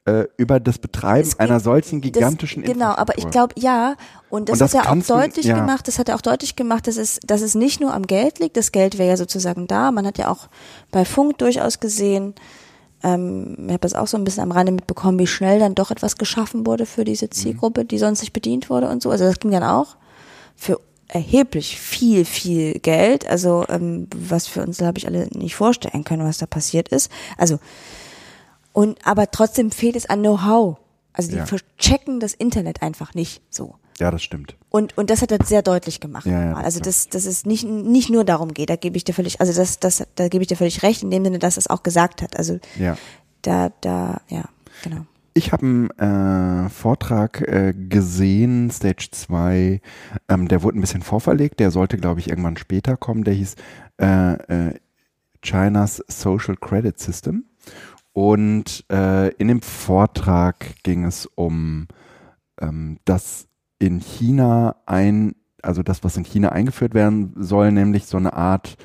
äh, 0.06 0.26
über 0.38 0.60
das 0.60 0.80
Betreiben 0.80 1.30
einer 1.38 1.60
solchen 1.60 2.02
gigantischen 2.02 2.64
das, 2.64 2.72
Genau, 2.74 2.90
aber 2.96 3.18
ich 3.18 3.30
glaube, 3.30 3.54
ja, 3.60 3.96
und 4.30 4.50
das, 4.50 4.54
Und 4.54 4.62
das 4.62 4.74
hat 4.74 4.80
er 4.80 4.82
auch 4.82 4.94
kannst 4.94 5.10
du- 5.10 5.14
deutlich 5.14 5.46
ja. 5.46 5.56
gemacht, 5.60 5.88
das 5.88 6.00
hat 6.00 6.10
er 6.10 6.16
auch 6.16 6.22
deutlich 6.22 6.56
gemacht, 6.56 6.88
dass 6.88 6.98
es, 6.98 7.20
dass 7.26 7.42
es 7.42 7.54
nicht 7.54 7.80
nur 7.82 7.94
am 7.94 8.08
Geld 8.08 8.40
liegt, 8.40 8.58
das 8.58 8.72
Geld 8.72 8.98
wäre 8.98 9.10
ja 9.10 9.18
sozusagen 9.18 9.68
da, 9.68 9.92
man 9.92 10.06
hat 10.08 10.18
ja 10.18 10.30
auch 10.30 10.48
bei 10.92 11.06
Funk 11.06 11.38
durchaus 11.38 11.80
gesehen, 11.80 12.34
ähm, 13.04 13.56
ich 13.66 13.70
habe 13.72 13.80
das 13.80 13.94
auch 13.94 14.08
so 14.08 14.18
ein 14.18 14.24
bisschen 14.24 14.44
am 14.44 14.52
Rande 14.52 14.72
mitbekommen, 14.72 15.20
wie 15.20 15.28
schnell 15.28 15.60
dann 15.60 15.76
doch 15.76 15.92
etwas 15.92 16.18
geschaffen 16.18 16.66
wurde 16.66 16.86
für 16.86 17.04
diese 17.06 17.26
Mhm. 17.26 17.32
Zielgruppe, 17.32 17.86
die 17.86 17.98
sonst 17.98 18.22
nicht 18.22 18.34
bedient 18.34 18.70
wurde 18.70 18.90
und 18.90 19.02
so, 19.02 19.10
also 19.10 19.24
das 19.26 19.40
ging 19.40 19.52
dann 19.52 19.64
auch 19.64 19.96
für 20.56 20.80
erheblich 21.08 21.78
viel, 21.80 22.24
viel 22.24 22.80
Geld, 22.80 23.28
also 23.28 23.66
ähm, 23.70 24.08
was 24.16 24.48
für 24.48 24.62
uns, 24.64 24.78
glaube 24.78 24.98
ich, 24.98 25.08
alle 25.08 25.28
nicht 25.32 25.56
vorstellen 25.56 26.04
können, 26.06 26.26
was 26.26 26.38
da 26.38 26.46
passiert 26.46 26.88
ist. 26.90 27.12
Also 27.38 27.60
und 28.74 29.06
aber 29.06 29.30
trotzdem 29.32 29.72
fehlt 29.72 29.96
es 29.98 30.06
an 30.10 30.22
Know-how. 30.22 30.78
Also 31.14 31.30
die 31.32 31.38
Ja. 31.38 31.46
verchecken 31.46 32.22
das 32.22 32.34
Internet 32.34 32.82
einfach 32.82 33.14
nicht 33.14 33.42
so. 33.50 33.76
Ja, 34.02 34.10
das 34.10 34.24
stimmt. 34.24 34.58
Und, 34.70 34.98
und 34.98 35.12
das 35.12 35.22
hat 35.22 35.32
er 35.32 35.46
sehr 35.46 35.62
deutlich 35.62 36.00
gemacht. 36.00 36.26
Ja, 36.26 36.44
ja, 36.46 36.54
also 36.56 36.80
dass, 36.80 37.08
dass 37.10 37.28
es 37.28 37.46
nicht, 37.46 37.66
nicht 37.66 38.10
nur 38.10 38.26
darum 38.26 38.52
geht, 38.52 38.72
da 38.72 38.76
gebe 38.76 38.98
ich 38.98 39.04
dir 39.04 39.14
völlig, 39.14 39.40
also 39.40 39.54
das, 39.54 39.80
das, 39.80 40.08
da 40.16 40.28
gebe 40.28 40.42
ich 40.42 40.48
dir 40.48 40.56
völlig 40.58 40.82
recht, 40.82 41.04
in 41.04 41.12
dem 41.12 41.24
Sinne, 41.24 41.38
dass 41.38 41.56
er 41.56 41.60
es 41.60 41.68
auch 41.70 41.84
gesagt 41.84 42.24
hat. 42.24 42.36
Also 42.36 42.58
Ja. 42.80 42.98
da, 43.44 43.72
da, 43.82 44.22
ja, 44.28 44.46
genau. 44.84 45.06
Ich 45.36 45.52
habe 45.54 45.88
einen 46.00 46.66
äh, 46.66 46.70
Vortrag 46.70 47.42
äh, 47.42 47.76
gesehen, 47.76 48.72
Stage 48.72 49.10
2, 49.12 49.80
ähm, 50.30 50.48
der 50.48 50.64
wurde 50.64 50.80
ein 50.80 50.82
bisschen 50.82 51.04
vorverlegt, 51.04 51.60
der 51.60 51.70
sollte, 51.70 51.98
glaube 51.98 52.22
ich, 52.22 52.28
irgendwann 52.28 52.58
später 52.58 52.98
kommen, 52.98 53.24
der 53.24 53.36
hieß 53.36 53.56
äh, 54.02 54.34
äh, 54.34 54.80
China's 55.44 56.04
Social 56.08 56.56
Credit 56.56 56.98
System. 56.98 57.46
Und 58.14 58.84
äh, 58.92 59.28
in 59.36 59.48
dem 59.48 59.62
Vortrag 59.62 60.74
ging 60.82 61.06
es 61.06 61.28
um 61.36 61.88
ähm, 62.60 62.98
das 63.06 63.48
in 63.82 64.00
China 64.00 64.76
ein, 64.86 65.34
also 65.64 65.82
das, 65.82 66.04
was 66.04 66.16
in 66.16 66.24
China 66.24 66.50
eingeführt 66.50 66.94
werden 66.94 67.34
soll, 67.36 67.72
nämlich 67.72 68.06
so 68.06 68.18
eine 68.18 68.34
Art, 68.34 68.78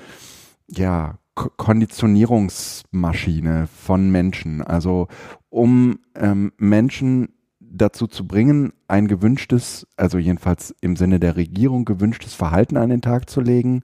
ja, 0.69 1.19
Ko- 1.35 1.51
Konditionierungsmaschine 1.57 3.67
von 3.67 4.11
Menschen. 4.11 4.63
Also 4.63 5.09
um 5.51 5.99
ähm, 6.15 6.53
Menschen 6.57 7.35
dazu 7.61 8.07
zu 8.07 8.27
bringen, 8.27 8.73
ein 8.89 9.07
gewünschtes, 9.07 9.87
also 9.99 10.17
jedenfalls 10.17 10.75
im 10.81 10.97
Sinne 10.97 11.21
der 11.21 11.37
Regierung 11.37 11.85
gewünschtes 11.85 12.33
Verhalten 12.33 12.79
an 12.79 12.89
den 12.89 13.03
Tag 13.03 13.29
zu 13.29 13.43
legen, 13.43 13.83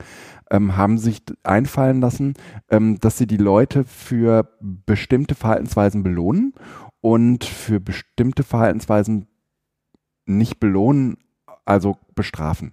ähm, 0.50 0.78
haben 0.78 0.96
sich 0.96 1.22
einfallen 1.42 2.00
lassen, 2.00 2.32
ähm, 2.70 2.98
dass 3.00 3.18
sie 3.18 3.26
die 3.26 3.36
Leute 3.36 3.84
für 3.84 4.48
bestimmte 4.60 5.34
Verhaltensweisen 5.34 6.02
belohnen 6.02 6.54
und 7.02 7.44
für 7.44 7.80
bestimmte 7.80 8.44
Verhaltensweisen 8.44 9.26
nicht 10.26 10.60
belohnen, 10.60 11.16
also 11.64 11.96
bestrafen. 12.14 12.72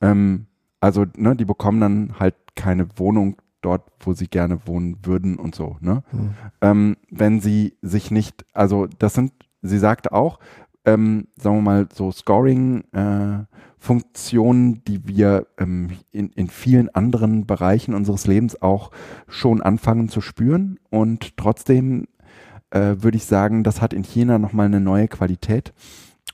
Ähm, 0.00 0.46
also, 0.80 1.06
ne, 1.16 1.36
die 1.36 1.44
bekommen 1.44 1.80
dann 1.80 2.18
halt 2.18 2.34
keine 2.54 2.86
Wohnung 2.96 3.36
dort, 3.60 3.82
wo 4.00 4.12
sie 4.12 4.28
gerne 4.28 4.66
wohnen 4.66 4.98
würden 5.02 5.36
und 5.36 5.54
so, 5.54 5.76
ne? 5.80 6.02
Hm. 6.10 6.30
Ähm, 6.60 6.96
wenn 7.10 7.40
sie 7.40 7.76
sich 7.82 8.10
nicht, 8.10 8.44
also 8.52 8.86
das 8.98 9.14
sind, 9.14 9.32
sie 9.62 9.78
sagte 9.78 10.12
auch, 10.12 10.38
ähm, 10.84 11.28
sagen 11.36 11.56
wir 11.56 11.62
mal, 11.62 11.88
so 11.92 12.12
Scoring-Funktionen, 12.12 14.84
die 14.84 15.06
wir 15.06 15.46
ähm, 15.58 15.90
in, 16.12 16.30
in 16.30 16.48
vielen 16.48 16.88
anderen 16.94 17.46
Bereichen 17.46 17.94
unseres 17.94 18.26
Lebens 18.26 18.62
auch 18.62 18.90
schon 19.26 19.60
anfangen 19.60 20.08
zu 20.08 20.22
spüren. 20.22 20.78
Und 20.88 21.36
trotzdem 21.36 22.06
äh, 22.70 22.94
würde 22.98 23.16
ich 23.16 23.24
sagen, 23.26 23.64
das 23.64 23.82
hat 23.82 23.92
in 23.92 24.04
China 24.04 24.38
nochmal 24.38 24.66
eine 24.66 24.80
neue 24.80 25.08
Qualität. 25.08 25.74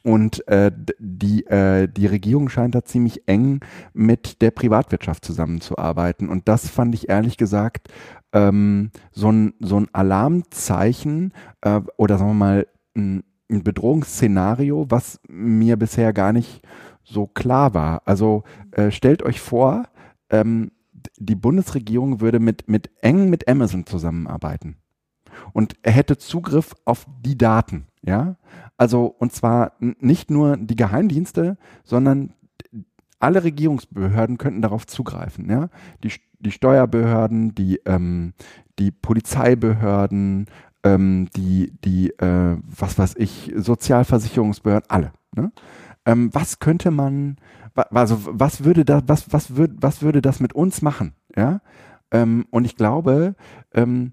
Und 0.04 0.46
äh, 0.48 0.70
die, 0.98 1.46
äh, 1.46 1.88
die 1.88 2.06
Regierung 2.06 2.50
scheint 2.50 2.74
da 2.74 2.84
ziemlich 2.84 3.26
eng 3.26 3.60
mit 3.94 4.42
der 4.42 4.50
Privatwirtschaft 4.50 5.24
zusammenzuarbeiten. 5.24 6.28
Und 6.28 6.46
das 6.46 6.68
fand 6.68 6.94
ich 6.94 7.08
ehrlich 7.08 7.38
gesagt 7.38 7.88
ähm, 8.34 8.90
so, 9.12 9.32
ein, 9.32 9.54
so 9.60 9.80
ein 9.80 9.88
Alarmzeichen 9.94 11.32
äh, 11.62 11.80
oder 11.96 12.18
sagen 12.18 12.30
wir 12.30 12.34
mal 12.34 12.66
ein, 12.94 13.24
ein 13.50 13.62
Bedrohungsszenario, 13.64 14.86
was 14.90 15.20
mir 15.26 15.78
bisher 15.78 16.12
gar 16.12 16.34
nicht 16.34 16.60
so 17.02 17.26
klar 17.26 17.72
war. 17.72 18.02
Also 18.04 18.44
äh, 18.72 18.90
stellt 18.90 19.22
euch 19.22 19.40
vor, 19.40 19.84
ähm, 20.28 20.72
die 21.16 21.36
Bundesregierung 21.36 22.20
würde 22.20 22.40
mit, 22.40 22.68
mit 22.68 22.90
eng 23.00 23.30
mit 23.30 23.48
Amazon 23.48 23.86
zusammenarbeiten. 23.86 24.76
Und 25.52 25.76
er 25.82 25.92
hätte 25.92 26.18
Zugriff 26.18 26.74
auf 26.84 27.06
die 27.24 27.38
Daten, 27.38 27.86
ja. 28.02 28.36
Also, 28.76 29.06
und 29.06 29.32
zwar 29.32 29.72
nicht 29.78 30.30
nur 30.30 30.56
die 30.56 30.76
Geheimdienste, 30.76 31.56
sondern 31.84 32.34
alle 33.20 33.44
Regierungsbehörden 33.44 34.38
könnten 34.38 34.62
darauf 34.62 34.86
zugreifen, 34.86 35.48
ja. 35.48 35.68
Die, 36.02 36.12
die 36.40 36.50
Steuerbehörden, 36.50 37.54
die, 37.54 37.80
ähm, 37.86 38.34
die 38.78 38.90
Polizeibehörden, 38.90 40.46
ähm, 40.82 41.28
die, 41.34 41.72
die, 41.84 42.10
äh, 42.18 42.58
was 42.62 42.98
weiß 42.98 43.14
ich, 43.16 43.52
Sozialversicherungsbehörden, 43.56 44.90
alle, 44.90 45.12
ne? 45.34 45.52
Ähm, 46.06 46.28
was 46.34 46.58
könnte 46.58 46.90
man, 46.90 47.36
also 47.74 48.18
was 48.26 48.64
würde 48.64 48.84
da, 48.84 49.02
was, 49.06 49.32
was 49.32 49.56
würde, 49.56 49.74
was 49.80 50.02
würde 50.02 50.20
das 50.20 50.40
mit 50.40 50.52
uns 50.52 50.82
machen, 50.82 51.14
ja? 51.34 51.60
Ähm, 52.10 52.46
und 52.50 52.64
ich 52.66 52.76
glaube, 52.76 53.36
ähm, 53.72 54.12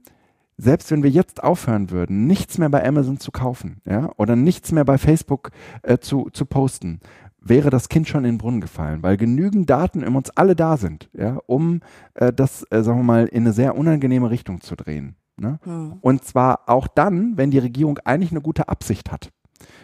selbst 0.62 0.92
wenn 0.92 1.02
wir 1.02 1.10
jetzt 1.10 1.44
aufhören 1.44 1.90
würden, 1.90 2.28
nichts 2.28 2.58
mehr 2.58 2.70
bei 2.70 2.86
Amazon 2.86 3.20
zu 3.20 3.32
kaufen, 3.32 3.82
ja, 3.86 4.12
oder 4.18 4.36
nichts 4.36 4.72
mehr 4.72 4.86
bei 4.86 4.98
Facebook 4.98 5.50
äh, 5.82 5.98
zu, 5.98 6.30
zu 6.32 6.46
posten, 6.46 7.00
wäre 7.40 7.72
das 7.72 7.90
Kind 7.90 8.08
schon 8.08 8.24
in 8.24 8.34
den 8.34 8.38
Brunnen 8.38 8.62
gefallen, 8.62 9.02
weil 9.02 9.18
genügend 9.18 9.70
Daten 9.70 10.04
in 10.04 10.16
uns 10.16 10.30
alle 10.30 10.56
da 10.56 10.78
sind, 10.78 11.10
ja, 11.14 11.40
um 11.48 11.82
äh, 12.14 12.32
das, 12.32 12.64
äh, 12.70 12.84
sagen 12.84 13.00
wir 13.00 13.04
mal, 13.04 13.26
in 13.26 13.44
eine 13.44 13.54
sehr 13.54 13.76
unangenehme 13.76 14.30
Richtung 14.30 14.62
zu 14.62 14.76
drehen. 14.76 15.16
Ne? 15.36 15.60
Hm. 15.64 15.94
Und 16.02 16.24
zwar 16.24 16.70
auch 16.70 16.88
dann, 16.88 17.38
wenn 17.38 17.50
die 17.50 17.58
Regierung 17.58 17.98
eigentlich 18.06 18.32
eine 18.32 18.42
gute 18.42 18.70
Absicht 18.70 19.12
hat. 19.12 19.32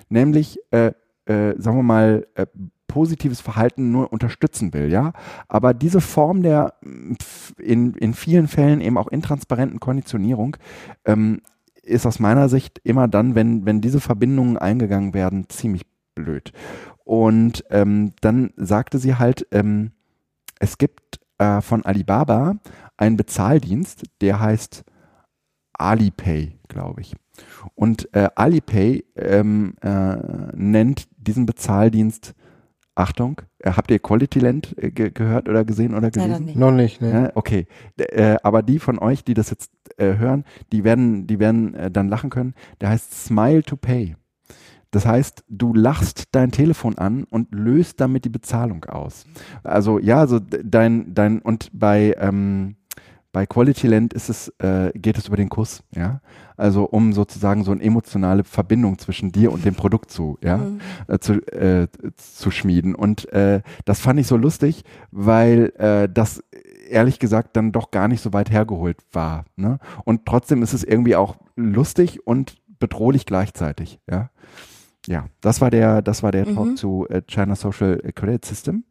Nämlich, 0.10 0.60
äh, 0.70 0.92
äh, 1.26 1.60
sagen 1.60 1.78
wir 1.78 1.84
mal, 1.84 2.28
äh, 2.36 2.46
positives 2.88 3.42
Verhalten 3.42 3.92
nur 3.92 4.12
unterstützen 4.12 4.74
will, 4.74 4.92
ja. 4.92 5.14
Aber 5.48 5.74
diese 5.74 6.02
Form 6.02 6.42
der 6.42 6.74
f- 7.20 7.54
in, 7.58 7.94
in 7.94 8.14
vielen 8.14 8.48
Fällen 8.48 8.82
eben 8.82 8.98
auch 8.98 9.08
intransparenten 9.08 9.80
Konditionierung 9.80 10.58
ähm, 11.06 11.42
ist 11.84 12.06
aus 12.06 12.20
meiner 12.20 12.50
Sicht 12.50 12.82
immer 12.84 13.08
dann, 13.08 13.36
wenn, 13.36 13.66
wenn 13.66 13.82
diese 13.82 14.00
Verbindungen 14.00 14.58
eingegangen 14.58 15.14
werden, 15.14 15.50
ziemlich 15.50 15.86
blöd. 16.16 16.52
Und 17.04 17.64
ähm, 17.70 18.14
dann 18.22 18.52
sagte 18.58 18.98
sie 18.98 19.16
halt, 19.16 19.48
ähm, 19.52 19.92
es 20.60 20.78
gibt 20.78 21.20
äh, 21.38 21.62
von 21.62 21.86
Alibaba 21.86 22.56
einen 22.98 23.16
Bezahldienst, 23.16 24.04
der 24.22 24.40
heißt 24.40 24.84
Alipay, 25.74 26.58
glaube 26.68 27.02
ich. 27.02 27.16
Und 27.76 28.14
äh, 28.14 28.30
Alipay 28.36 29.06
ähm, 29.16 29.76
äh, 29.82 30.18
nennt 30.56 31.08
diesen 31.18 31.46
Bezahldienst, 31.46 32.34
Achtung, 32.98 33.42
äh, 33.60 33.72
habt 33.72 33.92
ihr 33.92 34.00
Quality 34.00 34.40
Land 34.40 34.76
äh, 34.78 34.90
ge 34.92 35.12
gehört 35.12 35.48
oder 35.48 35.64
gesehen 35.66 35.94
oder 35.94 36.10
gelesen? 36.10 36.32
Leider 36.32 36.44
nicht. 36.46 36.58
Noch 36.58 36.72
nicht, 36.72 37.02
ne? 37.02 37.32
Okay, 37.36 37.68
äh, 37.98 38.38
aber 38.42 38.64
die 38.64 38.80
von 38.80 38.98
euch, 39.00 39.24
die 39.24 39.34
das 39.36 39.50
jetzt 39.52 39.72
äh, 39.98 40.18
hören, 40.18 40.46
die 40.72 40.84
werden, 40.84 41.28
die 41.28 41.40
werden 41.40 41.76
äh, 41.76 41.92
dann 41.92 42.10
lachen 42.10 42.30
können. 42.30 42.56
Der 42.82 42.90
heißt 42.90 43.26
Smile 43.26 43.62
to 43.64 43.76
Pay. 43.76 44.16
Das 44.92 45.06
heißt, 45.06 45.44
du 45.50 45.74
lachst 45.74 46.24
dein 46.32 46.52
Telefon 46.52 46.98
an 46.98 47.26
und 47.26 47.54
löst 47.54 48.00
damit 48.00 48.24
die 48.24 48.30
Bezahlung 48.30 48.86
aus. 48.86 49.26
Also 49.62 50.00
ja, 50.00 50.20
also 50.20 50.40
d- 50.40 50.62
dein, 50.64 51.14
dein 51.14 51.40
und 51.42 51.70
bei 51.74 52.16
ähm, 52.18 52.77
bei 53.38 53.46
Quality 53.46 53.86
Land 53.86 54.14
ist 54.16 54.30
es, 54.30 54.48
äh, 54.58 54.92
geht 54.96 55.16
es 55.16 55.28
über 55.28 55.38
den 55.38 55.48
Kuss, 55.48 55.84
ja. 55.96 56.22
Also 56.56 56.86
um 56.86 57.14
sozusagen 57.14 57.64
so 57.64 57.72
eine 57.72 57.84
emotionale 57.84 58.44
Verbindung 58.44 58.98
zwischen 58.98 59.32
dir 59.32 59.52
und 59.52 59.64
dem 59.64 59.76
Produkt 59.76 60.10
zu, 60.10 60.40
ja, 60.44 60.58
Mhm. 60.58 60.80
äh, 61.08 61.20
zu, 61.20 61.34
äh, 61.54 61.88
zu 62.16 62.50
schmieden. 62.50 62.96
Und 62.96 63.32
äh, 63.32 63.62
das 63.86 64.00
fand 64.00 64.20
ich 64.20 64.26
so 64.26 64.38
lustig, 64.38 64.84
weil 65.12 65.72
äh, 65.78 66.10
das 66.12 66.44
ehrlich 66.90 67.20
gesagt 67.20 67.56
dann 67.56 67.72
doch 67.72 67.92
gar 67.92 68.08
nicht 68.08 68.22
so 68.22 68.34
weit 68.34 68.50
hergeholt 68.50 68.98
war. 69.12 69.46
Ne? 69.56 69.78
Und 70.04 70.26
trotzdem 70.26 70.64
ist 70.64 70.74
es 70.74 70.84
irgendwie 70.84 71.16
auch 71.16 71.36
lustig 71.56 72.26
und 72.26 72.56
bedrohlich 72.80 73.28
gleichzeitig, 73.28 74.00
ja. 74.10 74.32
Ja, 75.06 75.28
das 75.42 75.62
war 75.62 75.70
der, 75.70 76.02
das 76.02 76.24
war 76.24 76.32
der 76.32 76.48
Mhm. 76.48 76.56
Talk 76.56 76.78
zu 76.80 77.06
äh, 77.08 77.22
China 77.28 77.56
Social 77.56 78.00
Credit 78.16 78.44
System. 78.44 78.84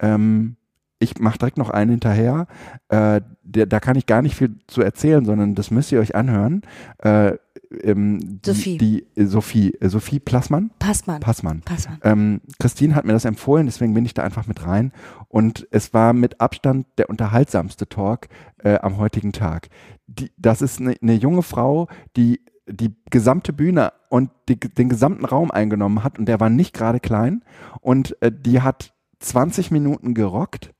Ähm, 0.00 0.56
ich 0.98 1.18
mache 1.18 1.38
direkt 1.38 1.58
noch 1.58 1.70
einen 1.70 1.92
hinterher. 1.92 2.46
Äh, 2.88 3.20
der, 3.42 3.66
da 3.66 3.80
kann 3.80 3.96
ich 3.96 4.06
gar 4.06 4.22
nicht 4.22 4.34
viel 4.34 4.58
zu 4.66 4.82
erzählen, 4.82 5.24
sondern 5.24 5.54
das 5.54 5.70
müsst 5.70 5.92
ihr 5.92 6.00
euch 6.00 6.14
anhören. 6.14 6.62
Äh, 6.98 7.36
ähm, 7.82 8.18
die, 8.20 8.50
Sophie. 8.50 8.78
Die, 8.78 9.06
äh, 9.14 9.26
Sophie, 9.26 9.76
Sophie 9.80 10.18
Plassmann. 10.18 10.70
Passmann. 10.78 11.20
Passmann. 11.20 11.60
Passmann. 11.60 11.98
Ähm, 12.02 12.40
Christine 12.58 12.94
hat 12.94 13.04
mir 13.04 13.12
das 13.12 13.24
empfohlen, 13.24 13.66
deswegen 13.66 13.94
bin 13.94 14.04
ich 14.04 14.14
da 14.14 14.22
einfach 14.22 14.46
mit 14.46 14.66
rein. 14.66 14.92
Und 15.28 15.68
es 15.70 15.94
war 15.94 16.12
mit 16.12 16.40
Abstand 16.40 16.86
der 16.98 17.10
unterhaltsamste 17.10 17.88
Talk 17.88 18.28
äh, 18.58 18.78
am 18.78 18.98
heutigen 18.98 19.32
Tag. 19.32 19.68
Die, 20.06 20.32
das 20.36 20.62
ist 20.62 20.80
eine 20.80 20.96
ne 21.00 21.14
junge 21.14 21.42
Frau, 21.42 21.88
die 22.16 22.40
die 22.70 22.94
gesamte 23.08 23.54
Bühne 23.54 23.92
und 24.10 24.30
die, 24.48 24.58
den 24.58 24.90
gesamten 24.90 25.24
Raum 25.24 25.50
eingenommen 25.50 26.04
hat 26.04 26.18
und 26.18 26.26
der 26.26 26.38
war 26.38 26.50
nicht 26.50 26.74
gerade 26.74 27.00
klein 27.00 27.42
und 27.80 28.20
äh, 28.20 28.30
die 28.30 28.60
hat 28.60 28.92
20 29.20 29.70
Minuten 29.70 30.12
gerockt 30.12 30.74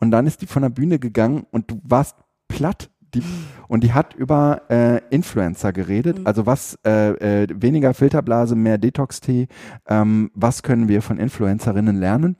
und 0.00 0.10
dann 0.10 0.26
ist 0.26 0.42
die 0.42 0.46
von 0.46 0.62
der 0.62 0.70
Bühne 0.70 0.98
gegangen 0.98 1.46
und 1.50 1.70
du 1.70 1.80
warst 1.84 2.16
platt. 2.48 2.90
Die, 3.12 3.24
und 3.66 3.82
die 3.82 3.92
hat 3.92 4.14
über 4.14 4.62
äh, 4.70 5.00
Influencer 5.10 5.72
geredet, 5.72 6.20
Mhm. 6.20 6.26
also 6.28 6.46
was 6.46 6.78
äh, 6.86 7.42
äh, 7.42 7.48
weniger 7.52 7.92
Filterblase, 7.92 8.54
mehr 8.54 8.78
Detox-Tee, 8.78 9.48
ähm, 9.88 10.30
was 10.34 10.62
können 10.62 10.86
wir 10.86 11.02
von 11.02 11.18
Influencerinnen 11.18 11.96
lernen? 11.98 12.36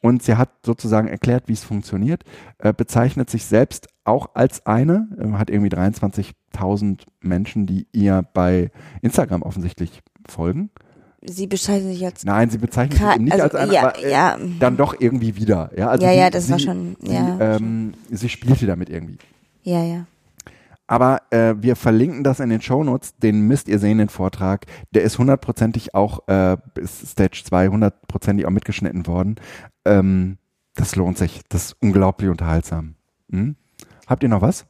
Und 0.00 0.22
sie 0.22 0.36
hat 0.36 0.50
sozusagen 0.64 1.08
erklärt, 1.08 1.48
wie 1.48 1.52
es 1.52 1.64
funktioniert, 1.64 2.24
äh, 2.58 2.72
bezeichnet 2.72 3.28
sich 3.28 3.44
selbst 3.44 3.88
auch 4.04 4.30
als 4.34 4.64
eine, 4.64 5.08
äh, 5.18 5.32
hat 5.32 5.50
irgendwie 5.50 5.68
23.000 5.70 7.04
Menschen, 7.20 7.66
die 7.66 7.86
ihr 7.92 8.24
bei 8.32 8.70
Instagram 9.02 9.42
offensichtlich 9.42 10.00
folgen. 10.26 10.70
Sie 11.22 11.46
bezeichnet 11.46 11.92
sich 11.94 12.04
als 12.04 12.24
Nein, 12.24 12.50
sie 12.50 12.58
bezeichnet 12.58 12.98
sich 12.98 13.02
Ka- 13.02 13.14
eben 13.14 13.24
nicht 13.24 13.32
also, 13.32 13.44
als 13.44 13.54
eine, 13.54 13.72
ja, 13.72 13.80
aber 13.82 13.98
äh, 14.04 14.10
ja. 14.10 14.38
dann 14.60 14.76
doch 14.76 14.94
irgendwie 15.00 15.34
wieder. 15.36 15.70
Ja, 15.76 15.88
also 15.88 16.04
Ja, 16.04 16.12
sie, 16.12 16.18
ja, 16.18 16.30
das 16.30 16.46
sie, 16.46 16.52
war 16.52 16.58
schon- 16.58 16.96
Sie, 17.00 17.12
ja, 17.12 17.56
ähm, 17.56 17.94
sie 18.10 18.28
spielte 18.28 18.66
damit 18.66 18.88
irgendwie. 18.90 19.18
Ja, 19.62 19.82
ja. 19.82 20.06
Aber 20.86 21.22
äh, 21.30 21.54
wir 21.58 21.74
verlinken 21.74 22.22
das 22.22 22.38
in 22.38 22.48
den 22.48 22.60
Shownotes, 22.60 23.16
den 23.16 23.40
müsst 23.40 23.66
ihr 23.68 23.80
sehen, 23.80 23.98
den 23.98 24.08
Vortrag. 24.08 24.66
Der 24.94 25.02
ist 25.02 25.18
hundertprozentig 25.18 25.94
auch, 25.96 26.28
äh, 26.28 26.56
ist 26.76 27.08
Stage 27.08 27.42
2 27.44 27.68
hundertprozentig 27.68 28.46
auch 28.46 28.50
mitgeschnitten 28.50 29.06
worden. 29.08 29.34
Ähm, 29.84 30.38
das 30.76 30.94
lohnt 30.94 31.18
sich. 31.18 31.40
Das 31.48 31.64
ist 31.66 31.76
unglaublich 31.80 32.30
unterhaltsam. 32.30 32.94
Hm? 33.32 33.56
Habt 34.06 34.22
ihr 34.22 34.28
noch 34.28 34.42
was? 34.42 34.64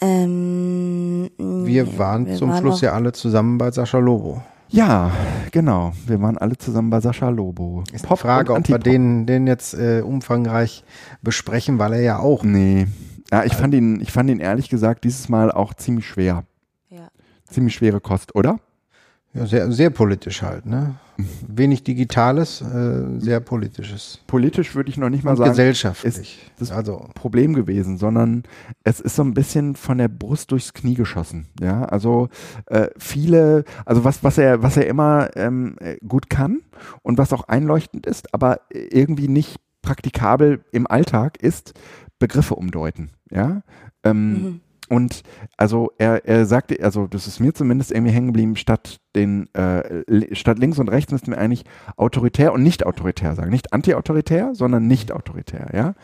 Ähm, 0.00 1.30
Wir 1.38 1.98
waren 1.98 2.26
wir 2.26 2.36
zum 2.36 2.50
waren 2.50 2.60
Schluss 2.60 2.80
ja 2.80 2.92
alle 2.92 3.12
zusammen 3.12 3.58
bei 3.58 3.70
Sascha 3.70 3.98
Lobo. 3.98 4.42
Ja, 4.68 5.12
genau. 5.52 5.92
Wir 6.06 6.20
waren 6.20 6.36
alle 6.36 6.58
zusammen 6.58 6.90
bei 6.90 7.00
Sascha 7.00 7.28
Lobo. 7.28 7.84
Ist 7.92 8.04
die 8.04 8.08
Pop 8.08 8.18
Frage, 8.18 8.52
und 8.52 8.60
ob 8.60 8.68
wir 8.68 8.78
den, 8.78 9.26
den 9.26 9.46
jetzt 9.46 9.74
äh, 9.74 10.00
umfangreich 10.00 10.84
besprechen, 11.22 11.78
weil 11.78 11.92
er 11.92 12.00
ja 12.00 12.18
auch 12.18 12.42
Nee. 12.42 12.86
Ja, 13.30 13.44
ich 13.44 13.54
fand 13.54 13.74
ihn, 13.74 14.00
ich 14.00 14.12
fand 14.12 14.30
ihn 14.30 14.40
ehrlich 14.40 14.68
gesagt 14.68 15.04
dieses 15.04 15.28
Mal 15.28 15.50
auch 15.50 15.74
ziemlich 15.74 16.06
schwer. 16.06 16.44
Ja. 16.90 17.08
Ziemlich 17.48 17.74
schwere 17.74 18.00
Kost, 18.00 18.34
oder? 18.34 18.58
ja, 19.34 19.46
sehr, 19.46 19.70
sehr 19.72 19.90
politisch 19.90 20.42
halt, 20.42 20.66
ne? 20.66 20.94
Wenig 21.46 21.84
Digitales, 21.84 22.60
äh, 22.60 23.18
sehr 23.20 23.40
Politisches. 23.40 24.20
Politisch 24.26 24.74
würde 24.74 24.90
ich 24.90 24.96
noch 24.96 25.10
nicht 25.10 25.22
mal 25.24 25.32
Und 25.32 25.36
sagen. 25.36 25.50
gesellschaftlich. 25.50 26.50
das- 26.58 26.72
also, 26.72 27.08
Problem 27.14 27.54
gewesen, 27.54 27.98
sondern 27.98 28.42
es 28.82 29.00
ist 29.00 29.16
so 29.16 29.22
ein 29.22 29.34
bisschen 29.34 29.76
von 29.76 29.98
der 29.98 30.08
Brust 30.08 30.50
durchs 30.50 30.72
Knie 30.74 30.94
geschossen. 30.94 31.46
Ja, 31.60 31.84
also 31.84 32.28
äh, 32.66 32.88
viele, 32.98 33.64
also 33.86 34.02
was, 34.04 34.24
was 34.24 34.38
er, 34.38 34.62
was 34.62 34.76
er 34.76 34.86
immer 34.86 35.28
ähm, 35.36 35.76
äh, 35.80 35.96
gut 36.06 36.28
kann 36.30 36.62
und 37.02 37.16
was 37.18 37.32
auch 37.32 37.46
einleuchtend 37.48 38.06
ist, 38.06 38.34
aber 38.34 38.60
irgendwie 38.70 39.28
nicht 39.28 39.56
praktikabel 39.82 40.64
im 40.72 40.86
Alltag 40.86 41.36
ist, 41.42 41.74
Begriffe 42.18 42.54
umdeuten. 42.54 43.10
Ja. 43.30 43.62
Ähm, 44.02 44.32
Mhm. 44.32 44.60
Und 44.88 45.22
also 45.56 45.90
er, 45.98 46.26
er 46.26 46.44
sagte, 46.44 46.82
also 46.82 47.06
das 47.06 47.26
ist 47.26 47.40
mir 47.40 47.54
zumindest 47.54 47.90
irgendwie 47.90 48.12
hängen 48.12 48.28
geblieben, 48.28 48.56
statt 48.56 49.00
den 49.16 49.52
äh, 49.54 50.34
statt 50.34 50.58
links 50.58 50.78
und 50.78 50.88
rechts 50.88 51.10
müssten 51.10 51.30
wir 51.30 51.38
eigentlich 51.38 51.64
autoritär 51.96 52.52
und 52.52 52.62
nicht 52.62 52.84
autoritär 52.84 53.34
sagen. 53.34 53.50
Nicht 53.50 53.72
anti-autoritär, 53.72 54.54
sondern 54.54 54.86
nicht 54.86 55.10
autoritär, 55.10 55.70
ja. 55.72 55.94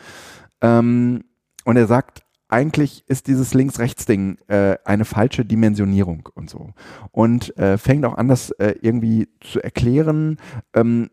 Ähm, 0.61 1.23
und 1.63 1.77
er 1.77 1.85
sagt, 1.85 2.23
eigentlich 2.51 3.03
ist 3.07 3.27
dieses 3.27 3.53
Links-Rechts-Ding 3.53 4.37
äh, 4.47 4.75
eine 4.83 5.05
falsche 5.05 5.45
Dimensionierung 5.45 6.27
und 6.33 6.49
so. 6.49 6.73
Und 7.11 7.57
äh, 7.57 7.77
fängt 7.77 8.03
auch 8.05 8.17
an, 8.17 8.27
das 8.27 8.51
äh, 8.51 8.75
irgendwie 8.81 9.29
zu 9.39 9.61
erklären, 9.61 10.37
ähm, 10.73 11.09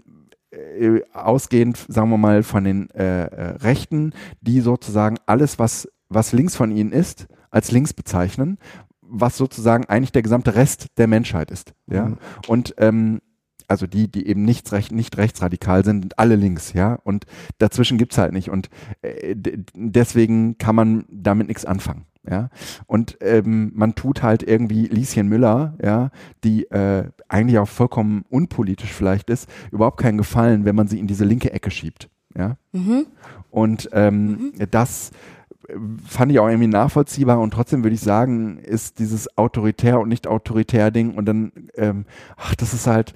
äh, 0.50 1.02
ausgehend, 1.12 1.76
sagen 1.88 2.10
wir 2.10 2.18
mal, 2.18 2.42
von 2.42 2.64
den 2.64 2.90
äh, 2.90 3.26
äh, 3.26 3.42
Rechten, 3.58 4.14
die 4.40 4.60
sozusagen 4.60 5.18
alles, 5.26 5.58
was, 5.58 5.88
was 6.08 6.32
links 6.32 6.56
von 6.56 6.72
ihnen 6.72 6.92
ist, 6.92 7.28
als 7.50 7.70
links 7.70 7.92
bezeichnen, 7.92 8.58
was 9.00 9.36
sozusagen 9.36 9.86
eigentlich 9.86 10.12
der 10.12 10.22
gesamte 10.22 10.54
Rest 10.54 10.86
der 10.96 11.06
Menschheit 11.06 11.50
ist. 11.50 11.72
Ja. 11.86 12.06
Mhm. 12.06 12.18
Und 12.46 12.74
ähm, 12.78 13.20
also 13.68 13.86
die, 13.86 14.10
die 14.10 14.26
eben 14.26 14.44
nicht, 14.44 14.72
recht, 14.72 14.92
nicht 14.92 15.18
rechtsradikal 15.18 15.84
sind, 15.84 16.02
sind 16.04 16.18
alle 16.18 16.36
links, 16.36 16.72
ja. 16.72 16.94
Und 17.04 17.26
dazwischen 17.58 17.98
gibt's 17.98 18.16
halt 18.16 18.32
nicht. 18.32 18.48
Und 18.48 18.70
äh, 19.02 19.36
deswegen 19.74 20.56
kann 20.56 20.74
man 20.74 21.04
damit 21.10 21.48
nichts 21.48 21.64
anfangen. 21.66 22.06
Ja, 22.28 22.50
und 22.86 23.16
ähm, 23.22 23.72
man 23.74 23.94
tut 23.94 24.22
halt 24.22 24.42
irgendwie 24.42 24.86
Lieschen 24.86 25.28
Müller, 25.28 25.78
ja, 25.82 26.10
die 26.44 26.64
äh, 26.70 27.04
eigentlich 27.28 27.58
auch 27.58 27.68
vollkommen 27.68 28.24
unpolitisch 28.28 28.92
vielleicht 28.92 29.30
ist, 29.30 29.48
überhaupt 29.70 29.98
keinen 29.98 30.18
Gefallen, 30.18 30.66
wenn 30.66 30.74
man 30.76 30.88
sie 30.88 30.98
in 30.98 31.06
diese 31.06 31.24
linke 31.24 31.52
Ecke 31.52 31.70
schiebt. 31.70 32.10
Ja, 32.36 32.58
Mhm. 32.72 33.06
und 33.50 33.88
ähm, 33.92 34.52
das 34.70 35.10
äh, 35.10 35.12
fand 36.06 36.32
ich 36.32 36.38
auch 36.38 36.48
irgendwie 36.48 36.66
nachvollziehbar 36.68 37.38
und 37.40 37.52
trotzdem 37.52 37.84
würde 37.84 37.94
ich 37.94 38.00
sagen, 38.00 38.58
ist 38.58 38.98
dieses 38.98 39.36
autoritär 39.36 40.00
und 40.00 40.08
nicht 40.08 40.26
autoritär 40.26 40.90
Ding 40.90 41.14
und 41.14 41.26
dann, 41.26 41.52
ähm, 41.76 42.06
ach, 42.36 42.54
das 42.54 42.72
ist 42.72 42.86
halt 42.86 43.12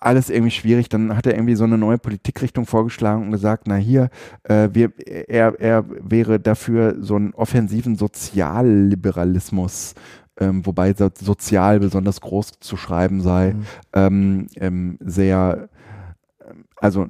alles 0.00 0.30
irgendwie 0.30 0.50
schwierig. 0.50 0.88
Dann 0.88 1.16
hat 1.16 1.26
er 1.26 1.34
irgendwie 1.34 1.56
so 1.56 1.64
eine 1.64 1.76
neue 1.76 1.98
Politikrichtung 1.98 2.64
vorgeschlagen 2.64 3.24
und 3.24 3.30
gesagt, 3.32 3.64
na 3.66 3.76
hier, 3.76 4.08
äh, 4.44 4.70
wir, 4.72 4.92
er, 5.28 5.60
er 5.60 5.84
wäre 5.88 6.40
dafür 6.40 6.96
so 7.00 7.16
einen 7.16 7.34
offensiven 7.34 7.96
Sozialliberalismus, 7.96 9.94
ähm, 10.38 10.64
wobei 10.64 10.94
so, 10.94 11.10
sozial 11.14 11.80
besonders 11.80 12.20
groß 12.22 12.52
zu 12.60 12.76
schreiben 12.78 13.20
sei, 13.20 13.52
Mhm. 13.52 13.64
ähm, 13.92 14.46
ähm, 14.56 14.98
sehr 15.00 15.68
also 16.76 17.08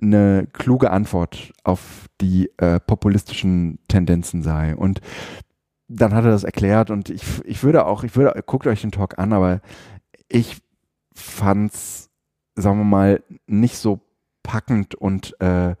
eine 0.00 0.46
kluge 0.52 0.90
Antwort 0.90 1.52
auf 1.64 2.06
die 2.20 2.50
äh, 2.58 2.80
populistischen 2.80 3.78
Tendenzen 3.88 4.42
sei. 4.42 4.76
Und 4.76 5.00
dann 5.88 6.14
hat 6.14 6.24
er 6.24 6.30
das 6.30 6.44
erklärt 6.44 6.90
und 6.90 7.10
ich, 7.10 7.24
ich 7.44 7.62
würde 7.62 7.86
auch, 7.86 8.04
ich 8.04 8.14
würde, 8.16 8.42
guckt 8.46 8.66
euch 8.66 8.80
den 8.80 8.92
Talk 8.92 9.18
an, 9.18 9.32
aber 9.32 9.60
ich 10.28 10.58
fand's, 11.14 12.10
sagen 12.54 12.78
wir 12.78 12.84
mal, 12.84 13.22
nicht 13.46 13.76
so 13.76 14.00
packend 14.42 14.94
und 14.94 15.34
äh, 15.40 15.74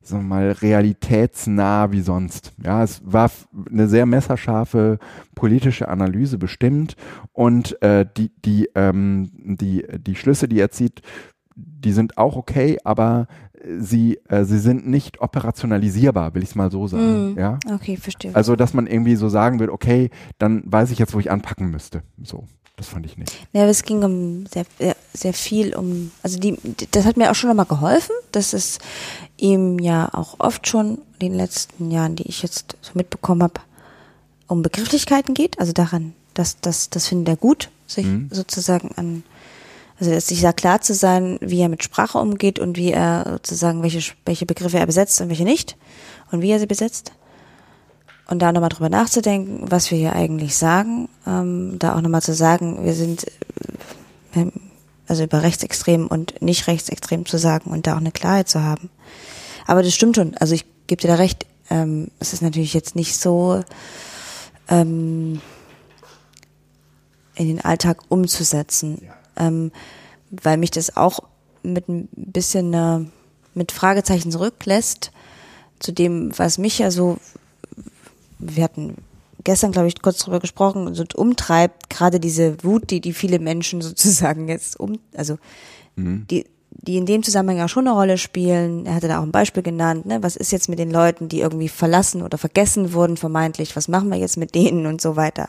sagen 0.00 0.22
wir 0.22 0.28
mal, 0.28 0.52
realitätsnah 0.52 1.92
wie 1.92 2.00
sonst. 2.00 2.52
Ja, 2.64 2.82
es 2.82 3.02
war 3.04 3.30
eine 3.68 3.88
sehr 3.88 4.06
messerscharfe 4.06 4.98
politische 5.34 5.88
Analyse 5.88 6.38
bestimmt 6.38 6.96
und 7.32 7.80
äh, 7.82 8.06
die, 8.16 8.30
die, 8.44 8.70
ähm, 8.74 9.30
die, 9.34 9.84
die 9.98 10.14
Schlüsse, 10.14 10.48
die 10.48 10.60
er 10.60 10.70
zieht, 10.70 11.02
die 11.58 11.92
sind 11.92 12.16
auch 12.18 12.36
okay, 12.36 12.78
aber 12.84 13.26
sie, 13.80 14.20
äh, 14.28 14.44
sie 14.44 14.58
sind 14.58 14.86
nicht 14.86 15.20
operationalisierbar, 15.20 16.34
will 16.34 16.42
ich 16.42 16.50
es 16.50 16.54
mal 16.54 16.70
so 16.70 16.86
sagen. 16.86 17.32
Mhm. 17.32 17.38
Ja? 17.38 17.58
Okay, 17.72 17.96
verstehe. 17.96 18.34
Also, 18.34 18.54
dass 18.56 18.74
man 18.74 18.86
irgendwie 18.86 19.16
so 19.16 19.28
sagen 19.28 19.58
will, 19.58 19.70
okay, 19.70 20.10
dann 20.38 20.62
weiß 20.66 20.90
ich 20.90 20.98
jetzt, 20.98 21.14
wo 21.14 21.18
ich 21.18 21.30
anpacken 21.30 21.70
müsste. 21.70 22.02
So, 22.22 22.44
das 22.76 22.86
fand 22.88 23.04
ich 23.06 23.18
nicht. 23.18 23.36
Ja, 23.52 23.62
aber 23.62 23.70
es 23.70 23.82
ging 23.82 24.04
um 24.04 24.46
sehr, 24.46 24.64
sehr, 25.12 25.34
viel 25.34 25.74
um, 25.74 26.12
also 26.22 26.38
die, 26.38 26.56
das 26.92 27.04
hat 27.04 27.16
mir 27.16 27.30
auch 27.30 27.34
schon 27.34 27.48
nochmal 27.48 27.66
geholfen, 27.66 28.14
dass 28.30 28.52
es 28.52 28.78
ihm 29.36 29.78
ja 29.80 30.08
auch 30.12 30.36
oft 30.38 30.68
schon 30.68 30.98
in 31.18 31.30
den 31.30 31.34
letzten 31.34 31.90
Jahren, 31.90 32.14
die 32.14 32.28
ich 32.28 32.42
jetzt 32.42 32.76
so 32.80 32.92
mitbekommen 32.94 33.42
habe, 33.42 33.60
um 34.46 34.62
Begrifflichkeiten 34.62 35.34
geht. 35.34 35.58
Also 35.58 35.72
daran, 35.72 36.14
dass 36.34 36.60
das, 36.60 36.90
das 36.90 37.08
findet 37.08 37.28
er 37.28 37.36
gut, 37.36 37.70
sich 37.88 38.06
Mhm. 38.06 38.28
sozusagen 38.30 38.90
an, 38.96 39.24
also 40.00 40.18
sich 40.20 40.40
da 40.40 40.52
klar 40.52 40.80
zu 40.80 40.94
sein, 40.94 41.38
wie 41.40 41.60
er 41.60 41.68
mit 41.68 41.82
Sprache 41.82 42.18
umgeht 42.18 42.58
und 42.58 42.76
wie 42.76 42.92
er 42.92 43.24
sozusagen, 43.32 43.82
welche, 43.82 44.12
welche 44.24 44.46
Begriffe 44.46 44.78
er 44.78 44.86
besetzt 44.86 45.20
und 45.20 45.28
welche 45.28 45.44
nicht 45.44 45.76
und 46.30 46.40
wie 46.40 46.50
er 46.50 46.60
sie 46.60 46.66
besetzt. 46.66 47.12
Und 48.28 48.40
da 48.40 48.52
nochmal 48.52 48.68
drüber 48.68 48.90
nachzudenken, 48.90 49.70
was 49.70 49.90
wir 49.90 49.98
hier 49.98 50.12
eigentlich 50.12 50.56
sagen, 50.56 51.08
ähm, 51.26 51.78
da 51.78 51.96
auch 51.96 52.00
nochmal 52.00 52.22
zu 52.22 52.34
sagen, 52.34 52.84
wir 52.84 52.94
sind, 52.94 53.26
äh, 54.34 54.46
also 55.06 55.24
über 55.24 55.42
rechtsextrem 55.42 56.06
und 56.06 56.40
nicht 56.42 56.66
rechtsextrem 56.66 57.24
zu 57.24 57.38
sagen 57.38 57.70
und 57.70 57.86
da 57.86 57.94
auch 57.94 58.00
eine 58.00 58.12
Klarheit 58.12 58.48
zu 58.48 58.62
haben. 58.62 58.90
Aber 59.66 59.82
das 59.82 59.94
stimmt 59.94 60.16
schon, 60.16 60.36
also 60.36 60.54
ich 60.54 60.66
gebe 60.86 61.00
dir 61.00 61.08
da 61.08 61.14
recht, 61.14 61.46
ähm, 61.70 62.08
es 62.20 62.32
ist 62.34 62.42
natürlich 62.42 62.74
jetzt 62.74 62.94
nicht 62.94 63.16
so 63.16 63.62
ähm, 64.68 65.40
in 67.34 67.48
den 67.48 67.64
Alltag 67.64 68.02
umzusetzen, 68.08 69.08
ähm, 69.38 69.72
weil 70.30 70.56
mich 70.56 70.70
das 70.70 70.96
auch 70.96 71.20
mit 71.62 71.88
ein 71.88 72.08
bisschen 72.12 72.74
äh, 72.74 73.00
mit 73.54 73.72
Fragezeichen 73.72 74.30
zurücklässt 74.30 75.10
zu 75.78 75.92
dem, 75.92 76.36
was 76.36 76.58
mich 76.58 76.78
ja 76.78 76.90
so, 76.90 77.18
wir 78.38 78.64
hatten 78.64 78.96
gestern, 79.44 79.72
glaube 79.72 79.88
ich, 79.88 80.02
kurz 80.02 80.18
drüber 80.18 80.40
gesprochen, 80.40 80.94
so 80.94 81.04
umtreibt, 81.14 81.88
gerade 81.90 82.20
diese 82.20 82.62
Wut, 82.64 82.90
die 82.90 83.00
die 83.00 83.12
viele 83.12 83.38
Menschen 83.38 83.80
sozusagen 83.82 84.48
jetzt 84.48 84.78
um, 84.78 84.98
also 85.16 85.38
die, 86.30 86.46
die 86.70 86.96
in 86.96 87.06
dem 87.06 87.22
Zusammenhang 87.22 87.64
auch 87.64 87.68
schon 87.68 87.88
eine 87.88 87.96
Rolle 87.96 88.18
spielen. 88.18 88.86
Er 88.86 88.94
hatte 88.94 89.08
da 89.08 89.18
auch 89.18 89.24
ein 89.24 89.32
Beispiel 89.32 89.62
genannt, 89.62 90.06
ne? 90.06 90.22
Was 90.22 90.36
ist 90.36 90.52
jetzt 90.52 90.68
mit 90.68 90.78
den 90.78 90.90
Leuten, 90.90 91.28
die 91.28 91.40
irgendwie 91.40 91.68
verlassen 91.68 92.22
oder 92.22 92.38
vergessen 92.38 92.92
wurden, 92.92 93.16
vermeintlich? 93.16 93.74
Was 93.74 93.88
machen 93.88 94.10
wir 94.10 94.18
jetzt 94.18 94.36
mit 94.36 94.54
denen 94.54 94.86
und 94.86 95.00
so 95.00 95.16
weiter? 95.16 95.48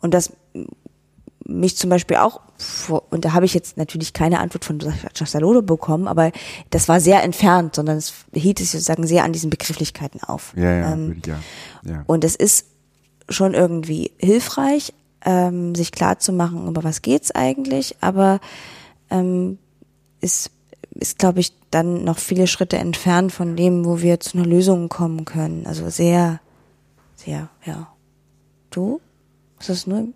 Und 0.00 0.14
das 0.14 0.32
mich 1.44 1.76
zum 1.76 1.90
Beispiel 1.90 2.16
auch, 2.18 2.40
vor, 2.56 3.04
und 3.10 3.24
da 3.24 3.32
habe 3.32 3.44
ich 3.44 3.54
jetzt 3.54 3.76
natürlich 3.76 4.12
keine 4.12 4.40
Antwort 4.40 4.64
von 4.64 4.78
Chastalolo 4.78 5.62
bekommen, 5.62 6.06
aber 6.06 6.32
das 6.70 6.88
war 6.88 7.00
sehr 7.00 7.22
entfernt, 7.22 7.74
sondern 7.74 7.96
es 7.96 8.12
hielt 8.32 8.58
sich 8.58 8.70
sozusagen 8.70 9.06
sehr 9.06 9.24
an 9.24 9.32
diesen 9.32 9.50
Begrifflichkeiten 9.50 10.22
auf. 10.22 10.52
Ja, 10.56 10.70
ja, 10.70 10.92
Ähm, 10.92 11.22
ja. 11.26 11.40
ja. 11.84 12.04
und 12.06 12.24
es 12.24 12.36
ist 12.36 12.66
schon 13.28 13.54
irgendwie 13.54 14.12
hilfreich, 14.18 14.92
ähm, 15.24 15.74
sich 15.74 15.92
klar 15.92 16.18
zu 16.18 16.32
machen, 16.32 16.68
über 16.68 16.84
was 16.84 17.02
geht's 17.02 17.30
eigentlich, 17.30 17.96
aber 18.00 18.40
ähm, 19.10 19.58
ist, 20.20 20.50
ist 20.94 21.18
glaube 21.18 21.40
ich, 21.40 21.52
dann 21.70 22.04
noch 22.04 22.18
viele 22.18 22.46
Schritte 22.46 22.76
entfernt 22.76 23.32
von 23.32 23.56
dem, 23.56 23.84
wo 23.84 24.00
wir 24.00 24.20
zu 24.20 24.38
einer 24.38 24.46
Lösung 24.46 24.88
kommen 24.88 25.24
können. 25.24 25.66
Also 25.66 25.88
sehr, 25.90 26.40
sehr, 27.16 27.48
ja. 27.64 27.88
Du? 28.70 29.00
Ist 29.58 29.68
das 29.68 29.86
nur? 29.86 30.08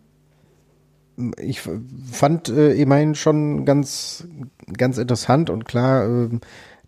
Ich 1.40 1.62
fand 2.12 2.48
äh, 2.48 2.72
immerhin 2.74 3.14
schon 3.14 3.64
ganz, 3.64 4.26
ganz 4.76 4.98
interessant 4.98 5.50
und 5.50 5.64
klar 5.64 6.04
ähm, 6.04 6.40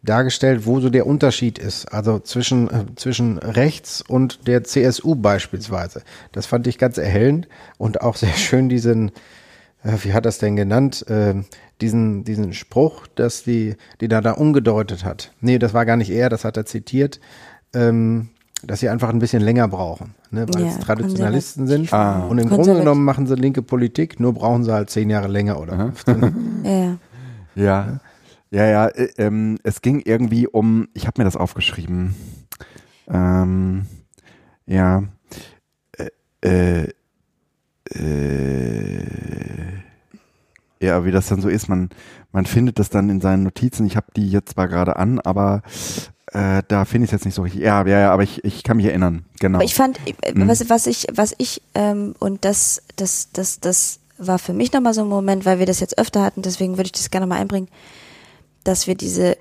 dargestellt, 0.02 0.66
wo 0.66 0.80
so 0.80 0.90
der 0.90 1.06
Unterschied 1.06 1.58
ist. 1.58 1.86
Also 1.86 2.18
zwischen, 2.18 2.68
äh, 2.68 2.84
zwischen 2.96 3.38
rechts 3.38 4.02
und 4.02 4.46
der 4.46 4.64
CSU 4.64 5.14
beispielsweise. 5.14 6.02
Das 6.32 6.46
fand 6.46 6.66
ich 6.66 6.78
ganz 6.78 6.98
erhellend 6.98 7.48
und 7.78 8.00
auch 8.00 8.16
sehr 8.16 8.32
schön 8.36 8.68
diesen, 8.68 9.10
äh, 9.82 9.92
wie 10.02 10.12
hat 10.12 10.26
das 10.26 10.38
denn 10.38 10.56
genannt, 10.56 11.04
ähm, 11.08 11.46
diesen, 11.80 12.24
diesen 12.24 12.52
Spruch, 12.52 13.06
dass 13.06 13.44
die, 13.44 13.76
die 14.00 14.08
da 14.08 14.20
da 14.20 14.32
umgedeutet 14.32 15.04
hat. 15.04 15.32
Nee, 15.40 15.58
das 15.58 15.74
war 15.74 15.86
gar 15.86 15.96
nicht 15.96 16.10
er, 16.10 16.28
das 16.28 16.44
hat 16.44 16.56
er 16.56 16.66
zitiert, 16.66 17.20
ähm, 17.74 18.30
dass 18.62 18.80
sie 18.80 18.88
einfach 18.88 19.08
ein 19.10 19.18
bisschen 19.20 19.42
länger 19.42 19.68
brauchen, 19.68 20.14
ne, 20.30 20.46
weil 20.52 20.62
Ja, 20.62 20.68
es 20.68 20.78
Traditionalisten 20.80 21.66
sind. 21.66 21.92
Ah. 21.92 22.26
Und 22.26 22.38
im 22.38 22.48
Grunde 22.48 22.74
genommen 22.74 23.04
machen 23.04 23.26
sie 23.26 23.34
linke 23.36 23.62
Politik, 23.62 24.18
nur 24.18 24.34
brauchen 24.34 24.64
sie 24.64 24.72
halt 24.72 24.90
zehn 24.90 25.10
Jahre 25.10 25.28
länger 25.28 25.60
oder 25.60 25.76
15. 25.76 26.62
Ja. 26.64 26.98
Ja, 27.54 28.00
ja, 28.50 28.66
ja. 28.66 28.86
Äh, 28.88 29.08
ähm, 29.18 29.58
es 29.62 29.82
ging 29.82 30.00
irgendwie 30.04 30.46
um, 30.46 30.88
ich 30.94 31.06
habe 31.06 31.20
mir 31.20 31.24
das 31.24 31.36
aufgeschrieben. 31.36 32.14
Ähm, 33.08 33.86
ja. 34.66 35.04
Äh, 35.96 36.08
äh, 36.44 36.92
äh, 37.94 39.02
ja, 40.80 41.04
wie 41.04 41.10
das 41.10 41.28
dann 41.28 41.40
so 41.40 41.48
ist, 41.48 41.68
man, 41.68 41.90
man 42.32 42.46
findet 42.46 42.78
das 42.78 42.90
dann 42.90 43.10
in 43.10 43.20
seinen 43.20 43.42
Notizen. 43.42 43.86
Ich 43.86 43.96
habe 43.96 44.06
die 44.14 44.30
jetzt 44.30 44.50
zwar 44.50 44.68
gerade 44.68 44.96
an, 44.96 45.18
aber 45.18 45.62
äh, 46.32 46.62
da 46.68 46.84
finde 46.84 47.04
ich 47.04 47.08
es 47.08 47.12
jetzt 47.12 47.24
nicht 47.24 47.34
so 47.34 47.42
richtig. 47.42 47.62
Ja, 47.62 47.84
ja, 47.86 48.00
ja, 48.00 48.10
aber 48.12 48.22
ich, 48.22 48.44
ich 48.44 48.62
kann 48.62 48.76
mich 48.76 48.86
erinnern. 48.86 49.24
Genau. 49.40 49.58
Aber 49.58 49.64
ich 49.64 49.74
fand, 49.74 49.98
äh, 50.22 50.32
Mhm. 50.34 50.48
was, 50.48 50.68
was 50.68 50.86
ich, 50.86 51.06
was 51.12 51.34
ich, 51.38 51.62
ähm, 51.74 52.14
und 52.18 52.44
das, 52.44 52.82
das, 52.96 53.28
das, 53.32 53.60
das 53.60 53.98
war 54.18 54.38
für 54.38 54.52
mich 54.52 54.72
nochmal 54.72 54.94
so 54.94 55.02
ein 55.02 55.08
Moment, 55.08 55.44
weil 55.44 55.58
wir 55.58 55.66
das 55.66 55.80
jetzt 55.80 55.98
öfter 55.98 56.22
hatten, 56.22 56.42
deswegen 56.42 56.76
würde 56.76 56.86
ich 56.86 56.92
das 56.92 57.10
gerne 57.10 57.26
mal 57.26 57.38
einbringen, 57.40 57.68
dass 58.64 58.86
wir 58.86 58.94
diese, 58.94 59.36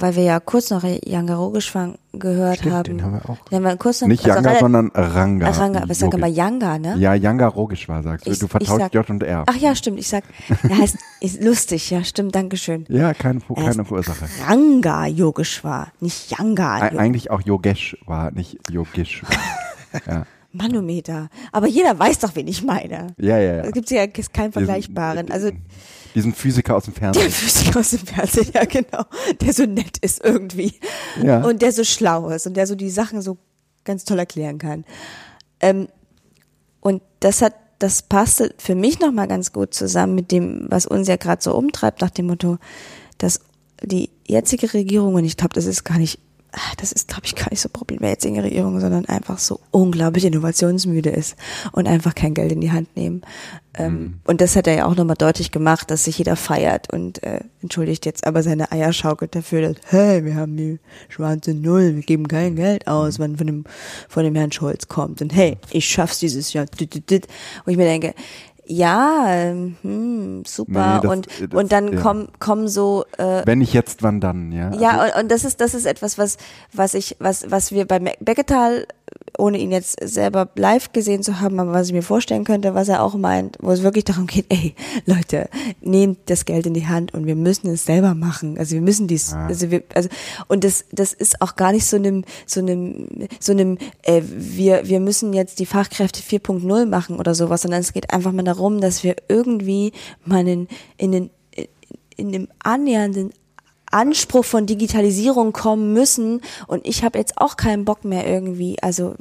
weil 0.00 0.16
wir 0.16 0.22
ja 0.22 0.40
kurz 0.40 0.70
noch 0.70 0.82
Yanga 0.84 1.34
Rogeshwang 1.36 1.96
gehört 2.12 2.58
Stimmt, 2.58 2.74
haben. 2.74 2.82
den 2.84 3.02
haben 3.02 3.12
wir 3.14 3.30
auch. 3.30 3.38
Den 3.48 3.56
haben 3.56 3.64
wir 3.64 3.76
kurz 3.76 4.00
noch, 4.00 4.08
nicht 4.08 4.24
also 4.28 4.42
Yanga, 4.42 4.58
sondern 4.60 4.90
Ranga. 4.94 5.50
Ranga, 5.50 5.82
aber 5.82 5.90
ich 5.92 5.98
sage 5.98 6.16
immer. 6.16 6.26
Yanga, 6.26 6.78
ne? 6.78 6.96
Ja, 6.98 7.14
Yanga 7.14 7.46
Rogeshwar 7.48 8.02
sagst 8.02 8.26
du. 8.26 8.30
Ich- 8.30 8.38
du 8.38 8.46
vertauscht 8.48 8.78
sag- 8.80 8.94
J 8.94 9.08
und 9.10 9.22
R. 9.22 9.44
Ach 9.46 9.56
ja, 9.56 9.74
stimmt, 9.74 9.98
ich 9.98 10.08
sag, 10.08 10.24
er 10.68 10.78
heißt, 10.78 10.96
ist 11.20 11.42
lustig, 11.42 11.90
ja, 11.90 12.02
stimmt, 12.04 12.34
Dankeschön. 12.34 12.84
Ja, 12.88 13.14
keine, 13.14 13.40
keine 13.54 13.84
Ursache. 13.84 14.26
Ranga 14.46 15.06
Yogeshwar, 15.06 15.88
nicht 16.00 16.30
Yanga. 16.30 16.76
Eig- 16.78 16.96
Eigentlich 16.96 17.30
auch 17.30 17.42
Yogesh 17.42 17.96
war, 18.06 18.30
nicht 18.32 18.58
Yogish. 18.70 19.22
ja. 20.06 20.24
Manometer. 20.52 21.28
Aber 21.52 21.66
jeder 21.66 21.98
weiß 21.98 22.20
doch, 22.20 22.34
wen 22.34 22.48
ich 22.48 22.62
meine. 22.64 23.08
ja, 23.18 23.38
ja, 23.38 23.56
ja. 23.56 23.62
Da 23.64 23.70
gibt's 23.72 23.90
ja 23.90 24.06
keinen 24.06 24.52
Vergleichbaren. 24.52 25.30
Also 25.30 25.50
Diesen 26.16 26.34
Physiker 26.34 26.74
aus 26.76 26.84
dem 26.86 26.94
der 26.94 27.00
Fernsehen. 27.12 27.30
Physiker 27.30 27.78
aus 27.80 27.90
dem 27.90 28.00
Fernsehen, 28.00 28.48
ja 28.52 28.64
genau, 28.64 29.04
der 29.40 29.52
so 29.52 29.64
nett 29.66 29.98
ist 29.98 30.24
irgendwie 30.24 30.74
Ja. 31.22 31.44
und 31.44 31.62
der 31.62 31.70
so 31.72 31.84
schlau 31.84 32.30
ist 32.30 32.46
und 32.46 32.56
der 32.56 32.66
so 32.66 32.74
die 32.74 32.90
Sachen 32.90 33.22
so 33.22 33.36
ganz 33.84 34.04
toll 34.04 34.18
erklären 34.18 34.58
kann. 34.58 34.84
Ähm, 35.60 35.88
und 36.80 37.02
das 37.20 37.42
hat, 37.42 37.54
das 37.78 38.02
passte 38.02 38.54
für 38.58 38.74
mich 38.74 38.98
nochmal 38.98 39.28
ganz 39.28 39.52
gut 39.52 39.74
zusammen 39.74 40.14
mit 40.14 40.32
dem, 40.32 40.66
was 40.70 40.86
uns 40.86 41.06
ja 41.06 41.16
gerade 41.16 41.42
so 41.42 41.54
umtreibt, 41.54 42.00
nach 42.00 42.10
dem 42.10 42.26
Motto, 42.28 42.56
dass 43.18 43.40
die 43.82 44.08
jetzige 44.26 44.72
Regierung, 44.72 45.14
und 45.14 45.24
ich 45.26 45.36
glaube, 45.36 45.52
das 45.54 45.66
ist 45.66 45.84
gar 45.84 45.98
nicht, 45.98 46.18
das 46.78 46.92
ist, 46.92 47.08
glaube 47.08 47.26
ich, 47.26 47.34
gar 47.34 47.50
nicht 47.50 47.60
so 47.60 47.68
Problem 47.68 48.00
der 48.00 48.10
jetzigen 48.10 48.40
Regierung, 48.40 48.80
sondern 48.80 49.06
einfach 49.06 49.38
so 49.38 49.60
unglaublich 49.70 50.24
innovationsmüde 50.24 51.10
ist 51.10 51.36
und 51.72 51.86
einfach 51.86 52.14
kein 52.14 52.34
Geld 52.34 52.52
in 52.52 52.60
die 52.60 52.72
Hand 52.72 52.96
nehmen. 52.96 53.22
Ähm, 53.74 54.20
Und 54.24 54.40
das 54.40 54.56
hat 54.56 54.66
er 54.66 54.74
ja 54.74 54.86
auch 54.86 54.96
nochmal 54.96 55.16
deutlich 55.16 55.50
gemacht, 55.50 55.90
dass 55.90 56.04
sich 56.04 56.18
jeder 56.18 56.36
feiert 56.36 56.92
und 56.92 57.22
äh, 57.22 57.40
entschuldigt 57.60 58.06
jetzt 58.06 58.26
aber 58.26 58.42
seine 58.42 58.72
Eier 58.72 58.92
schaukelt 58.92 59.34
dafür, 59.34 59.62
dass, 59.62 59.76
hey, 59.86 60.24
wir 60.24 60.34
haben 60.34 60.56
die 60.56 60.78
schwarze 61.08 61.52
Null, 61.52 61.94
wir 61.94 62.02
geben 62.02 62.26
kein 62.26 62.56
Geld 62.56 62.86
aus, 62.86 63.18
wenn 63.18 63.36
von 63.36 63.46
dem, 63.46 63.64
von 64.08 64.24
dem 64.24 64.34
Herrn 64.34 64.52
Scholz 64.52 64.88
kommt. 64.88 65.20
Und 65.20 65.34
hey, 65.34 65.58
ich 65.70 65.86
schaff's 65.86 66.18
dieses 66.18 66.52
Jahr. 66.52 66.66
Und 66.66 66.80
ich 66.80 67.76
mir 67.76 67.84
denke, 67.84 68.14
ja, 68.68 69.26
ähm, 69.28 69.76
hm, 69.82 70.42
super. 70.46 70.96
Nee, 70.96 71.00
das- 71.02 71.10
und, 71.12 71.26
das- 71.26 71.60
und 71.60 71.72
dann 71.72 71.92
ja. 71.92 72.00
kommen, 72.00 72.28
kommen 72.40 72.68
so 72.68 73.04
äh, 73.16 73.42
Wenn 73.46 73.58
nicht 73.60 73.72
jetzt, 73.72 74.02
wann 74.02 74.20
dann, 74.20 74.50
ja? 74.52 74.72
ja, 74.74 74.90
Also, 74.98 75.14
und, 75.16 75.22
und 75.22 75.30
das 75.30 75.44
ist 75.44 75.60
das 75.60 75.74
ist 75.74 75.86
etwas, 75.86 76.18
was 76.18 76.36
was 76.72 76.94
ich 76.94 77.16
was 77.20 77.50
was 77.50 77.70
wir 77.72 77.86
bei 77.86 77.98
Becketal 78.20 78.86
ohne 79.38 79.58
ihn 79.58 79.70
jetzt 79.70 79.98
selber 80.02 80.48
live 80.56 80.92
gesehen 80.92 81.22
zu 81.22 81.40
haben, 81.40 81.58
aber 81.60 81.72
was 81.72 81.88
ich 81.88 81.92
mir 81.92 82.02
vorstellen 82.02 82.44
könnte, 82.44 82.74
was 82.74 82.88
er 82.88 83.02
auch 83.02 83.14
meint, 83.14 83.56
wo 83.60 83.70
es 83.70 83.82
wirklich 83.82 84.04
darum 84.04 84.26
geht, 84.26 84.46
ey, 84.50 84.74
Leute, 85.04 85.48
nehmt 85.80 86.18
das 86.30 86.44
Geld 86.44 86.66
in 86.66 86.74
die 86.74 86.86
Hand 86.86 87.14
und 87.14 87.26
wir 87.26 87.36
müssen 87.36 87.68
es 87.68 87.84
selber 87.84 88.14
machen. 88.14 88.58
Also 88.58 88.74
wir 88.74 88.80
müssen 88.82 89.06
dies, 89.08 89.32
Ja. 89.32 89.46
also 89.46 89.70
wir, 89.70 89.82
also 89.94 90.08
und 90.48 90.64
das 90.64 90.84
das 90.92 91.12
ist 91.12 91.40
auch 91.42 91.56
gar 91.56 91.72
nicht 91.72 91.86
so 91.86 91.96
einem 91.96 92.24
so 92.46 92.60
einem 92.60 93.08
so 93.40 93.52
einem 93.52 93.78
äh, 94.02 94.22
wir 94.26 94.86
wir 94.88 95.00
müssen 95.00 95.32
jetzt 95.32 95.58
die 95.58 95.66
Fachkräfte 95.66 96.20
4.0 96.22 96.86
machen 96.86 97.18
oder 97.18 97.34
sowas, 97.34 97.62
sondern 97.62 97.80
es 97.80 97.92
geht 97.92 98.12
einfach 98.12 98.32
mal 98.32 98.42
darum, 98.42 98.80
dass 98.80 99.02
wir 99.04 99.16
irgendwie 99.28 99.92
mal 100.24 100.46
in, 100.46 100.68
in 100.96 101.12
den 101.12 101.30
in 102.16 102.32
dem 102.32 102.48
annähernden 102.62 103.30
Anspruch 103.96 104.44
von 104.44 104.66
Digitalisierung 104.66 105.52
kommen 105.52 105.92
müssen 105.92 106.40
und 106.66 106.86
ich 106.86 107.02
habe 107.04 107.18
jetzt 107.18 107.38
auch 107.38 107.56
keinen 107.56 107.84
Bock 107.84 108.04
mehr 108.04 108.26
irgendwie, 108.26 108.76
also 108.82 109.14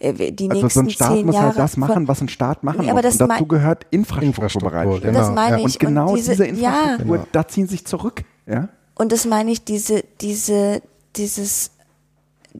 äh, 0.00 0.12
die 0.32 0.48
Also 0.50 0.62
nächsten 0.62 0.70
so 0.70 0.80
ein 0.80 0.90
Staat 0.90 1.12
zehn 1.12 1.26
muss 1.26 1.34
Jahre 1.34 1.46
halt 1.48 1.58
das 1.58 1.76
machen, 1.76 1.92
von, 1.94 2.08
was 2.08 2.20
ein 2.22 2.28
Staat 2.28 2.64
machen 2.64 2.80
Nee, 2.82 2.90
aber 2.90 3.02
muss. 3.02 3.16
das 3.18 3.20
Und 3.20 3.28
dazu 3.28 3.46
gehört 3.46 3.86
Infrastruktur, 3.90 4.28
Infrastruktur, 4.28 4.70
bereitstellen. 4.70 5.14
genau. 5.14 5.26
das 5.26 5.34
meine 5.34 5.60
ja. 5.60 5.66
ich 5.66 5.74
Und 5.74 5.78
genau 5.80 6.16
diese, 6.16 6.30
diese, 6.32 6.46
ja, 6.60 6.70
Infrastruktur, 6.70 7.16
Genau. 7.16 7.28
da 7.32 7.48
ziehen 7.48 7.68
sich 7.68 7.86
zurück. 7.86 8.22
Ja? 8.46 8.68
Und 8.94 9.12
das 9.12 9.26
meine 9.26 9.50
ich, 9.50 9.64
diese, 9.64 10.02
diese, 10.20 10.80
dieses, 11.16 11.70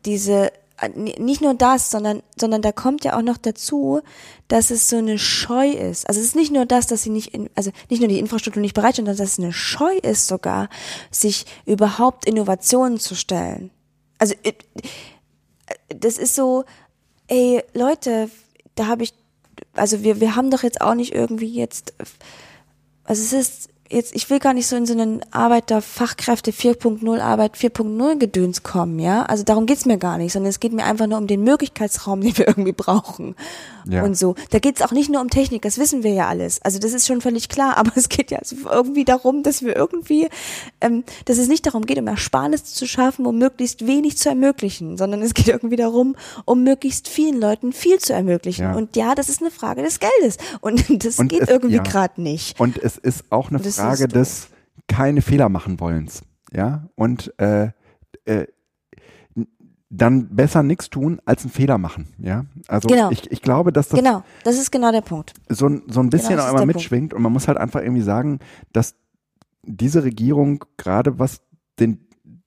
diese, 0.04 0.50
nicht 0.94 1.40
nur 1.40 1.54
das, 1.54 1.90
sondern, 1.90 2.22
sondern 2.38 2.60
da 2.60 2.70
kommt 2.70 3.04
ja 3.04 3.16
auch 3.16 3.22
noch 3.22 3.38
dazu, 3.38 4.02
dass 4.48 4.70
es 4.70 4.88
so 4.88 4.98
eine 4.98 5.18
Scheu 5.18 5.70
ist. 5.70 6.08
Also 6.08 6.20
es 6.20 6.26
ist 6.26 6.36
nicht 6.36 6.52
nur 6.52 6.66
das, 6.66 6.86
dass 6.86 7.02
sie 7.02 7.10
nicht, 7.10 7.32
in, 7.32 7.48
also 7.54 7.70
nicht 7.88 8.00
nur 8.00 8.08
die 8.08 8.18
Infrastruktur 8.18 8.60
nicht 8.60 8.74
bereitstellen, 8.74 9.06
sondern 9.06 9.24
dass 9.24 9.32
es 9.32 9.38
eine 9.38 9.52
Scheu 9.52 9.96
ist 9.96 10.26
sogar, 10.26 10.68
sich 11.10 11.46
überhaupt 11.64 12.26
Innovationen 12.26 12.98
zu 12.98 13.14
stellen. 13.14 13.70
Also 14.18 14.34
äh, 14.42 14.52
das 15.88 16.18
ist 16.18 16.34
so, 16.34 16.64
ey 17.28 17.62
Leute, 17.72 18.30
da 18.74 18.86
habe 18.86 19.02
ich, 19.02 19.14
also 19.72 20.02
wir, 20.02 20.20
wir 20.20 20.36
haben 20.36 20.50
doch 20.50 20.62
jetzt 20.62 20.82
auch 20.82 20.94
nicht 20.94 21.14
irgendwie 21.14 21.54
jetzt, 21.54 21.94
also 23.04 23.22
es 23.22 23.32
ist 23.32 23.70
jetzt, 23.90 24.14
ich 24.14 24.28
will 24.30 24.38
gar 24.38 24.54
nicht 24.54 24.66
so 24.66 24.76
in 24.76 24.86
so 24.86 24.92
einen 24.92 25.20
Arbeiter-Fachkräfte 25.30 26.50
4.0, 26.52 27.20
Arbeit 27.20 27.56
4.0 27.56 28.18
Gedöns 28.18 28.62
kommen, 28.62 28.98
ja. 28.98 29.24
Also 29.24 29.44
darum 29.44 29.66
geht's 29.66 29.86
mir 29.86 29.98
gar 29.98 30.18
nicht, 30.18 30.32
sondern 30.32 30.50
es 30.50 30.60
geht 30.60 30.72
mir 30.72 30.84
einfach 30.84 31.06
nur 31.06 31.18
um 31.18 31.26
den 31.26 31.42
Möglichkeitsraum, 31.42 32.20
den 32.22 32.36
wir 32.36 32.48
irgendwie 32.48 32.72
brauchen. 32.72 33.34
Ja. 33.88 34.02
Und 34.02 34.16
so. 34.16 34.34
Da 34.50 34.58
geht's 34.58 34.82
auch 34.82 34.90
nicht 34.90 35.10
nur 35.10 35.20
um 35.20 35.30
Technik, 35.30 35.62
das 35.62 35.78
wissen 35.78 36.02
wir 36.02 36.12
ja 36.12 36.26
alles. 36.28 36.60
Also 36.62 36.78
das 36.78 36.92
ist 36.92 37.06
schon 37.06 37.20
völlig 37.20 37.48
klar, 37.48 37.76
aber 37.76 37.92
es 37.94 38.08
geht 38.08 38.30
ja 38.30 38.40
irgendwie 38.70 39.04
darum, 39.04 39.42
dass 39.42 39.62
wir 39.62 39.76
irgendwie, 39.76 40.28
ähm, 40.80 41.04
dass 41.24 41.38
es 41.38 41.48
nicht 41.48 41.66
darum 41.66 41.86
geht, 41.86 41.98
um 41.98 42.06
Ersparnis 42.06 42.64
zu 42.64 42.86
schaffen, 42.86 43.26
um 43.26 43.38
möglichst 43.38 43.86
wenig 43.86 44.18
zu 44.18 44.28
ermöglichen, 44.28 44.96
sondern 44.96 45.22
es 45.22 45.34
geht 45.34 45.48
irgendwie 45.48 45.76
darum, 45.76 46.16
um 46.44 46.62
möglichst 46.64 47.08
vielen 47.08 47.40
Leuten 47.40 47.72
viel 47.72 47.98
zu 47.98 48.12
ermöglichen. 48.12 48.62
Ja. 48.64 48.74
Und 48.74 48.96
ja, 48.96 49.14
das 49.14 49.28
ist 49.28 49.40
eine 49.40 49.50
Frage 49.50 49.82
des 49.82 50.00
Geldes. 50.00 50.38
Und 50.60 50.84
das 51.04 51.18
Und 51.18 51.28
geht 51.28 51.42
es- 51.42 51.48
irgendwie 51.48 51.76
ja. 51.76 51.82
gerade 51.82 52.20
nicht. 52.20 52.58
Und 52.58 52.78
es 52.78 52.96
ist 52.96 53.24
auch 53.30 53.50
eine 53.50 53.58
ist 53.66 53.75
Frage 53.76 54.08
des 54.08 54.48
keine 54.88 55.22
Fehler 55.22 55.48
machen 55.48 55.80
wollens. 55.80 56.22
Ja. 56.52 56.88
Und 56.94 57.32
äh, 57.38 57.70
äh, 58.24 58.46
dann 59.88 60.34
besser 60.34 60.62
nichts 60.62 60.90
tun 60.90 61.20
als 61.24 61.42
einen 61.42 61.52
Fehler 61.52 61.78
machen. 61.78 62.08
Ja. 62.18 62.44
Also 62.66 62.88
Genau. 62.88 63.10
ich, 63.10 63.30
ich 63.30 63.40
glaube, 63.40 63.72
dass 63.72 63.88
das 63.88 63.98
Genau, 64.00 64.24
das 64.44 64.58
ist 64.58 64.70
genau 64.72 64.90
der 64.90 65.00
Punkt. 65.00 65.32
so, 65.48 65.68
ein- 65.68 65.82
so 65.88 66.00
ein 66.00 66.10
bisschen 66.10 66.30
Genau, 66.30 66.42
auch 66.42 66.48
immer 66.48 66.58
der 66.58 66.64
Punkt. 66.64 66.74
mitschwingt 66.76 67.14
und 67.14 67.22
man 67.22 67.32
muss 67.32 67.46
halt 67.48 67.56
einfach 67.58 67.80
irgendwie 67.80 68.02
sagen, 68.02 68.40
dass 68.72 68.96
diese 69.62 70.02
Regierung 70.04 70.64
gerade 70.76 71.18
was 71.18 71.40
den 71.78 72.00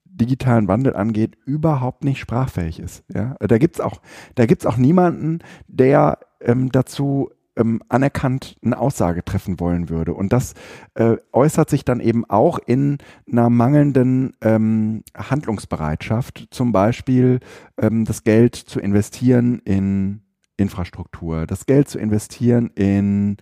digitalen 0.05 0.67
Wandel 0.67 0.95
angeht, 0.97 1.37
überhaupt 1.45 2.03
nicht 2.03 2.19
sprachfähig 2.19 2.79
ist. 2.79 3.03
Ja, 3.13 3.35
da 3.39 3.57
gibt's 3.57 3.79
auch, 3.79 4.01
da 4.35 4.45
gibt's 4.45 4.65
auch 4.65 4.75
niemanden, 4.75 5.39
der 5.69 6.19
ähm, 6.41 6.71
dazu 6.73 7.29
ähm, 7.59 7.81
anerkannt 7.89 8.57
eine 8.63 8.79
Aussage 8.79 9.23
treffen 9.23 9.59
wollen 9.59 9.89
würde. 9.89 10.13
Und 10.13 10.33
das 10.33 10.53
äh, 10.95 11.17
äußert 11.31 11.69
sich 11.69 11.85
dann 11.85 11.99
eben 11.99 12.25
auch 12.25 12.57
in 12.59 12.97
einer 13.31 13.49
mangelnden 13.49 14.33
ähm, 14.41 15.03
Handlungsbereitschaft, 15.15 16.47
zum 16.51 16.71
Beispiel 16.71 17.39
ähm, 17.79 18.05
das 18.05 18.23
Geld 18.23 18.55
zu 18.55 18.79
investieren 18.79 19.59
in 19.65 20.21
Infrastruktur, 20.57 21.45
das 21.45 21.65
Geld 21.65 21.89
zu 21.89 21.99
investieren 21.99 22.71
in, 22.75 23.37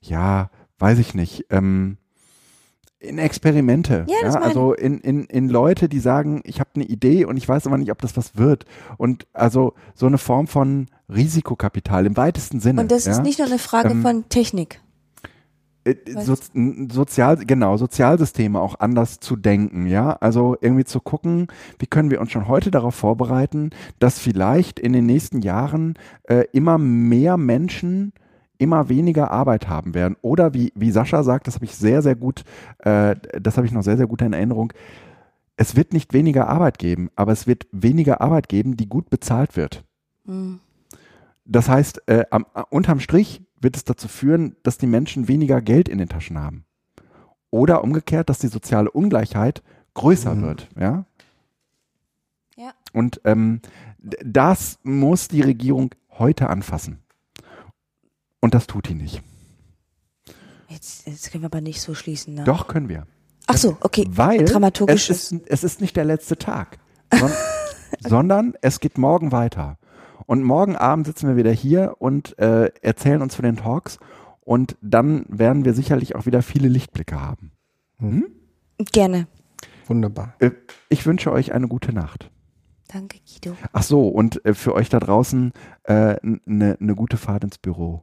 ja, 0.00 0.50
weiß 0.78 0.98
ich 0.98 1.14
nicht, 1.14 1.46
ähm, 1.50 1.98
in 3.00 3.18
Experimente. 3.18 4.06
Ja, 4.08 4.28
meine 4.28 4.44
also 4.44 4.72
in, 4.72 4.98
in, 5.00 5.24
in 5.24 5.48
Leute, 5.48 5.88
die 5.88 6.00
sagen, 6.00 6.40
ich 6.44 6.60
habe 6.60 6.70
eine 6.74 6.84
Idee 6.84 7.24
und 7.24 7.36
ich 7.36 7.48
weiß 7.48 7.66
aber 7.66 7.78
nicht, 7.78 7.92
ob 7.92 8.00
das 8.00 8.16
was 8.16 8.36
wird. 8.36 8.64
Und 8.96 9.26
also 9.32 9.74
so 9.94 10.06
eine 10.06 10.18
Form 10.18 10.46
von 10.46 10.86
Risikokapital 11.08 12.06
im 12.06 12.16
weitesten 12.16 12.60
Sinne. 12.60 12.80
Und 12.80 12.90
das 12.90 13.04
ja? 13.04 13.12
ist 13.12 13.22
nicht 13.22 13.38
nur 13.38 13.48
eine 13.48 13.58
Frage 13.58 13.90
Ähm, 13.90 14.02
von 14.02 14.28
Technik. 14.28 14.80
äh, 15.84 15.94
so, 16.20 16.34
sozial, 16.90 17.36
genau, 17.36 17.76
Sozialsysteme 17.76 18.60
auch 18.60 18.80
anders 18.80 19.20
zu 19.20 19.36
denken, 19.36 19.86
ja. 19.86 20.12
Also 20.14 20.56
irgendwie 20.60 20.84
zu 20.84 21.00
gucken, 21.00 21.46
wie 21.78 21.86
können 21.86 22.10
wir 22.10 22.20
uns 22.20 22.32
schon 22.32 22.48
heute 22.48 22.72
darauf 22.72 22.96
vorbereiten, 22.96 23.70
dass 24.00 24.18
vielleicht 24.18 24.80
in 24.80 24.92
den 24.92 25.06
nächsten 25.06 25.40
Jahren 25.40 25.94
äh, 26.24 26.44
immer 26.52 26.78
mehr 26.78 27.36
Menschen 27.36 28.12
immer 28.58 28.88
weniger 28.88 29.30
Arbeit 29.30 29.68
haben 29.68 29.94
werden. 29.94 30.16
Oder 30.20 30.52
wie, 30.54 30.72
wie 30.74 30.90
Sascha 30.90 31.22
sagt, 31.22 31.46
das 31.46 31.54
habe 31.54 31.64
ich 31.64 31.74
sehr, 31.74 32.02
sehr 32.02 32.16
gut, 32.16 32.44
äh, 32.80 33.16
das 33.40 33.56
habe 33.56 33.66
ich 33.66 33.72
noch 33.72 33.82
sehr, 33.82 33.96
sehr 33.96 34.06
gut 34.06 34.20
in 34.22 34.32
Erinnerung. 34.32 34.72
Es 35.56 35.74
wird 35.76 35.92
nicht 35.92 36.12
weniger 36.12 36.48
Arbeit 36.48 36.78
geben, 36.78 37.10
aber 37.16 37.32
es 37.32 37.46
wird 37.46 37.66
weniger 37.72 38.20
Arbeit 38.20 38.48
geben, 38.48 38.76
die 38.76 38.88
gut 38.88 39.10
bezahlt 39.10 39.56
wird. 39.56 39.84
Hm. 40.26 40.60
Das 41.44 41.68
heißt, 41.68 42.02
äh, 42.08 42.26
am, 42.30 42.46
äh, 42.54 42.62
unterm 42.70 43.00
Strich 43.00 43.42
wird 43.60 43.76
es 43.76 43.84
dazu 43.84 44.06
führen, 44.06 44.56
dass 44.62 44.78
die 44.78 44.86
Menschen 44.86 45.28
weniger 45.28 45.60
Geld 45.60 45.88
in 45.88 45.98
den 45.98 46.08
Taschen 46.08 46.38
haben. 46.38 46.64
Oder 47.50 47.82
umgekehrt, 47.82 48.28
dass 48.28 48.38
die 48.38 48.48
soziale 48.48 48.90
Ungleichheit 48.90 49.62
größer 49.94 50.34
Mhm. 50.34 50.42
wird. 50.42 50.68
Ja? 50.78 51.04
Ja. 52.56 52.72
Und 52.92 53.20
ähm, 53.24 53.60
das 53.98 54.78
muss 54.82 55.28
die 55.28 55.40
Regierung 55.40 55.94
heute 56.10 56.50
anfassen. 56.50 56.98
Und 58.40 58.54
das 58.54 58.66
tut 58.66 58.88
die 58.88 58.94
nicht. 58.94 59.22
Jetzt, 60.68 61.06
jetzt 61.06 61.32
können 61.32 61.42
wir 61.42 61.46
aber 61.46 61.60
nicht 61.60 61.80
so 61.80 61.94
schließen. 61.94 62.34
Ne? 62.34 62.44
Doch 62.44 62.68
können 62.68 62.88
wir. 62.88 63.06
Ach 63.46 63.56
so, 63.56 63.78
okay. 63.80 64.06
Weil 64.10 64.42
es 64.42 64.52
Dramaturgisch 64.52 65.08
ist, 65.08 65.34
es 65.46 65.64
ist 65.64 65.80
nicht 65.80 65.96
der 65.96 66.04
letzte 66.04 66.36
Tag, 66.36 66.78
son 67.18 67.30
sondern 68.06 68.54
es 68.60 68.80
geht 68.80 68.98
morgen 68.98 69.32
weiter. 69.32 69.78
Und 70.26 70.42
morgen 70.42 70.76
Abend 70.76 71.06
sitzen 71.06 71.26
wir 71.26 71.36
wieder 71.36 71.52
hier 71.52 71.96
und 71.98 72.38
äh, 72.38 72.70
erzählen 72.82 73.22
uns 73.22 73.34
von 73.34 73.44
den 73.44 73.56
Talks 73.56 73.98
und 74.40 74.76
dann 74.82 75.24
werden 75.28 75.64
wir 75.64 75.72
sicherlich 75.72 76.14
auch 76.14 76.26
wieder 76.26 76.42
viele 76.42 76.68
Lichtblicke 76.68 77.18
haben. 77.18 77.52
Gerne. 78.92 79.26
Wunderbar. 79.86 80.34
Äh, 80.38 80.50
ich 80.90 81.06
wünsche 81.06 81.32
euch 81.32 81.52
eine 81.52 81.66
gute 81.66 81.94
Nacht. 81.94 82.30
Danke, 82.88 83.18
Guido. 83.26 83.56
Ach 83.72 83.82
so, 83.82 84.08
und 84.08 84.44
äh, 84.44 84.54
für 84.54 84.74
euch 84.74 84.88
da 84.88 85.00
draußen 85.00 85.52
eine 85.84 86.18
äh, 86.22 86.76
ne 86.78 86.94
gute 86.94 87.16
Fahrt 87.16 87.44
ins 87.44 87.58
Büro. 87.58 88.02